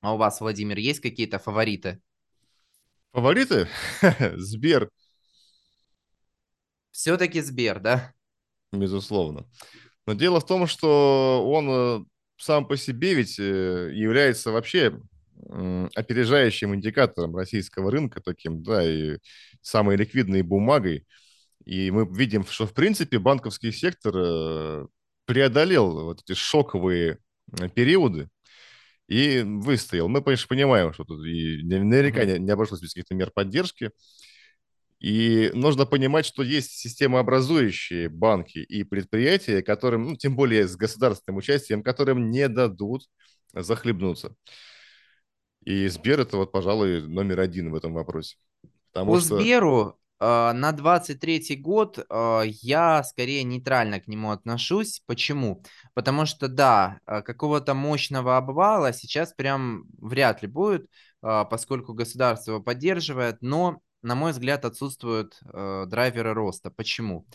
А 0.00 0.14
у 0.14 0.16
вас, 0.16 0.40
Владимир, 0.40 0.78
есть 0.78 1.00
какие-то 1.00 1.38
фавориты? 1.38 2.00
Фавориты? 3.12 3.68
Сбер. 4.36 4.90
Все-таки 6.90 7.40
Сбер, 7.40 7.80
да? 7.80 8.12
Безусловно. 8.72 9.46
Но 10.06 10.14
дело 10.14 10.40
в 10.40 10.46
том, 10.46 10.66
что 10.66 11.44
он 11.46 11.68
э, 11.70 12.04
сам 12.36 12.66
по 12.66 12.76
себе 12.76 13.14
ведь 13.14 13.38
э, 13.38 13.90
является 13.94 14.52
вообще 14.52 15.00
опережающим 15.94 16.74
индикатором 16.74 17.34
российского 17.36 17.90
рынка 17.90 18.20
таким, 18.20 18.62
да, 18.62 18.84
и 18.84 19.18
самой 19.60 19.96
ликвидной 19.96 20.42
бумагой. 20.42 21.06
И 21.64 21.90
мы 21.90 22.06
видим, 22.10 22.44
что, 22.46 22.66
в 22.66 22.72
принципе, 22.72 23.18
банковский 23.18 23.72
сектор 23.72 24.14
э, 24.16 24.86
преодолел 25.26 26.04
вот 26.04 26.22
эти 26.22 26.34
шоковые 26.34 27.18
периоды 27.74 28.28
и 29.08 29.42
выстоял. 29.42 30.08
Мы, 30.08 30.22
конечно, 30.22 30.46
понимаем, 30.48 30.92
что 30.92 31.04
тут 31.04 31.24
и 31.26 31.62
наверняка 31.62 32.24
не, 32.24 32.38
не 32.38 32.50
обошлось 32.50 32.80
без 32.80 32.90
каких-то 32.90 33.14
мер 33.14 33.30
поддержки. 33.30 33.90
И 35.00 35.50
нужно 35.54 35.86
понимать, 35.86 36.26
что 36.26 36.42
есть 36.42 36.72
системообразующие 36.72 38.08
банки 38.08 38.58
и 38.58 38.82
предприятия, 38.82 39.62
которым, 39.62 40.08
ну, 40.08 40.16
тем 40.16 40.34
более 40.34 40.66
с 40.66 40.76
государственным 40.76 41.38
участием, 41.38 41.82
которым 41.82 42.30
не 42.30 42.48
дадут 42.48 43.04
захлебнуться. 43.54 44.34
И 45.64 45.86
Сбер 45.88 46.20
это 46.20 46.36
вот, 46.36 46.50
пожалуй, 46.50 47.06
номер 47.06 47.40
один 47.40 47.70
в 47.70 47.74
этом 47.74 47.92
вопросе. 47.92 48.36
Потому 48.92 49.12
По 49.12 49.20
что... 49.20 49.38
Сберу 49.38 49.88
э, 49.88 49.92
на 50.20 50.72
23 50.72 51.56
год 51.56 51.98
э, 51.98 52.42
я 52.46 53.02
скорее 53.04 53.44
нейтрально 53.44 54.00
к 54.00 54.08
нему 54.08 54.30
отношусь. 54.30 55.02
Почему? 55.06 55.62
Потому 55.94 56.26
что, 56.26 56.48
да, 56.48 56.98
э, 57.06 57.22
какого-то 57.22 57.74
мощного 57.74 58.36
обвала 58.36 58.92
сейчас 58.92 59.32
прям 59.32 59.84
вряд 59.98 60.42
ли 60.42 60.48
будет, 60.48 60.90
поскольку 61.20 61.94
государство 61.94 62.52
его 62.52 62.62
поддерживает, 62.62 63.38
но 63.42 63.80
на 64.02 64.14
мой 64.14 64.32
взгляд, 64.32 64.64
отсутствуют 64.64 65.38
э, 65.42 65.84
драйверы 65.86 66.34
роста. 66.34 66.70
Почему? 66.70 67.26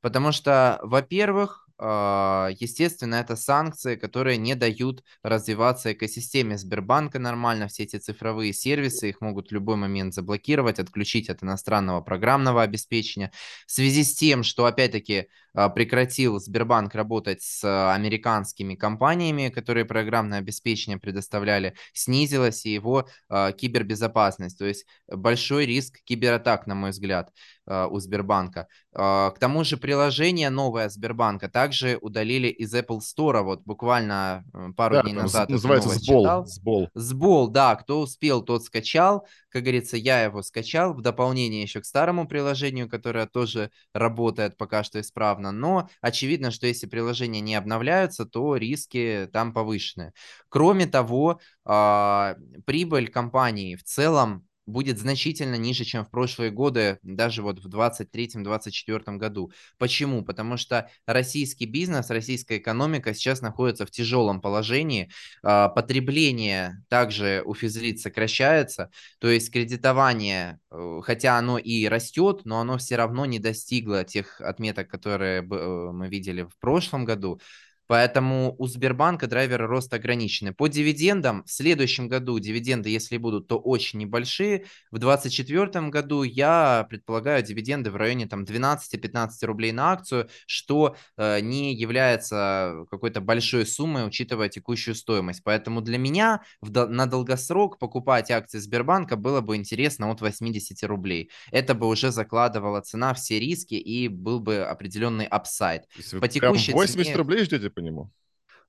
Потому 0.00 0.32
что, 0.32 0.78
во-первых, 0.82 1.61
а, 1.61 1.61
естественно, 1.84 3.16
это 3.16 3.34
санкции, 3.36 3.96
которые 3.96 4.36
не 4.36 4.54
дают 4.54 5.02
развиваться 5.22 5.92
экосистеме 5.92 6.56
Сбербанка 6.56 7.18
нормально. 7.18 7.68
Все 7.68 7.82
эти 7.84 7.96
цифровые 7.96 8.52
сервисы, 8.52 9.08
их 9.08 9.20
могут 9.20 9.48
в 9.48 9.52
любой 9.52 9.76
момент 9.76 10.14
заблокировать, 10.14 10.78
отключить 10.78 11.28
от 11.28 11.42
иностранного 11.42 12.00
программного 12.00 12.62
обеспечения. 12.62 13.32
В 13.66 13.72
связи 13.72 14.04
с 14.04 14.14
тем, 14.14 14.42
что, 14.44 14.66
опять-таки, 14.66 15.20
а, 15.22 15.26
прекратил 15.52 16.38
Сбербанк 16.38 16.94
работать 16.94 17.42
с 17.42 17.92
американскими 17.94 18.74
компаниями, 18.74 19.48
которые 19.48 19.84
программное 19.84 20.38
обеспечение 20.38 20.98
предоставляли, 20.98 21.74
снизилась 21.92 22.64
и 22.64 22.72
его 22.72 23.08
а, 23.28 23.52
кибербезопасность. 23.52 24.58
То 24.58 24.66
есть 24.66 24.86
большой 25.08 25.66
риск 25.66 25.98
кибератак, 26.04 26.66
на 26.66 26.74
мой 26.74 26.90
взгляд, 26.90 27.32
у 27.64 28.00
Сбербанка. 28.00 28.66
К 28.92 29.34
тому 29.38 29.62
же 29.62 29.76
приложение 29.76 30.50
новое 30.50 30.88
Сбербанка 30.88 31.48
также 31.48 31.72
также 31.72 31.98
удалили 32.00 32.48
из 32.48 32.74
Apple 32.74 33.00
Store, 33.00 33.42
вот 33.42 33.62
буквально 33.64 34.44
э, 34.52 34.68
пару 34.76 34.96
да, 34.96 35.02
дней 35.02 35.14
назад. 35.14 35.48
Называется 35.48 35.90
Сбол. 35.90 36.44
Сбол. 36.46 36.88
Сбол, 36.94 37.48
да, 37.48 37.74
кто 37.76 38.00
успел, 38.00 38.42
тот 38.42 38.64
скачал. 38.64 39.26
Как 39.52 39.62
говорится, 39.62 39.96
я 39.98 40.22
его 40.24 40.42
скачал 40.42 40.94
в 40.94 41.02
дополнение 41.02 41.62
еще 41.62 41.80
к 41.80 41.84
старому 41.84 42.26
приложению, 42.26 42.88
которое 42.88 43.26
тоже 43.26 43.70
работает 43.92 44.56
пока 44.56 44.82
что 44.82 45.00
исправно. 45.00 45.52
Но 45.52 45.90
очевидно, 46.00 46.50
что 46.50 46.66
если 46.66 46.86
приложения 46.86 47.40
не 47.40 47.54
обновляются, 47.54 48.24
то 48.24 48.56
риски 48.56 49.28
там 49.32 49.52
повышены. 49.52 50.12
Кроме 50.48 50.86
того, 50.86 51.40
а, 51.64 52.36
прибыль 52.64 53.08
компании 53.08 53.76
в 53.76 53.84
целом 53.84 54.46
будет 54.66 54.98
значительно 54.98 55.56
ниже, 55.56 55.84
чем 55.84 56.04
в 56.04 56.10
прошлые 56.10 56.50
годы, 56.50 56.98
даже 57.02 57.42
вот 57.42 57.58
в 57.58 57.68
2023-2024 57.68 59.16
году. 59.16 59.52
Почему? 59.78 60.24
Потому 60.24 60.56
что 60.56 60.88
российский 61.06 61.66
бизнес, 61.66 62.10
российская 62.10 62.58
экономика 62.58 63.14
сейчас 63.14 63.40
находится 63.40 63.86
в 63.86 63.90
тяжелом 63.90 64.40
положении. 64.40 65.10
А, 65.42 65.68
потребление 65.68 66.84
также 66.88 67.42
у 67.44 67.54
физлиц 67.54 68.02
сокращается, 68.02 68.90
то 69.18 69.28
есть 69.28 69.52
кредитование, 69.52 70.60
э, 70.70 71.00
хотя 71.02 71.38
оно 71.38 71.58
и 71.58 71.86
растет, 71.86 72.42
но 72.44 72.60
оно 72.60 72.78
все 72.78 72.96
равно 72.96 73.26
не 73.26 73.38
достигло 73.38 74.04
тех 74.04 74.40
отметок, 74.40 74.88
которые 74.88 75.40
э, 75.40 75.90
мы 75.92 76.08
видели 76.08 76.42
в 76.42 76.56
прошлом 76.58 77.04
году. 77.04 77.40
Поэтому 77.86 78.54
у 78.58 78.66
Сбербанка 78.66 79.26
драйверы 79.26 79.66
роста 79.66 79.96
ограничены. 79.96 80.52
По 80.52 80.68
дивидендам 80.68 81.44
в 81.44 81.50
следующем 81.50 82.08
году 82.08 82.38
дивиденды, 82.38 82.88
если 82.88 83.16
будут, 83.16 83.48
то 83.48 83.58
очень 83.58 83.98
небольшие. 84.00 84.66
В 84.90 84.98
2024 84.98 85.88
году 85.88 86.22
я 86.22 86.86
предполагаю 86.88 87.42
дивиденды 87.42 87.90
в 87.90 87.96
районе 87.96 88.26
там 88.26 88.44
12-15 88.44 89.28
рублей 89.42 89.72
на 89.72 89.92
акцию, 89.92 90.28
что 90.46 90.96
э, 91.16 91.40
не 91.40 91.74
является 91.74 92.84
какой-то 92.90 93.20
большой 93.20 93.66
суммой, 93.66 94.06
учитывая 94.06 94.48
текущую 94.48 94.94
стоимость. 94.94 95.42
Поэтому 95.44 95.80
для 95.80 95.98
меня 95.98 96.42
в, 96.60 96.70
на 96.86 97.06
долгосрок 97.06 97.78
покупать 97.78 98.30
акции 98.30 98.58
Сбербанка 98.58 99.16
было 99.16 99.40
бы 99.40 99.56
интересно 99.56 100.10
от 100.10 100.20
80 100.20 100.82
рублей. 100.84 101.30
Это 101.50 101.74
бы 101.74 101.86
уже 101.88 102.10
закладывала 102.10 102.80
цена 102.80 103.14
все 103.14 103.38
риски 103.38 103.74
и 103.74 104.08
был 104.08 104.40
бы 104.40 104.58
определенный 104.58 105.26
upside. 105.26 105.84
По 106.20 106.28
текущей 106.28 106.72
80 106.72 107.06
цене... 107.06 107.16
рублей 107.16 107.44
ждете 107.44 107.70
по 107.72 107.80
нему? 107.80 108.10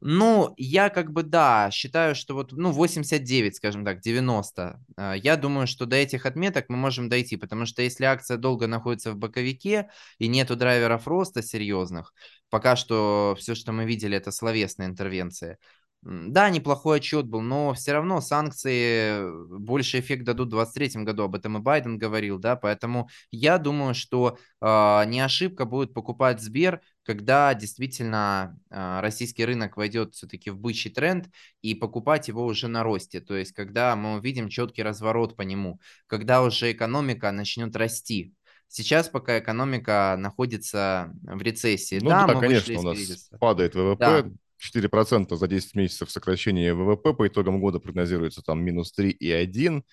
Ну, 0.05 0.53
я 0.57 0.89
как 0.89 1.13
бы, 1.13 1.23
да, 1.23 1.71
считаю, 1.71 2.13
что 2.13 2.33
вот, 2.33 2.51
ну, 2.51 2.71
89, 2.73 3.55
скажем 3.55 3.85
так, 3.85 4.01
90. 4.01 4.81
А, 4.97 5.13
я 5.13 5.37
думаю, 5.37 5.65
что 5.65 5.85
до 5.85 5.95
этих 5.95 6.25
отметок 6.25 6.65
мы 6.67 6.75
можем 6.75 7.07
дойти, 7.07 7.37
потому 7.37 7.65
что 7.65 7.81
если 7.81 8.03
акция 8.03 8.35
долго 8.35 8.67
находится 8.67 9.13
в 9.13 9.15
боковике 9.15 9.89
и 10.17 10.27
нету 10.27 10.57
драйверов 10.57 11.07
роста 11.07 11.41
серьезных, 11.41 12.13
пока 12.49 12.75
что 12.75 13.33
все, 13.39 13.55
что 13.55 13.71
мы 13.71 13.85
видели, 13.85 14.17
это 14.17 14.31
словесные 14.31 14.89
интервенции, 14.89 15.57
да, 16.05 16.49
неплохой 16.49 16.97
отчет 16.97 17.27
был, 17.27 17.41
но 17.41 17.73
все 17.73 17.93
равно 17.93 18.19
санкции 18.19 19.19
э, 19.19 19.57
больше 19.57 19.99
эффект 19.99 20.25
дадут 20.25 20.47
в 20.47 20.51
2023 20.51 21.03
году, 21.03 21.23
об 21.23 21.35
этом 21.35 21.57
и 21.57 21.61
Байден 21.61 21.97
говорил, 21.97 22.39
да, 22.39 22.55
поэтому 22.57 23.09
я 23.31 23.57
думаю, 23.57 23.93
что 23.93 24.37
э, 24.59 25.03
не 25.07 25.21
ошибка 25.21 25.65
будет 25.65 25.93
покупать 25.93 26.41
Сбер, 26.41 26.81
когда 27.03 27.53
действительно 27.53 28.59
э, 28.69 28.99
российский 28.99 29.45
рынок 29.45 29.77
войдет 29.77 30.13
все-таки 30.13 30.49
в 30.49 30.57
бычий 30.57 30.91
тренд 30.91 31.29
и 31.61 31.73
покупать 31.73 32.27
его 32.27 32.45
уже 32.45 32.67
на 32.67 32.83
росте, 32.83 33.21
то 33.21 33.35
есть 33.35 33.53
когда 33.53 33.95
мы 33.95 34.15
увидим 34.15 34.49
четкий 34.49 34.83
разворот 34.83 35.37
по 35.37 35.41
нему, 35.43 35.79
когда 36.07 36.43
уже 36.43 36.71
экономика 36.71 37.31
начнет 37.31 37.75
расти, 37.75 38.33
Сейчас, 38.75 39.07
пока 39.07 39.37
экономика 39.37 40.15
находится 40.17 41.13
в 41.21 41.39
рецессии, 41.43 41.99
ну, 42.01 42.09
да, 42.09 42.25
да 42.25 42.33
мы 42.33 42.39
конечно, 42.41 42.79
у 42.79 42.81
нас 42.81 42.97
кризиса. 42.97 43.37
падает 43.37 43.75
ВВП, 43.75 43.97
да. 43.99 44.31
4% 44.63 45.35
за 45.35 45.47
10 45.47 45.75
месяцев 45.75 46.11
сокращения 46.11 46.73
ВВП 46.73 47.13
по 47.13 47.27
итогам 47.27 47.59
года 47.59 47.79
прогнозируется 47.79 48.41
там 48.41 48.63
минус 48.63 48.93
3,1. 48.97 49.83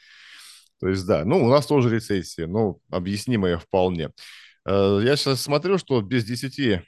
То 0.80 0.88
есть, 0.88 1.06
да, 1.06 1.24
ну, 1.24 1.44
у 1.44 1.48
нас 1.48 1.66
тоже 1.66 1.94
рецессия, 1.94 2.46
но 2.46 2.78
объяснимая 2.90 3.58
вполне. 3.58 4.10
Э, 4.66 5.00
я 5.02 5.16
сейчас 5.16 5.42
смотрю, 5.42 5.78
что 5.78 6.00
без 6.00 6.24
10 6.24 6.58
э, 6.58 6.82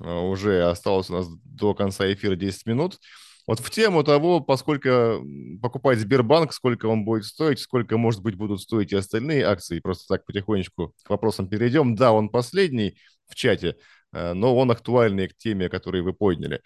уже 0.00 0.62
осталось 0.64 1.10
у 1.10 1.14
нас 1.14 1.28
до 1.44 1.74
конца 1.74 2.12
эфира 2.12 2.36
10 2.36 2.66
минут. 2.66 2.98
Вот 3.46 3.60
в 3.60 3.70
тему 3.70 4.02
того, 4.04 4.40
поскольку 4.40 5.22
покупать 5.60 5.98
Сбербанк, 5.98 6.52
сколько 6.54 6.86
он 6.86 7.04
будет 7.04 7.24
стоить, 7.24 7.58
сколько, 7.58 7.98
может 7.98 8.22
быть, 8.22 8.36
будут 8.36 8.62
стоить 8.62 8.92
и 8.92 8.96
остальные 8.96 9.44
акции, 9.44 9.80
просто 9.80 10.06
так 10.14 10.24
потихонечку 10.24 10.94
к 11.02 11.10
вопросам 11.10 11.48
перейдем. 11.48 11.94
Да, 11.94 12.12
он 12.12 12.30
последний 12.30 12.96
в 13.26 13.34
чате, 13.34 13.76
э, 14.12 14.32
но 14.32 14.56
он 14.56 14.70
актуальный 14.70 15.28
к 15.28 15.36
теме, 15.36 15.68
которую 15.68 16.04
вы 16.04 16.14
подняли. 16.14 16.62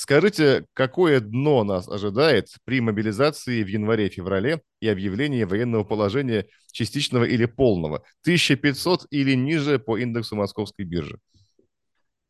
Скажите, 0.00 0.64
какое 0.72 1.20
дно 1.20 1.62
нас 1.62 1.86
ожидает 1.86 2.48
при 2.64 2.80
мобилизации 2.80 3.62
в 3.62 3.66
январе-феврале 3.66 4.62
и 4.80 4.88
объявлении 4.88 5.44
военного 5.44 5.84
положения 5.84 6.46
частичного 6.72 7.24
или 7.24 7.44
полного? 7.44 7.96
1500 8.22 9.06
или 9.10 9.34
ниже 9.34 9.78
по 9.78 9.98
индексу 9.98 10.36
московской 10.36 10.86
биржи? 10.86 11.18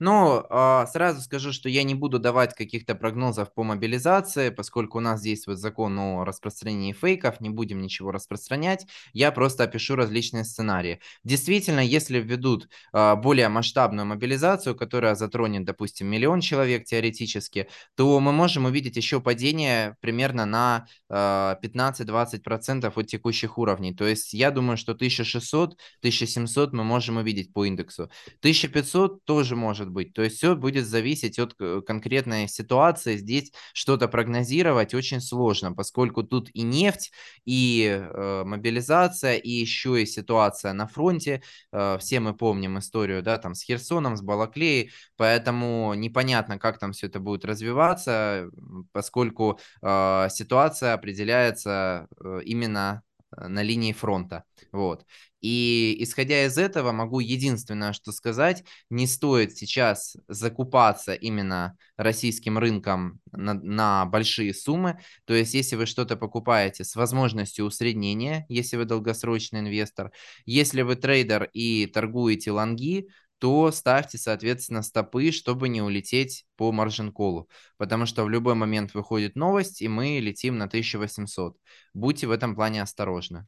Ну, 0.01 0.47
а, 0.49 0.87
сразу 0.87 1.21
скажу, 1.21 1.53
что 1.53 1.69
я 1.69 1.83
не 1.83 1.95
буду 1.95 2.19
давать 2.19 2.55
каких-то 2.55 2.95
прогнозов 2.95 3.53
по 3.53 3.65
мобилизации, 3.65 4.49
поскольку 4.49 4.97
у 4.97 5.03
нас 5.03 5.21
действует 5.21 5.59
закон 5.59 5.99
о 5.99 6.25
распространении 6.25 6.95
фейков, 6.95 7.39
не 7.43 7.51
будем 7.51 7.83
ничего 7.83 8.11
распространять, 8.11 8.87
я 9.13 9.31
просто 9.31 9.65
опишу 9.65 9.97
различные 9.97 10.45
сценарии. 10.45 11.01
Действительно, 11.23 11.81
если 11.81 12.19
введут 12.19 12.71
а, 12.95 13.15
более 13.15 13.51
масштабную 13.51 14.07
мобилизацию, 14.07 14.75
которая 14.75 15.15
затронет, 15.17 15.67
допустим, 15.67 16.07
миллион 16.07 16.41
человек 16.41 16.87
теоретически, 16.87 17.69
то 17.95 18.19
мы 18.21 18.33
можем 18.33 18.65
увидеть 18.65 18.97
еще 18.97 19.21
падение 19.21 19.99
примерно 20.01 20.47
на 20.47 20.87
15-20% 21.11 22.87
а, 22.87 23.01
от 23.01 23.07
текущих 23.07 23.59
уровней. 23.59 23.95
То 23.95 24.07
есть 24.07 24.33
я 24.33 24.51
думаю, 24.51 24.79
что 24.79 24.93
1600-1700 24.93 26.71
мы 26.73 26.85
можем 26.85 27.19
увидеть 27.19 27.53
по 27.53 27.67
индексу. 27.67 28.05
1500 28.41 29.27
тоже 29.27 29.57
может 29.57 29.90
быть. 29.91 30.13
То 30.13 30.23
есть 30.23 30.37
все 30.37 30.57
будет 30.57 30.87
зависеть 30.87 31.39
от 31.39 31.55
э, 31.61 31.83
конкретной 31.87 32.49
ситуации. 32.49 33.17
Здесь 33.17 33.53
что-то 33.73 34.09
прогнозировать 34.09 34.95
очень 34.95 35.21
сложно, 35.21 35.73
поскольку 35.73 36.23
тут 36.23 36.51
и 36.55 36.63
нефть, 36.63 37.13
и 37.45 37.87
э, 37.89 38.45
мобилизация, 38.45 39.37
и 39.37 39.51
еще 39.51 40.03
и 40.03 40.07
ситуация 40.07 40.73
на 40.73 40.87
фронте. 40.87 41.43
Э, 41.73 41.99
все 42.01 42.21
мы 42.21 42.35
помним 42.35 42.79
историю, 42.79 43.23
да, 43.23 43.39
там 43.39 43.55
с 43.55 43.63
Херсоном, 43.63 44.17
с 44.17 44.23
Балаклеей, 44.23 44.91
поэтому 45.17 45.95
непонятно, 45.95 46.59
как 46.59 46.79
там 46.79 46.93
все 46.93 47.07
это 47.07 47.21
будет 47.21 47.45
развиваться, 47.45 48.51
поскольку 48.93 49.59
э, 49.83 50.29
ситуация 50.31 50.95
определяется 50.95 52.09
э, 52.23 52.41
именно 52.45 53.03
на 53.37 53.63
линии 53.63 53.93
фронта. 53.93 54.45
Вот. 54.73 55.05
И 55.41 55.97
исходя 56.01 56.45
из 56.45 56.59
этого, 56.59 56.93
могу 56.93 57.21
единственное, 57.21 57.93
что 57.93 58.13
сказать, 58.13 58.65
не 58.91 59.07
стоит 59.07 59.57
сейчас 59.57 60.17
закупаться 60.29 61.15
именно 61.15 61.77
российским 61.97 62.59
рынком 62.59 63.21
на, 63.33 63.55
на 63.55 64.05
большие 64.05 64.53
суммы. 64.53 65.01
То 65.25 65.35
есть, 65.35 65.55
если 65.55 65.77
вы 65.77 65.87
что-то 65.87 66.17
покупаете 66.17 66.85
с 66.85 66.95
возможностью 66.95 67.65
усреднения, 67.65 68.45
если 68.49 68.77
вы 68.77 68.85
долгосрочный 68.85 69.61
инвестор, 69.61 70.13
если 70.45 70.83
вы 70.83 70.97
трейдер 70.97 71.49
и 71.53 71.87
торгуете 71.87 72.51
лонги, 72.53 73.09
то 73.41 73.73
ставьте, 73.73 74.19
соответственно, 74.19 74.83
стопы, 74.83 75.33
чтобы 75.33 75.69
не 75.71 75.81
улететь 75.81 76.45
по 76.57 76.71
маржин-колу, 76.73 77.49
потому 77.79 78.05
что 78.05 78.23
в 78.25 78.29
любой 78.29 78.55
момент 78.55 78.93
выходит 78.93 79.35
новость, 79.35 79.81
и 79.81 79.89
мы 79.89 80.19
летим 80.21 80.59
на 80.59 80.67
1800. 80.67 81.57
Будьте 81.95 82.27
в 82.27 82.31
этом 82.31 82.55
плане 82.55 82.83
осторожны. 82.83 83.47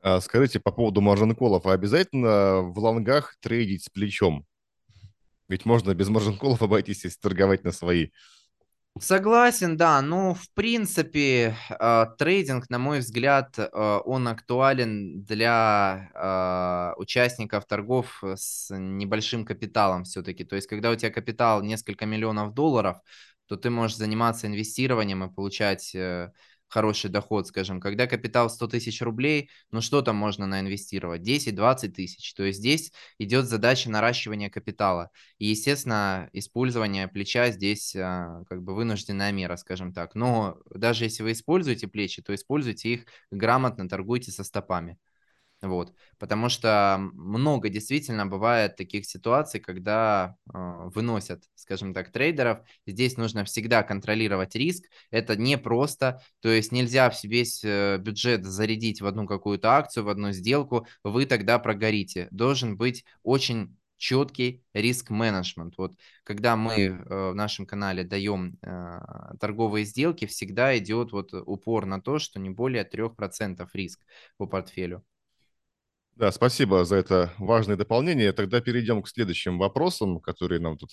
А 0.00 0.20
скажите, 0.20 0.60
по 0.60 0.70
поводу 0.70 1.00
маржин-колов, 1.00 1.66
а 1.66 1.72
обязательно 1.72 2.60
в 2.62 2.78
лонгах 2.78 3.36
трейдить 3.40 3.84
с 3.84 3.88
плечом? 3.88 4.46
Ведь 5.48 5.64
можно 5.64 5.92
без 5.92 6.08
маржин-колов 6.08 6.62
обойтись, 6.62 7.04
если 7.04 7.18
торговать 7.18 7.64
на 7.64 7.72
свои. 7.72 8.10
Согласен, 9.00 9.76
да. 9.78 10.02
Ну, 10.02 10.34
в 10.34 10.50
принципе, 10.54 11.56
э, 11.70 12.06
трейдинг, 12.18 12.68
на 12.68 12.78
мой 12.78 12.98
взгляд, 12.98 13.58
э, 13.58 13.98
он 14.04 14.28
актуален 14.28 15.24
для 15.24 16.10
э, 16.14 17.00
участников 17.00 17.64
торгов 17.66 18.22
с 18.22 18.68
небольшим 18.76 19.46
капиталом 19.46 20.04
все-таки. 20.04 20.44
То 20.44 20.56
есть, 20.56 20.68
когда 20.68 20.90
у 20.90 20.94
тебя 20.94 21.10
капитал 21.10 21.62
несколько 21.62 22.04
миллионов 22.04 22.52
долларов, 22.52 22.98
то 23.46 23.56
ты 23.56 23.70
можешь 23.70 23.96
заниматься 23.96 24.46
инвестированием 24.46 25.24
и 25.24 25.32
получать 25.32 25.96
хороший 26.72 27.10
доход, 27.10 27.46
скажем, 27.46 27.80
когда 27.80 28.06
капитал 28.06 28.48
100 28.48 28.68
тысяч 28.68 29.02
рублей, 29.02 29.50
ну 29.70 29.82
что 29.82 30.00
там 30.00 30.16
можно 30.16 30.46
наинвестировать? 30.46 31.20
10-20 31.20 31.94
тысяч. 31.94 32.32
То 32.34 32.44
есть 32.44 32.60
здесь 32.60 32.92
идет 33.18 33.46
задача 33.46 33.90
наращивания 33.90 34.48
капитала. 34.48 35.10
И, 35.38 35.46
естественно, 35.46 36.30
использование 36.32 37.08
плеча 37.08 37.50
здесь 37.50 37.94
а, 37.94 38.42
как 38.48 38.62
бы 38.62 38.74
вынужденная 38.74 39.32
мера, 39.32 39.56
скажем 39.56 39.92
так. 39.92 40.14
Но 40.14 40.58
даже 40.74 41.04
если 41.04 41.22
вы 41.22 41.32
используете 41.32 41.88
плечи, 41.88 42.22
то 42.22 42.34
используйте 42.34 42.88
их 42.94 43.06
грамотно, 43.30 43.88
торгуйте 43.88 44.32
со 44.32 44.42
стопами. 44.42 44.98
Вот. 45.62 45.94
Потому 46.18 46.48
что 46.48 46.98
много 47.14 47.68
действительно 47.68 48.26
бывает 48.26 48.76
таких 48.76 49.06
ситуаций, 49.06 49.60
когда 49.60 50.36
э, 50.52 50.58
выносят, 50.94 51.44
скажем 51.54 51.94
так, 51.94 52.10
трейдеров. 52.10 52.58
Здесь 52.86 53.16
нужно 53.16 53.44
всегда 53.44 53.84
контролировать 53.84 54.56
риск. 54.56 54.86
Это 55.10 55.36
не 55.36 55.56
просто. 55.56 56.20
То 56.40 56.48
есть 56.48 56.72
нельзя 56.72 57.12
весь 57.22 57.62
э, 57.64 57.98
бюджет 57.98 58.44
зарядить 58.44 59.00
в 59.00 59.06
одну 59.06 59.26
какую-то 59.26 59.70
акцию, 59.70 60.04
в 60.04 60.08
одну 60.08 60.32
сделку. 60.32 60.86
Вы 61.04 61.26
тогда 61.26 61.60
прогорите. 61.60 62.26
Должен 62.32 62.76
быть 62.76 63.04
очень 63.22 63.76
четкий 64.02 64.64
риск-менеджмент. 64.74 65.74
Вот 65.78 65.94
когда 66.24 66.56
мы 66.56 66.74
э, 66.74 67.30
в 67.30 67.34
нашем 67.36 67.66
канале 67.66 68.02
даем 68.02 68.58
э, 68.60 68.98
торговые 69.38 69.84
сделки, 69.84 70.26
всегда 70.26 70.76
идет 70.76 71.12
вот 71.12 71.32
упор 71.32 71.86
на 71.86 72.00
то, 72.00 72.18
что 72.18 72.40
не 72.40 72.50
более 72.50 72.84
3% 72.84 73.64
риск 73.74 74.00
по 74.38 74.46
портфелю. 74.46 75.04
Да, 76.16 76.30
спасибо 76.30 76.84
за 76.84 76.96
это 76.96 77.32
важное 77.38 77.76
дополнение. 77.76 78.32
Тогда 78.32 78.60
перейдем 78.60 79.02
к 79.02 79.08
следующим 79.08 79.58
вопросам, 79.58 80.20
которые 80.20 80.60
нам 80.60 80.76
тут 80.76 80.90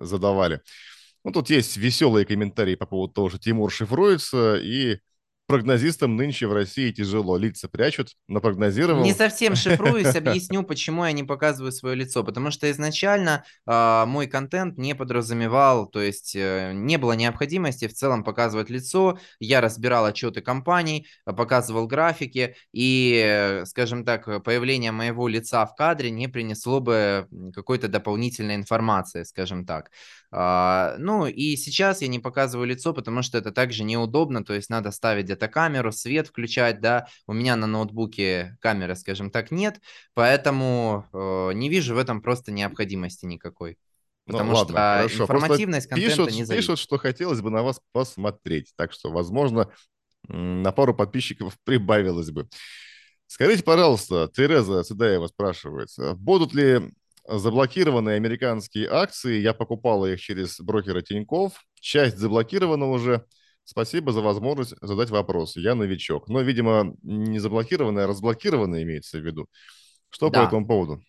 задавали. 0.00 0.60
Ну, 1.24 1.32
тут 1.32 1.50
есть 1.50 1.76
веселые 1.76 2.26
комментарии 2.26 2.74
по 2.76 2.86
поводу 2.86 3.14
того, 3.14 3.30
что 3.30 3.38
Тимур 3.38 3.72
шифруется, 3.72 4.56
и 4.56 4.98
прогнозистам 5.48 6.14
нынче 6.14 6.46
в 6.46 6.52
России 6.52 6.92
тяжело. 6.92 7.38
Лица 7.38 7.68
прячут, 7.68 8.10
но 8.28 8.40
прогнозировал... 8.40 9.02
Не 9.02 9.14
совсем 9.14 9.56
шифруюсь, 9.56 10.14
объясню, 10.14 10.62
почему 10.62 11.04
я 11.04 11.12
не 11.12 11.24
показываю 11.24 11.72
свое 11.72 11.96
лицо. 11.96 12.22
Потому 12.22 12.50
что 12.50 12.70
изначально 12.70 13.44
э, 13.66 14.04
мой 14.06 14.26
контент 14.26 14.76
не 14.76 14.94
подразумевал, 14.94 15.86
то 15.86 16.02
есть 16.02 16.36
э, 16.36 16.72
не 16.74 16.98
было 16.98 17.12
необходимости 17.12 17.88
в 17.88 17.94
целом 17.94 18.24
показывать 18.24 18.68
лицо. 18.68 19.18
Я 19.40 19.62
разбирал 19.62 20.04
отчеты 20.04 20.42
компаний, 20.42 21.08
показывал 21.24 21.86
графики, 21.86 22.54
и, 22.72 23.62
скажем 23.64 24.04
так, 24.04 24.44
появление 24.44 24.92
моего 24.92 25.28
лица 25.28 25.64
в 25.64 25.74
кадре 25.74 26.10
не 26.10 26.28
принесло 26.28 26.80
бы 26.80 27.26
какой-то 27.54 27.88
дополнительной 27.88 28.54
информации, 28.54 29.22
скажем 29.22 29.64
так. 29.64 29.90
А, 30.30 30.96
ну 30.98 31.26
и 31.26 31.56
сейчас 31.56 32.02
я 32.02 32.08
не 32.08 32.18
показываю 32.18 32.66
лицо, 32.66 32.92
потому 32.92 33.22
что 33.22 33.38
это 33.38 33.50
также 33.50 33.84
неудобно, 33.84 34.44
то 34.44 34.52
есть 34.52 34.68
надо 34.68 34.90
ставить 34.90 35.24
где-то 35.38 35.48
камеру, 35.48 35.92
свет 35.92 36.26
включать, 36.26 36.80
да, 36.80 37.06
у 37.26 37.32
меня 37.32 37.56
на 37.56 37.66
ноутбуке 37.66 38.56
камеры, 38.60 38.96
скажем 38.96 39.30
так, 39.30 39.50
нет, 39.50 39.80
поэтому 40.14 41.06
э, 41.12 41.52
не 41.54 41.68
вижу 41.68 41.94
в 41.94 41.98
этом 41.98 42.20
просто 42.20 42.50
необходимости 42.50 43.24
никакой. 43.24 43.78
Ну 44.26 44.32
потому 44.32 44.50
ну, 44.50 44.56
ладно, 44.58 44.72
что 44.72 44.76
хорошо. 44.76 45.22
информативность 45.22 45.88
просто 45.88 46.06
контента 46.06 46.24
пишут, 46.24 46.38
не 46.38 46.44
зависит. 46.44 46.66
Пишут, 46.66 46.78
что 46.80 46.98
хотелось 46.98 47.40
бы 47.40 47.50
на 47.50 47.62
вас 47.62 47.80
посмотреть, 47.92 48.72
так 48.76 48.92
что, 48.92 49.10
возможно, 49.10 49.70
на 50.26 50.72
пару 50.72 50.94
подписчиков 50.94 51.56
прибавилось 51.64 52.30
бы. 52.30 52.48
Скажите, 53.26 53.62
пожалуйста, 53.62 54.30
Тереза 54.34 54.82
Цедаева 54.82 55.28
спрашивает, 55.28 55.88
будут 56.16 56.54
ли 56.54 56.92
заблокированные 57.28 58.16
американские 58.16 58.88
акции. 58.88 59.38
Я 59.38 59.52
покупал 59.52 60.06
их 60.06 60.18
через 60.18 60.58
брокера 60.60 61.02
Тиньков. 61.02 61.62
Часть 61.78 62.16
заблокирована 62.16 62.86
уже. 62.86 63.26
Спасибо 63.70 64.12
за 64.12 64.22
возможность 64.22 64.72
задать 64.80 65.10
вопрос. 65.10 65.54
Я 65.58 65.74
новичок. 65.74 66.30
Но, 66.30 66.40
видимо, 66.40 66.96
не 67.02 67.38
заблокированная, 67.38 68.04
а 68.04 68.06
разблокированная 68.06 68.82
имеется 68.82 69.18
в 69.18 69.20
виду. 69.20 69.46
Что 70.08 70.30
да. 70.30 70.40
по 70.40 70.48
этому 70.48 70.66
поводу? 70.66 71.02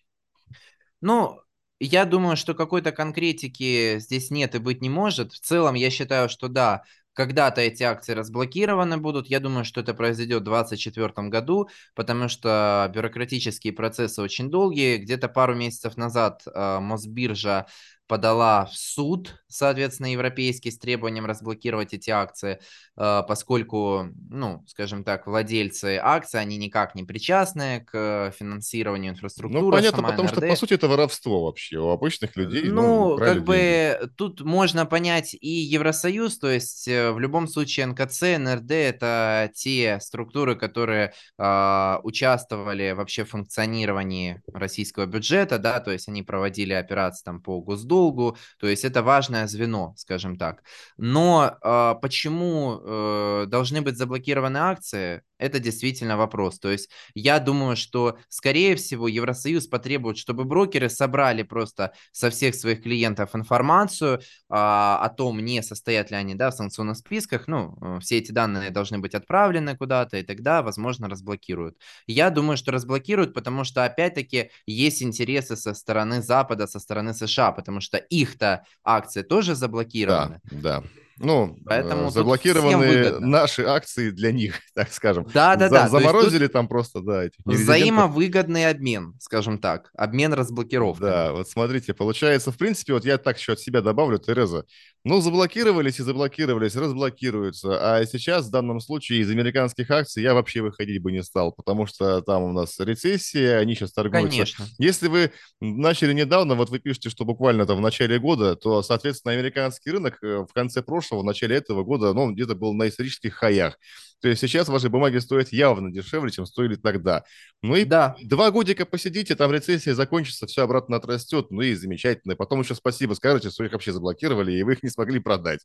Ну, 0.99 1.39
я 1.79 2.03
думаю, 2.03 2.35
что 2.35 2.53
какой-то 2.53 2.91
конкретики 2.91 3.99
здесь 3.99 4.29
нет 4.29 4.55
и 4.55 4.59
быть 4.59 4.81
не 4.81 4.89
может. 4.89 5.31
В 5.31 5.39
целом, 5.39 5.75
я 5.75 5.89
считаю, 5.89 6.27
что 6.27 6.49
да, 6.49 6.83
когда-то 7.13 7.61
эти 7.61 7.83
акции 7.83 8.11
разблокированы 8.11 8.97
будут. 8.97 9.27
Я 9.27 9.39
думаю, 9.39 9.63
что 9.63 9.79
это 9.79 9.93
произойдет 9.93 10.41
в 10.41 10.45
2024 10.45 11.29
году, 11.29 11.69
потому 11.95 12.27
что 12.27 12.91
бюрократические 12.93 13.71
процессы 13.71 14.21
очень 14.21 14.49
долгие. 14.49 14.97
Где-то 14.97 15.29
пару 15.29 15.55
месяцев 15.55 15.95
назад 15.95 16.41
э, 16.45 16.79
Мосбиржа 16.81 17.67
подала 18.09 18.65
в 18.65 18.75
суд, 18.75 19.39
соответственно, 19.47 20.11
европейский 20.11 20.71
с 20.71 20.79
требованием 20.79 21.27
разблокировать 21.27 21.93
эти 21.93 22.09
акции, 22.09 22.59
э, 22.97 23.23
поскольку, 23.27 24.07
ну, 24.29 24.65
скажем 24.67 25.03
так, 25.03 25.27
владельцы 25.27 25.99
акций, 26.01 26.39
они 26.39 26.57
никак 26.57 26.95
не 26.95 27.03
причастны 27.03 27.85
к 27.85 28.33
финансированию 28.37 29.13
инфраструктуры. 29.13 29.63
Ну, 29.63 29.71
понятно, 29.71 30.01
потому 30.01 30.23
НРД. 30.23 30.37
что, 30.37 30.47
по 30.47 30.55
сути, 30.55 30.73
это 30.73 30.87
воровство 30.87 31.45
вообще 31.45 31.77
у 31.77 31.89
обычных 31.89 32.35
людей. 32.35 32.63
Ну, 32.63 33.11
ну 33.11 33.17
как 33.17 33.43
бы 33.43 34.09
тут 34.17 34.41
можно 34.41 34.87
понять 34.87 35.35
и 35.39 35.47
Евросоюз, 35.47 36.39
то 36.39 36.49
есть 36.49 36.87
э, 36.87 37.11
в 37.11 37.19
любом 37.19 37.47
случае 37.47 37.85
НКЦ, 37.85 38.21
НРД– 38.39 38.71
это 38.71 39.51
те 39.53 39.99
структуры, 40.01 40.55
которые 40.55 41.13
э, 41.37 41.97
участвовали 42.01 42.91
вообще 42.93 43.23
в 43.23 43.29
функционировании 43.29 44.41
российского 44.51 45.05
бюджета, 45.05 45.59
да, 45.59 45.79
то 45.79 45.91
есть 45.91 46.07
они 46.07 46.23
проводили 46.23 46.73
операции 46.73 47.23
там 47.23 47.39
по 47.39 47.61
госдолгу, 47.61 47.98
долгу, 47.99 48.37
то 48.59 48.67
есть 48.67 48.85
это 48.85 49.03
важное 49.03 49.47
звено, 49.47 49.93
скажем 49.97 50.37
так. 50.37 50.63
Но 50.97 51.57
э, 51.61 51.95
почему 52.01 52.79
э, 52.81 53.45
должны 53.47 53.81
быть 53.81 53.97
заблокированы 53.97 54.57
акции? 54.57 55.21
Это 55.39 55.59
действительно 55.59 56.17
вопрос. 56.17 56.59
То 56.59 56.69
есть 56.69 56.89
я 57.15 57.39
думаю, 57.39 57.77
что, 57.77 58.17
скорее 58.27 58.75
всего, 58.75 59.07
Евросоюз 59.07 59.67
потребует, 59.67 60.17
чтобы 60.17 60.43
брокеры 60.43 60.89
собрали 60.89 61.43
просто 61.43 61.93
со 62.11 62.29
всех 62.29 62.55
своих 62.55 62.83
клиентов 62.83 63.35
информацию 63.35 64.19
а, 64.49 64.99
о 65.01 65.09
том, 65.09 65.39
не 65.39 65.63
состоят 65.63 66.11
ли 66.11 66.17
они 66.17 66.35
да, 66.35 66.49
в 66.51 66.55
санкционных 66.55 66.97
списках. 66.97 67.47
Ну, 67.47 67.77
э, 67.81 67.99
все 68.01 68.17
эти 68.17 68.33
данные 68.33 68.69
должны 68.69 68.99
быть 68.99 69.15
отправлены 69.15 69.77
куда-то, 69.77 70.17
и 70.17 70.23
тогда, 70.23 70.61
возможно, 70.61 71.07
разблокируют. 71.07 71.77
Я 72.05 72.29
думаю, 72.29 72.57
что 72.57 72.71
разблокируют, 72.71 73.33
потому 73.33 73.63
что, 73.63 73.85
опять-таки, 73.85 74.51
есть 74.65 75.01
интересы 75.01 75.55
со 75.55 75.73
стороны 75.73 76.21
Запада, 76.21 76.67
со 76.67 76.79
стороны 76.79 77.13
США, 77.13 77.53
потому 77.53 77.79
что 77.79 77.88
их-то 77.97 78.65
акции 78.83 79.21
тоже 79.21 79.55
заблокированы. 79.55 80.41
Да, 80.51 80.81
да. 80.81 80.83
Ну, 81.19 81.57
Поэтому 81.65 82.07
э, 82.07 82.11
заблокированы 82.11 83.19
наши 83.19 83.63
акции 83.63 84.09
для 84.09 84.31
них, 84.31 84.59
так 84.73 84.91
скажем. 84.91 85.27
Да, 85.33 85.55
да, 85.55 85.69
да. 85.69 85.89
Заморозили 85.89 86.47
там 86.47 86.67
просто, 86.67 87.01
да. 87.01 87.25
Этих 87.25 87.39
взаимовыгодный 87.45 88.69
обмен, 88.69 89.15
скажем 89.19 89.59
так. 89.59 89.91
Обмен 89.95 90.33
разблокировкой. 90.33 91.09
Да, 91.09 91.31
вот 91.33 91.49
смотрите, 91.49 91.93
получается, 91.93 92.51
в 92.51 92.57
принципе, 92.57 92.93
вот 92.93 93.05
я 93.05 93.17
так 93.17 93.37
еще 93.37 93.53
от 93.53 93.59
себя 93.59 93.81
добавлю, 93.81 94.17
Тереза. 94.17 94.65
Ну, 95.05 95.21
заблокировались 95.21 95.99
и 95.99 96.03
заблокировались, 96.03 96.75
разблокируются. 96.75 97.95
А 97.97 98.05
сейчас, 98.05 98.47
в 98.47 98.51
данном 98.51 98.81
случае, 98.81 99.21
из 99.21 99.29
американских 99.29 99.89
акций 99.91 100.21
я 100.21 100.33
вообще 100.33 100.61
выходить 100.61 101.01
бы 101.01 101.11
не 101.11 101.23
стал, 101.23 101.53
потому 101.53 101.85
что 101.85 102.21
там 102.21 102.43
у 102.43 102.51
нас 102.51 102.77
рецессия, 102.79 103.59
они 103.59 103.75
сейчас 103.75 103.93
торгуются. 103.93 104.29
Конечно. 104.29 104.65
Если 104.77 105.07
вы 105.07 105.31
начали 105.61 106.11
недавно, 106.13 106.55
вот 106.55 106.69
вы 106.69 106.79
пишете, 106.79 107.09
что 107.09 107.23
буквально 107.23 107.65
там 107.65 107.77
в 107.77 107.81
начале 107.81 108.19
года, 108.19 108.55
то, 108.55 108.83
соответственно, 108.83 109.33
американский 109.33 109.89
рынок 109.89 110.17
э, 110.21 110.45
в 110.47 110.53
конце 110.53 110.81
прошлого 110.81 111.08
прошлого, 111.09 111.21
в 111.21 111.25
начале 111.25 111.55
этого 111.55 111.83
года, 111.83 112.13
ну, 112.13 112.31
где-то 112.31 112.55
был 112.55 112.73
на 112.73 112.87
исторических 112.87 113.33
хаях. 113.33 113.77
То 114.21 114.27
есть 114.27 114.41
сейчас 114.41 114.67
ваши 114.67 114.89
бумаги 114.89 115.17
стоят 115.17 115.51
явно 115.53 115.91
дешевле, 115.91 116.29
чем 116.29 116.45
стоили 116.45 116.75
тогда. 116.75 117.23
Ну 117.61 117.75
и 117.75 117.85
да. 117.85 118.15
два 118.21 118.51
годика 118.51 118.85
посидите, 118.85 119.35
там 119.35 119.51
рецессия 119.51 119.93
закончится, 119.93 120.45
все 120.45 120.63
обратно 120.63 120.97
отрастет, 120.97 121.51
ну 121.51 121.61
и 121.61 121.73
замечательно. 121.73 122.35
Потом 122.35 122.61
еще 122.61 122.75
спасибо 122.75 123.13
скажете, 123.13 123.49
что 123.49 123.63
их 123.63 123.71
вообще 123.71 123.93
заблокировали, 123.93 124.51
и 124.51 124.63
вы 124.63 124.73
их 124.73 124.83
не 124.83 124.89
смогли 124.89 125.19
продать. 125.19 125.61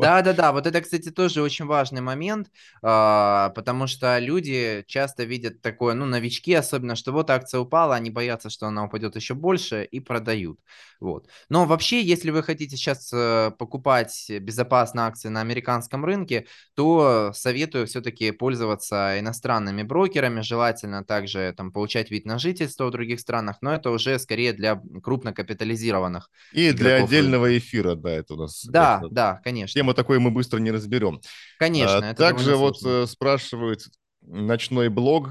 Да, 0.00 0.22
да, 0.22 0.32
да. 0.32 0.52
Вот 0.52 0.66
это, 0.66 0.80
кстати, 0.80 1.10
тоже 1.10 1.42
очень 1.42 1.64
важный 1.64 2.00
момент, 2.00 2.48
а, 2.82 3.50
потому 3.50 3.86
что 3.86 4.18
люди 4.18 4.84
часто 4.86 5.24
видят 5.24 5.62
такое, 5.62 5.94
ну, 5.94 6.04
новички 6.06 6.52
особенно, 6.54 6.96
что 6.96 7.12
вот 7.12 7.30
акция 7.30 7.60
упала, 7.60 7.94
они 7.94 8.10
боятся, 8.10 8.50
что 8.50 8.66
она 8.66 8.84
упадет 8.84 9.16
еще 9.16 9.34
больше 9.34 9.84
и 9.84 10.00
продают. 10.00 10.60
Вот. 11.00 11.28
Но 11.48 11.66
вообще, 11.66 12.02
если 12.02 12.30
вы 12.30 12.42
хотите 12.42 12.76
сейчас 12.76 13.10
э, 13.12 13.50
покупать 13.58 14.30
безопасно 14.40 15.06
акции 15.06 15.28
на 15.28 15.40
американском 15.40 16.04
рынке, 16.04 16.46
то 16.74 17.32
советую 17.34 17.86
все-таки 17.86 18.30
пользоваться 18.30 19.18
иностранными 19.18 19.82
брокерами, 19.82 20.40
желательно 20.40 21.04
также 21.04 21.54
там 21.56 21.72
получать 21.72 22.10
вид 22.10 22.24
на 22.24 22.38
жительство 22.38 22.86
в 22.86 22.90
других 22.90 23.20
странах, 23.20 23.58
но 23.60 23.74
это 23.74 23.90
уже 23.90 24.18
скорее 24.18 24.52
для 24.52 24.80
крупнокапитализированных. 25.02 26.30
И 26.52 26.72
для 26.72 26.96
отдельного 26.96 27.56
эфира, 27.56 27.94
да, 27.94 28.10
это 28.10 28.34
у 28.34 28.36
нас. 28.38 28.64
Да, 28.64 29.02
да, 29.10 29.40
конечно 29.44 29.85
тему 29.86 29.94
такой 29.94 30.18
мы 30.18 30.30
быстро 30.30 30.58
не 30.58 30.70
разберем. 30.70 31.20
Конечно. 31.58 32.10
А, 32.10 32.14
также 32.14 32.56
вот 32.56 32.78
сложно. 32.78 33.06
спрашивают 33.06 33.82
ночной 34.22 34.88
блог. 34.88 35.30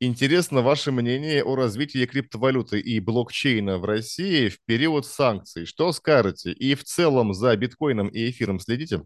Интересно 0.00 0.62
ваше 0.62 0.90
мнение 0.90 1.44
о 1.44 1.54
развитии 1.54 2.04
криптовалюты 2.04 2.80
и 2.80 3.00
блокчейна 3.00 3.78
в 3.78 3.84
России 3.84 4.48
в 4.48 4.58
период 4.66 5.06
санкций. 5.06 5.66
Что 5.66 5.92
скажете? 5.92 6.52
И 6.52 6.74
в 6.74 6.84
целом 6.84 7.32
за 7.32 7.56
биткоином 7.56 8.08
и 8.08 8.30
эфиром 8.30 8.58
следите? 8.58 9.02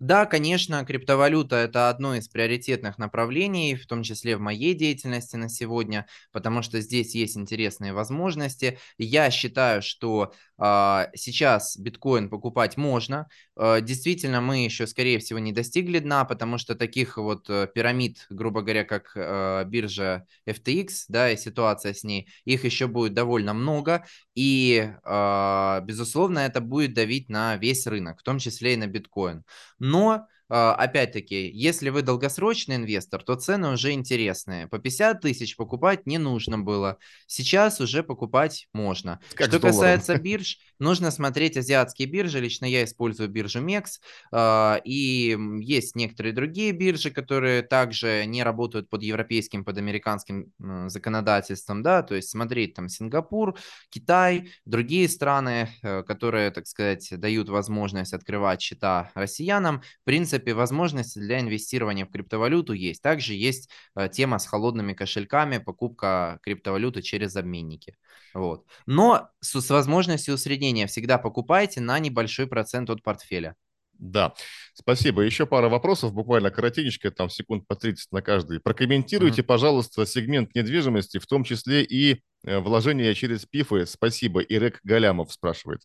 Да, 0.00 0.24
конечно, 0.24 0.82
криптовалюта– 0.86 1.56
это 1.56 1.90
одно 1.90 2.14
из 2.14 2.26
приоритетных 2.26 2.96
направлений, 2.96 3.74
в 3.76 3.86
том 3.86 4.02
числе 4.02 4.34
в 4.38 4.40
моей 4.40 4.72
деятельности 4.72 5.36
на 5.36 5.50
сегодня, 5.50 6.06
потому 6.32 6.62
что 6.62 6.80
здесь 6.80 7.14
есть 7.14 7.36
интересные 7.36 7.92
возможности. 7.92 8.78
Я 8.96 9.30
считаю, 9.30 9.82
что 9.82 10.32
э, 10.58 11.04
сейчас 11.14 11.76
биткоин 11.76 12.30
покупать 12.30 12.78
можно. 12.78 13.28
Э, 13.58 13.82
действительно, 13.82 14.40
мы 14.40 14.64
еще, 14.64 14.86
скорее 14.86 15.18
всего, 15.18 15.38
не 15.38 15.52
достигли 15.52 15.98
дна, 15.98 16.24
потому 16.24 16.56
что 16.56 16.74
таких 16.74 17.18
вот 17.18 17.50
э, 17.50 17.68
пирамид, 17.74 18.26
грубо 18.30 18.62
говоря, 18.62 18.84
как 18.84 19.12
э, 19.14 19.64
биржа 19.66 20.24
FTX, 20.46 21.04
да, 21.08 21.30
и 21.30 21.36
ситуация 21.36 21.92
с 21.92 22.04
ней, 22.04 22.26
их 22.46 22.64
еще 22.64 22.86
будет 22.86 23.12
довольно 23.12 23.52
много, 23.52 24.06
и, 24.34 24.94
э, 25.04 25.80
безусловно, 25.84 26.38
это 26.38 26.62
будет 26.62 26.94
давить 26.94 27.28
на 27.28 27.56
весь 27.58 27.86
рынок, 27.86 28.20
в 28.20 28.22
том 28.22 28.38
числе 28.38 28.72
и 28.72 28.76
на 28.78 28.86
биткоин. 28.86 29.44
Но 29.90 30.10
а, 30.12 30.26
опять-таки, 30.50 31.48
если 31.50 31.90
вы 31.90 32.02
долгосрочный 32.02 32.76
инвестор, 32.76 33.22
то 33.22 33.36
цены 33.36 33.68
уже 33.68 33.92
интересные. 33.92 34.66
По 34.66 34.78
50 34.78 35.20
тысяч 35.20 35.56
покупать 35.56 36.06
не 36.06 36.18
нужно 36.18 36.58
было. 36.58 36.98
Сейчас 37.26 37.80
уже 37.80 38.02
покупать 38.02 38.68
можно. 38.72 39.20
Как 39.34 39.48
Что 39.48 39.60
касается 39.60 40.16
бирж, 40.18 40.58
нужно 40.80 41.12
смотреть 41.12 41.56
азиатские 41.56 42.08
биржи. 42.08 42.40
Лично 42.40 42.64
я 42.64 42.82
использую 42.84 43.28
биржу 43.28 43.60
MEX. 43.60 43.84
А, 44.32 44.80
и 44.84 45.38
есть 45.60 45.94
некоторые 45.94 46.32
другие 46.32 46.72
биржи, 46.72 47.10
которые 47.10 47.62
также 47.62 48.24
не 48.26 48.42
работают 48.42 48.88
под 48.90 49.04
европейским, 49.04 49.64
под 49.64 49.78
американским 49.78 50.52
законодательством. 50.88 51.82
Да? 51.82 52.02
То 52.02 52.16
есть 52.16 52.30
смотреть 52.30 52.74
там 52.74 52.88
Сингапур, 52.88 53.56
Китай, 53.88 54.50
другие 54.64 55.08
страны, 55.08 55.68
э, 55.82 56.02
которые, 56.02 56.50
так 56.50 56.66
сказать, 56.66 57.08
дают 57.12 57.48
возможность 57.48 58.14
открывать 58.14 58.60
счета 58.60 59.12
россиянам. 59.14 59.82
В 60.02 60.04
принципе, 60.04 60.39
принципе, 60.40 60.54
возможности 60.54 61.18
для 61.18 61.40
инвестирования 61.40 62.06
в 62.06 62.10
криптовалюту 62.10 62.72
есть. 62.72 63.02
Также 63.02 63.34
есть 63.34 63.68
э, 63.96 64.08
тема 64.08 64.38
с 64.38 64.46
холодными 64.46 64.94
кошельками, 64.94 65.58
покупка 65.58 66.38
криптовалюты 66.42 67.02
через 67.02 67.36
обменники. 67.36 67.96
Вот. 68.34 68.64
Но 68.86 69.28
с, 69.40 69.60
с 69.60 69.70
возможностью 69.70 70.34
усреднения 70.34 70.86
всегда 70.86 71.18
покупайте 71.18 71.80
на 71.80 71.98
небольшой 71.98 72.46
процент 72.46 72.90
от 72.90 73.02
портфеля. 73.02 73.54
Да, 73.92 74.32
спасибо. 74.72 75.22
Еще 75.22 75.44
пара 75.44 75.68
вопросов, 75.68 76.14
буквально 76.14 76.50
коротенечко, 76.50 77.10
там 77.10 77.28
секунд 77.28 77.66
по 77.66 77.76
30 77.76 78.12
на 78.12 78.22
каждый. 78.22 78.58
Прокомментируйте, 78.58 79.42
mm-hmm. 79.42 79.44
пожалуйста, 79.44 80.06
сегмент 80.06 80.54
недвижимости, 80.54 81.18
в 81.18 81.26
том 81.26 81.44
числе 81.44 81.84
и 81.84 82.22
э, 82.44 82.58
вложения 82.60 83.14
через 83.14 83.44
ПИФы. 83.44 83.84
Спасибо. 83.86 84.40
Ирек 84.40 84.80
Галямов 84.84 85.32
спрашивает. 85.32 85.80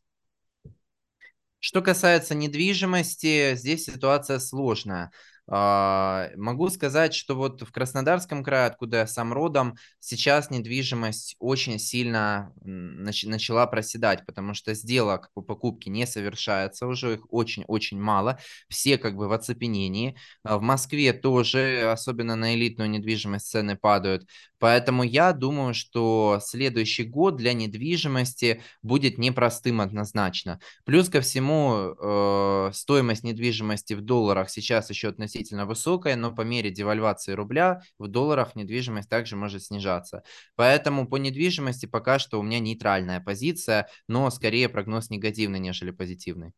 Что 1.65 1.81
касается 1.81 2.35
недвижимости, 2.35 3.55
здесь 3.55 3.85
ситуация 3.85 4.37
сложная. 4.37 5.11
А, 5.47 6.29
могу 6.35 6.69
сказать, 6.69 7.13
что 7.13 7.35
вот 7.35 7.61
в 7.61 7.71
Краснодарском 7.71 8.43
крае, 8.43 8.67
откуда 8.67 8.97
я 8.97 9.07
сам 9.07 9.31
родом, 9.31 9.75
сейчас 9.99 10.49
недвижимость 10.49 11.35
очень 11.39 11.77
сильно 11.77 12.51
начала 12.63 13.67
проседать, 13.67 14.25
потому 14.25 14.53
что 14.55 14.73
сделок 14.73 15.29
по 15.33 15.41
покупке 15.41 15.91
не 15.91 16.07
совершается, 16.07 16.87
уже 16.87 17.15
их 17.15 17.31
очень-очень 17.31 17.99
мало, 17.99 18.39
все 18.69 18.97
как 18.97 19.15
бы 19.15 19.27
в 19.27 19.33
оцепенении. 19.33 20.17
А 20.43 20.57
в 20.57 20.61
Москве 20.61 21.13
тоже, 21.13 21.91
особенно 21.91 22.35
на 22.35 22.55
элитную 22.55 22.89
недвижимость, 22.89 23.47
цены 23.47 23.77
падают. 23.77 24.27
Поэтому 24.57 25.03
я 25.03 25.31
думаю, 25.33 25.75
что 25.75 26.39
следующий 26.41 27.03
год 27.03 27.35
для 27.35 27.53
недвижимости 27.53 28.63
будет 28.81 29.19
непростым 29.19 29.81
однозначно. 29.81 30.59
Плюс 30.85 31.09
ко 31.09 31.21
всему, 31.21 31.93
э, 31.99 32.71
стоимость 32.73 33.23
недвижимости 33.23 33.93
в 33.93 34.01
долларах 34.01 34.49
сейчас 34.49 34.89
еще 34.89 35.09
относительно 35.09 35.34
относительно 35.35 35.65
высокая, 35.65 36.15
но 36.15 36.33
по 36.33 36.41
мере 36.41 36.71
девальвации 36.71 37.33
рубля 37.33 37.81
в 37.99 38.07
долларах 38.07 38.55
недвижимость 38.55 39.09
также 39.09 39.35
может 39.35 39.63
снижаться. 39.63 40.23
Поэтому 40.55 41.07
по 41.07 41.17
недвижимости 41.17 41.85
пока 41.85 42.19
что 42.19 42.39
у 42.39 42.43
меня 42.43 42.59
нейтральная 42.59 43.19
позиция, 43.19 43.89
но 44.07 44.29
скорее 44.29 44.69
прогноз 44.69 45.09
негативный, 45.09 45.59
нежели 45.59 45.91
позитивный. 45.91 46.53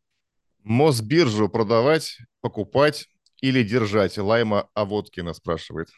Мосбиржу 0.62 1.48
продавать, 1.48 2.18
покупать 2.40 3.08
или 3.40 3.64
держать? 3.64 4.16
Лайма 4.16 4.68
Аводкина 4.74 5.32
спрашивает. 5.32 5.88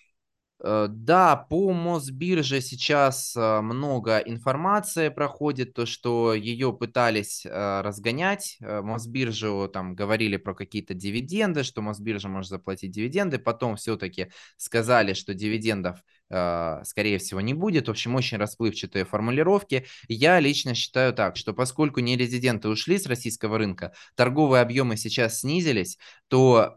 Э, 0.62 0.88
да, 0.90 1.36
по 1.36 1.72
Мосбирже 1.72 2.60
сейчас 2.60 3.34
э, 3.34 3.60
много 3.60 4.18
информации 4.18 5.08
проходит, 5.08 5.72
то, 5.72 5.86
что 5.86 6.34
ее 6.34 6.72
пытались 6.72 7.46
э, 7.46 7.80
разгонять. 7.80 8.58
Мосбиржу 8.60 9.70
там 9.72 9.94
говорили 9.94 10.36
про 10.36 10.54
какие-то 10.54 10.94
дивиденды, 10.94 11.62
что 11.62 11.80
Мосбиржа 11.80 12.28
может 12.28 12.50
заплатить 12.50 12.90
дивиденды. 12.90 13.38
Потом 13.38 13.76
все-таки 13.76 14.30
сказали, 14.56 15.14
что 15.14 15.34
дивидендов, 15.34 16.02
скорее 16.28 17.18
всего, 17.18 17.40
не 17.40 17.54
будет. 17.54 17.88
В 17.88 17.90
общем, 17.90 18.14
очень 18.14 18.36
расплывчатые 18.36 19.04
формулировки. 19.04 19.86
Я 20.08 20.38
лично 20.40 20.74
считаю 20.74 21.12
так, 21.12 21.36
что 21.36 21.52
поскольку 21.52 22.00
нерезиденты 22.00 22.68
ушли 22.68 22.98
с 22.98 23.06
российского 23.06 23.58
рынка, 23.58 23.92
торговые 24.14 24.62
объемы 24.62 24.96
сейчас 24.96 25.40
снизились, 25.40 25.98
то 26.28 26.76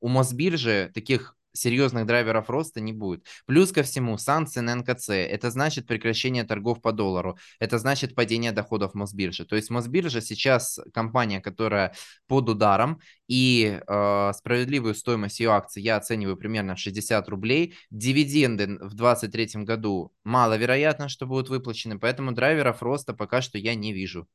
у 0.00 0.08
Мосбиржи 0.08 0.90
таких 0.94 1.36
серьезных 1.52 2.06
драйверов 2.06 2.50
роста 2.50 2.80
не 2.80 2.92
будет. 2.92 3.26
Плюс 3.46 3.72
ко 3.72 3.82
всему, 3.82 4.18
санкции 4.18 4.60
на 4.60 4.74
НКЦ, 4.76 5.10
это 5.10 5.50
значит 5.50 5.86
прекращение 5.86 6.44
торгов 6.44 6.80
по 6.80 6.92
доллару, 6.92 7.38
это 7.58 7.78
значит 7.78 8.14
падение 8.14 8.52
доходов 8.52 8.94
Мосбиржи. 8.94 9.44
То 9.44 9.56
есть 9.56 9.70
Мосбиржа 9.70 10.20
сейчас 10.20 10.80
компания, 10.92 11.40
которая 11.40 11.94
под 12.26 12.48
ударом, 12.48 13.00
и 13.28 13.80
э, 13.86 14.32
справедливую 14.34 14.94
стоимость 14.94 15.40
ее 15.40 15.50
акций 15.50 15.82
я 15.82 15.96
оцениваю 15.96 16.36
примерно 16.36 16.74
в 16.74 16.78
60 16.78 17.28
рублей. 17.28 17.74
Дивиденды 17.90 18.66
в 18.66 18.94
2023 18.94 19.64
году 19.64 20.12
маловероятно, 20.24 21.08
что 21.08 21.26
будут 21.26 21.48
выплачены, 21.48 21.98
поэтому 21.98 22.32
драйверов 22.32 22.82
роста 22.82 23.14
пока 23.14 23.40
что 23.42 23.58
я 23.58 23.74
не 23.74 23.92
вижу. 23.92 24.28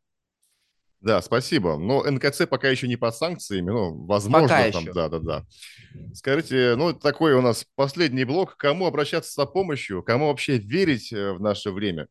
Да, 0.99 1.21
спасибо. 1.21 1.77
Но 1.77 2.03
НКЦ 2.03 2.47
пока 2.49 2.69
еще 2.69 2.87
не 2.87 2.95
под 2.95 3.15
санкциями, 3.15 3.69
ну, 3.69 4.05
возможно, 4.05 4.47
пока 4.47 4.71
там, 4.71 4.81
еще. 4.83 4.93
да, 4.93 5.09
да, 5.09 5.19
да. 5.19 5.45
Скажите, 6.13 6.75
ну, 6.75 6.93
такой 6.93 7.33
у 7.33 7.41
нас 7.41 7.65
последний 7.75 8.25
блок. 8.25 8.57
Кому 8.57 8.87
обращаться 8.87 9.31
за 9.33 9.45
помощью? 9.45 10.01
Кому 10.01 10.27
вообще 10.27 10.57
верить 10.57 11.13
э, 11.13 11.33
в 11.33 11.39
наше 11.39 11.71
время? 11.71 12.07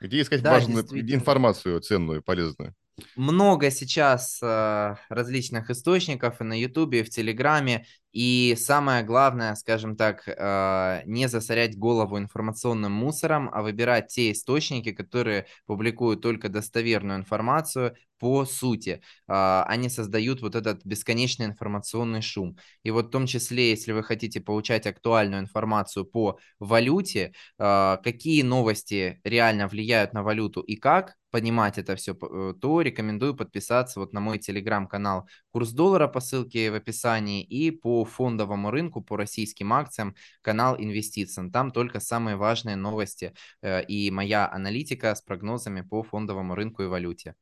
Где 0.00 0.22
искать 0.22 0.42
Да, 0.42 0.52
важную 0.52 0.84
информацию 1.12 1.80
ценную, 1.80 2.22
полезную? 2.22 2.74
Много 3.16 3.70
сейчас 3.70 4.38
э, 4.42 4.96
различных 5.08 5.70
источников 5.70 6.40
и 6.40 6.44
на 6.44 6.58
Ютубе, 6.58 7.00
и 7.00 7.02
в 7.02 7.10
Телеграме. 7.10 7.84
И 8.12 8.56
самое 8.58 9.04
главное, 9.04 9.54
скажем 9.54 9.96
так, 9.96 10.22
э, 10.26 11.02
не 11.04 11.28
засорять 11.28 11.76
голову 11.76 12.18
информационным 12.18 12.92
мусором, 12.92 13.50
а 13.52 13.62
выбирать 13.62 14.08
те 14.08 14.32
источники, 14.32 14.92
которые 14.92 15.46
публикуют 15.66 16.22
только 16.22 16.48
достоверную 16.48 17.18
информацию 17.18 17.94
по 18.18 18.44
сути. 18.44 19.02
Э, 19.28 19.62
они 19.66 19.88
создают 19.88 20.40
вот 20.42 20.54
этот 20.54 20.84
бесконечный 20.84 21.46
информационный 21.46 22.22
шум. 22.22 22.56
И 22.82 22.90
вот 22.90 23.06
в 23.06 23.10
том 23.10 23.26
числе, 23.26 23.70
если 23.70 23.92
вы 23.92 24.02
хотите 24.02 24.40
получать 24.40 24.86
актуальную 24.86 25.42
информацию 25.42 26.04
по 26.04 26.38
валюте, 26.58 27.32
э, 27.58 27.96
какие 28.02 28.42
новости 28.42 29.20
реально 29.22 29.68
влияют 29.68 30.12
на 30.14 30.22
валюту 30.22 30.60
и 30.60 30.76
как, 30.76 31.14
понимать 31.38 31.78
это 31.78 31.94
все, 31.94 32.14
то 32.14 32.80
рекомендую 32.82 33.36
подписаться 33.36 34.00
вот 34.00 34.12
на 34.12 34.18
мой 34.18 34.38
телеграм-канал 34.38 35.28
«Курс 35.52 35.70
доллара» 35.70 36.08
по 36.08 36.18
ссылке 36.18 36.72
в 36.72 36.74
описании 36.74 37.44
и 37.44 37.70
по 37.70 38.04
фондовому 38.04 38.72
рынку, 38.72 39.00
по 39.00 39.16
российским 39.16 39.72
акциям 39.72 40.16
канал 40.42 40.74
«Инвестицин». 40.76 41.52
Там 41.52 41.70
только 41.70 42.00
самые 42.00 42.34
важные 42.34 42.74
новости 42.74 43.34
э, 43.62 43.84
и 43.84 44.10
моя 44.10 44.50
аналитика 44.50 45.14
с 45.14 45.22
прогнозами 45.22 45.82
по 45.82 46.02
фондовому 46.02 46.56
рынку 46.56 46.82
и 46.82 46.86
валюте. 46.86 47.36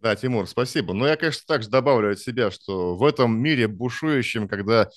Да, 0.00 0.14
Тимур, 0.14 0.46
спасибо. 0.46 0.94
Но 0.94 1.08
я, 1.08 1.16
конечно, 1.16 1.42
также 1.48 1.70
добавлю 1.70 2.12
от 2.12 2.20
себя, 2.20 2.52
что 2.52 2.94
в 2.94 3.02
этом 3.02 3.36
мире 3.36 3.66
бушующем, 3.66 4.46
когда 4.46 4.88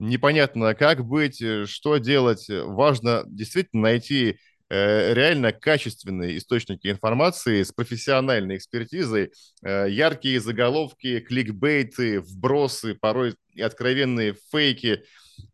непонятно, 0.00 0.74
как 0.74 1.04
быть, 1.04 1.40
э, 1.40 1.66
что 1.66 1.98
делать, 1.98 2.46
важно 2.48 3.22
действительно 3.28 3.82
найти 3.82 4.32
Э, 4.32 4.49
реально 4.70 5.52
качественные 5.52 6.38
источники 6.38 6.88
информации 6.88 7.62
с 7.62 7.72
профессиональной 7.72 8.56
экспертизой, 8.56 9.32
э, 9.62 9.86
яркие 9.90 10.40
заголовки, 10.40 11.20
кликбейты, 11.20 12.20
вбросы, 12.20 12.94
порой 12.94 13.34
и 13.52 13.62
откровенные 13.62 14.36
фейки, 14.52 15.02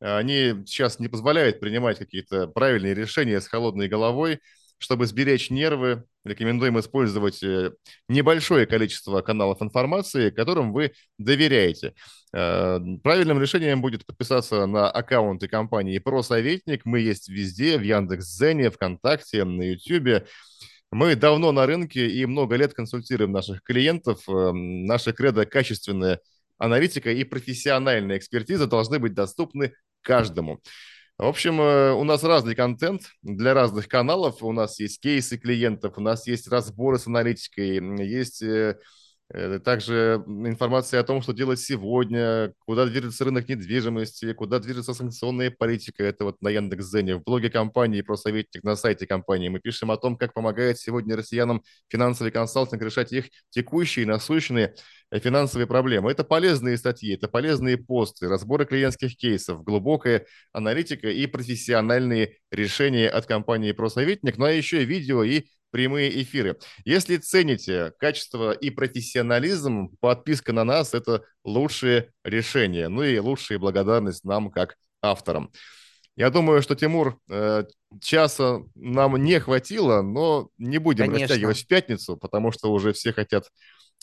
они 0.01 0.65
сейчас 0.67 0.99
не 0.99 1.09
позволяют 1.09 1.61
принимать 1.61 1.99
какие-то 1.99 2.49
правильные 2.49 2.95
решения 2.95 3.41
с 3.41 3.49
холодной 3.49 3.89
головой, 3.89 4.41
чтобы 4.79 5.07
сберечь 5.07 5.51
нервы, 5.51 6.05
рекомендуем 6.25 6.79
использовать 6.79 7.43
э, 7.43 7.73
небольшое 8.09 8.67
количество 8.67 9.23
каналов 9.23 9.63
информации, 9.63 10.31
которым 10.31 10.73
вы 10.73 10.93
доверяете. 11.19 11.95
Э, 12.33 12.79
правильным 13.03 13.41
решением 13.41 13.81
будет 13.81 14.05
подписаться 14.05 14.67
на 14.67 14.91
аккаунты 14.91 15.49
компании 15.49 15.99
«Просоветник». 15.99 16.85
Мы 16.85 17.01
есть 17.01 17.29
везде, 17.29 17.79
в 17.79 17.83
Яндекс.Зене, 17.83 18.71
ВКонтакте, 18.71 19.45
на 19.45 19.63
Ютьюбе. 19.63 20.27
Мы 20.93 21.17
давно 21.17 21.53
на 21.53 21.67
рынке 21.67 22.09
и 22.09 22.27
много 22.27 22.57
лет 22.57 22.75
консультируем 22.75 23.33
наших 23.33 23.63
клиентов. 23.63 24.29
Э, 24.29 24.53
наша 24.53 25.13
кредо 25.13 25.47
качественная 25.47 26.21
аналитика 26.59 27.11
и 27.11 27.25
профессиональная 27.25 28.19
экспертиза 28.19 28.67
должны 28.67 28.99
быть 28.99 29.15
доступны 29.15 29.73
каждому. 30.03 30.61
В 31.19 31.25
общем, 31.25 31.61
э, 31.63 31.93
у 31.93 32.05
нас 32.05 32.23
разный 32.25 32.55
контент 32.55 33.13
для 33.23 33.55
разных 33.55 33.89
каналов. 33.89 34.43
У 34.43 34.53
нас 34.53 34.79
есть 34.79 35.01
кейсы 35.01 35.39
клиентов, 35.39 35.97
у 35.97 36.03
нас 36.03 36.27
есть 36.27 36.47
разборы 36.49 36.99
с 36.99 37.07
аналитикой, 37.07 37.81
есть 38.07 38.43
э, 38.43 38.79
также 39.33 40.23
информация 40.27 41.01
о 41.01 41.05
том, 41.05 41.21
что 41.21 41.33
делать 41.33 41.59
сегодня, 41.59 42.53
куда 42.61 42.87
движется 42.87 43.25
рынок 43.25 43.49
недвижимости, 43.49 44.33
куда 44.33 44.61
движется 44.61 44.95
санкционная 44.95 45.51
политика. 45.51 46.05
Это 46.05 46.25
вот 46.25 46.41
на 46.41 46.49
Яндекс.Зене. 46.49 47.17
В 47.17 47.25
блоге 47.25 47.51
компании 47.51 48.03
про 48.03 48.17
советник 48.17 48.63
на 48.63 48.77
сайте 48.77 49.07
компании 49.07 49.49
мы 49.49 49.59
пишем 49.59 49.91
о 49.91 49.97
том, 49.97 50.17
как 50.17 50.33
помогает 50.33 50.79
сегодня 50.79 51.17
россиянам 51.17 51.63
финансовый 51.89 52.31
консалтинг 52.31 52.81
решать 52.83 53.13
их 53.13 53.27
текущие 53.51 54.07
насущные 54.07 54.75
э, 55.11 55.19
финансовые 55.19 55.67
проблемы. 55.67 56.13
Это 56.13 56.23
полезные 56.23 56.77
статьи, 56.77 57.15
это 57.15 57.27
полезные 57.27 57.79
посты, 57.79 58.29
разборы 58.29 58.65
клиентских 58.65 59.17
кейсов, 59.17 59.65
глубокая 59.65 60.27
аналитика 60.53 61.09
и 61.09 61.27
профессиональные 61.27 62.37
решения 62.53 63.09
от 63.09 63.27
компании 63.27 63.73
«Просоветник», 63.73 64.39
ну 64.39 64.45
а 64.45 64.53
еще 64.53 64.83
и 64.83 64.87
видео 64.87 65.25
и 65.25 65.47
прямые 65.71 66.23
эфиры. 66.23 66.59
Если 66.85 67.17
цените 67.17 67.93
качество 67.99 68.53
и 68.53 68.71
профессионализм, 68.71 69.97
подписка 70.01 70.53
на 70.53 70.65
нас– 70.65 70.95
это 70.95 71.23
лучшее 71.45 72.13
решение. 72.25 72.89
Ну 72.89 73.03
и 73.03 73.19
лучшая 73.19 73.59
благодарность 73.59 74.25
нам 74.25 74.51
как 74.51 74.77
авторам. 75.03 75.51
Я 76.17 76.31
думаю, 76.31 76.63
что, 76.63 76.75
Тимур, 76.75 77.19
э, 77.29 77.65
часа 78.01 78.63
нам 78.75 79.23
не 79.23 79.39
хватило, 79.39 80.01
но 80.01 80.49
не 80.57 80.79
будем 80.79 81.07
Конечно. 81.07 81.27
растягивать 81.27 81.59
в 81.59 81.67
пятницу, 81.67 82.17
потому 82.17 82.53
что 82.53 82.73
уже 82.73 82.95
все 82.95 83.13
хотят 83.13 83.51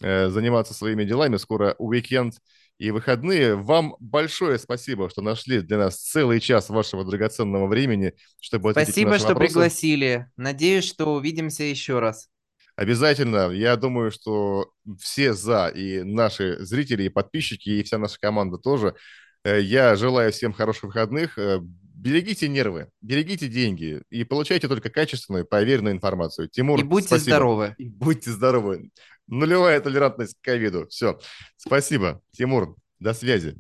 э, 0.02 0.30
заниматься 0.30 0.76
своими 0.76 1.06
делами. 1.06 1.38
Скоро 1.38 1.76
уикенд 1.80 2.36
и 2.78 2.92
выходные. 2.92 3.56
Вам 3.56 3.96
большое 4.00 4.58
спасибо, 4.60 5.10
что 5.10 5.22
нашли 5.22 5.62
для 5.62 5.78
нас 5.78 5.96
целый 5.98 6.40
час 6.40 6.70
вашего 6.70 7.06
драгоценного 7.06 7.68
времени, 7.68 8.14
чтобы 8.40 8.72
ответить 8.72 8.94
Спасибо, 8.94 9.08
на 9.08 9.12
наши 9.14 9.24
что 9.24 9.34
вопросы. 9.34 9.54
пригласили. 9.54 10.28
Надеюсь, 10.38 10.86
что 10.86 11.14
увидимся 11.16 11.64
еще 11.64 12.00
раз. 12.00 12.30
Обязательно. 12.76 13.52
Я 13.52 13.76
думаю, 13.76 14.12
что 14.12 14.72
все 15.00 15.34
за, 15.34 15.68
и 15.68 16.02
наши 16.04 16.58
зрители, 16.66 17.04
и 17.04 17.10
подписчики, 17.10 17.70
и 17.70 17.84
вся 17.84 17.98
наша 18.00 18.18
команда 18.20 18.58
тоже. 18.58 18.96
Э, 19.44 19.62
я 19.62 19.96
желаю 19.96 20.32
всем 20.32 20.54
хороших 20.54 20.86
выходных. 20.86 21.38
Э, 21.38 21.60
берегите 21.62 22.48
нервы, 22.50 22.90
берегите 23.02 23.48
деньги 23.48 24.02
и 24.10 24.24
получайте 24.24 24.68
только 24.68 24.90
качественную, 24.90 25.46
проверенную 25.46 25.94
информацию. 25.94 26.50
Тимур, 26.50 26.80
И 26.80 26.84
будьте 26.84 27.08
спасибо. 27.08 27.30
здоровы. 27.30 27.76
И 27.78 27.88
будьте 27.90 28.32
здоровы. 28.32 28.90
Нулевая 29.28 29.80
толерантность 29.82 30.36
к 30.36 30.44
ковиду. 30.44 30.88
Все. 30.88 31.20
Спасибо. 31.58 32.22
Тимур, 32.32 32.76
до 33.00 33.14
связи. 33.14 33.58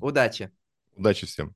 Удачи. 0.00 0.50
Удачи 0.96 1.26
всем. 1.26 1.54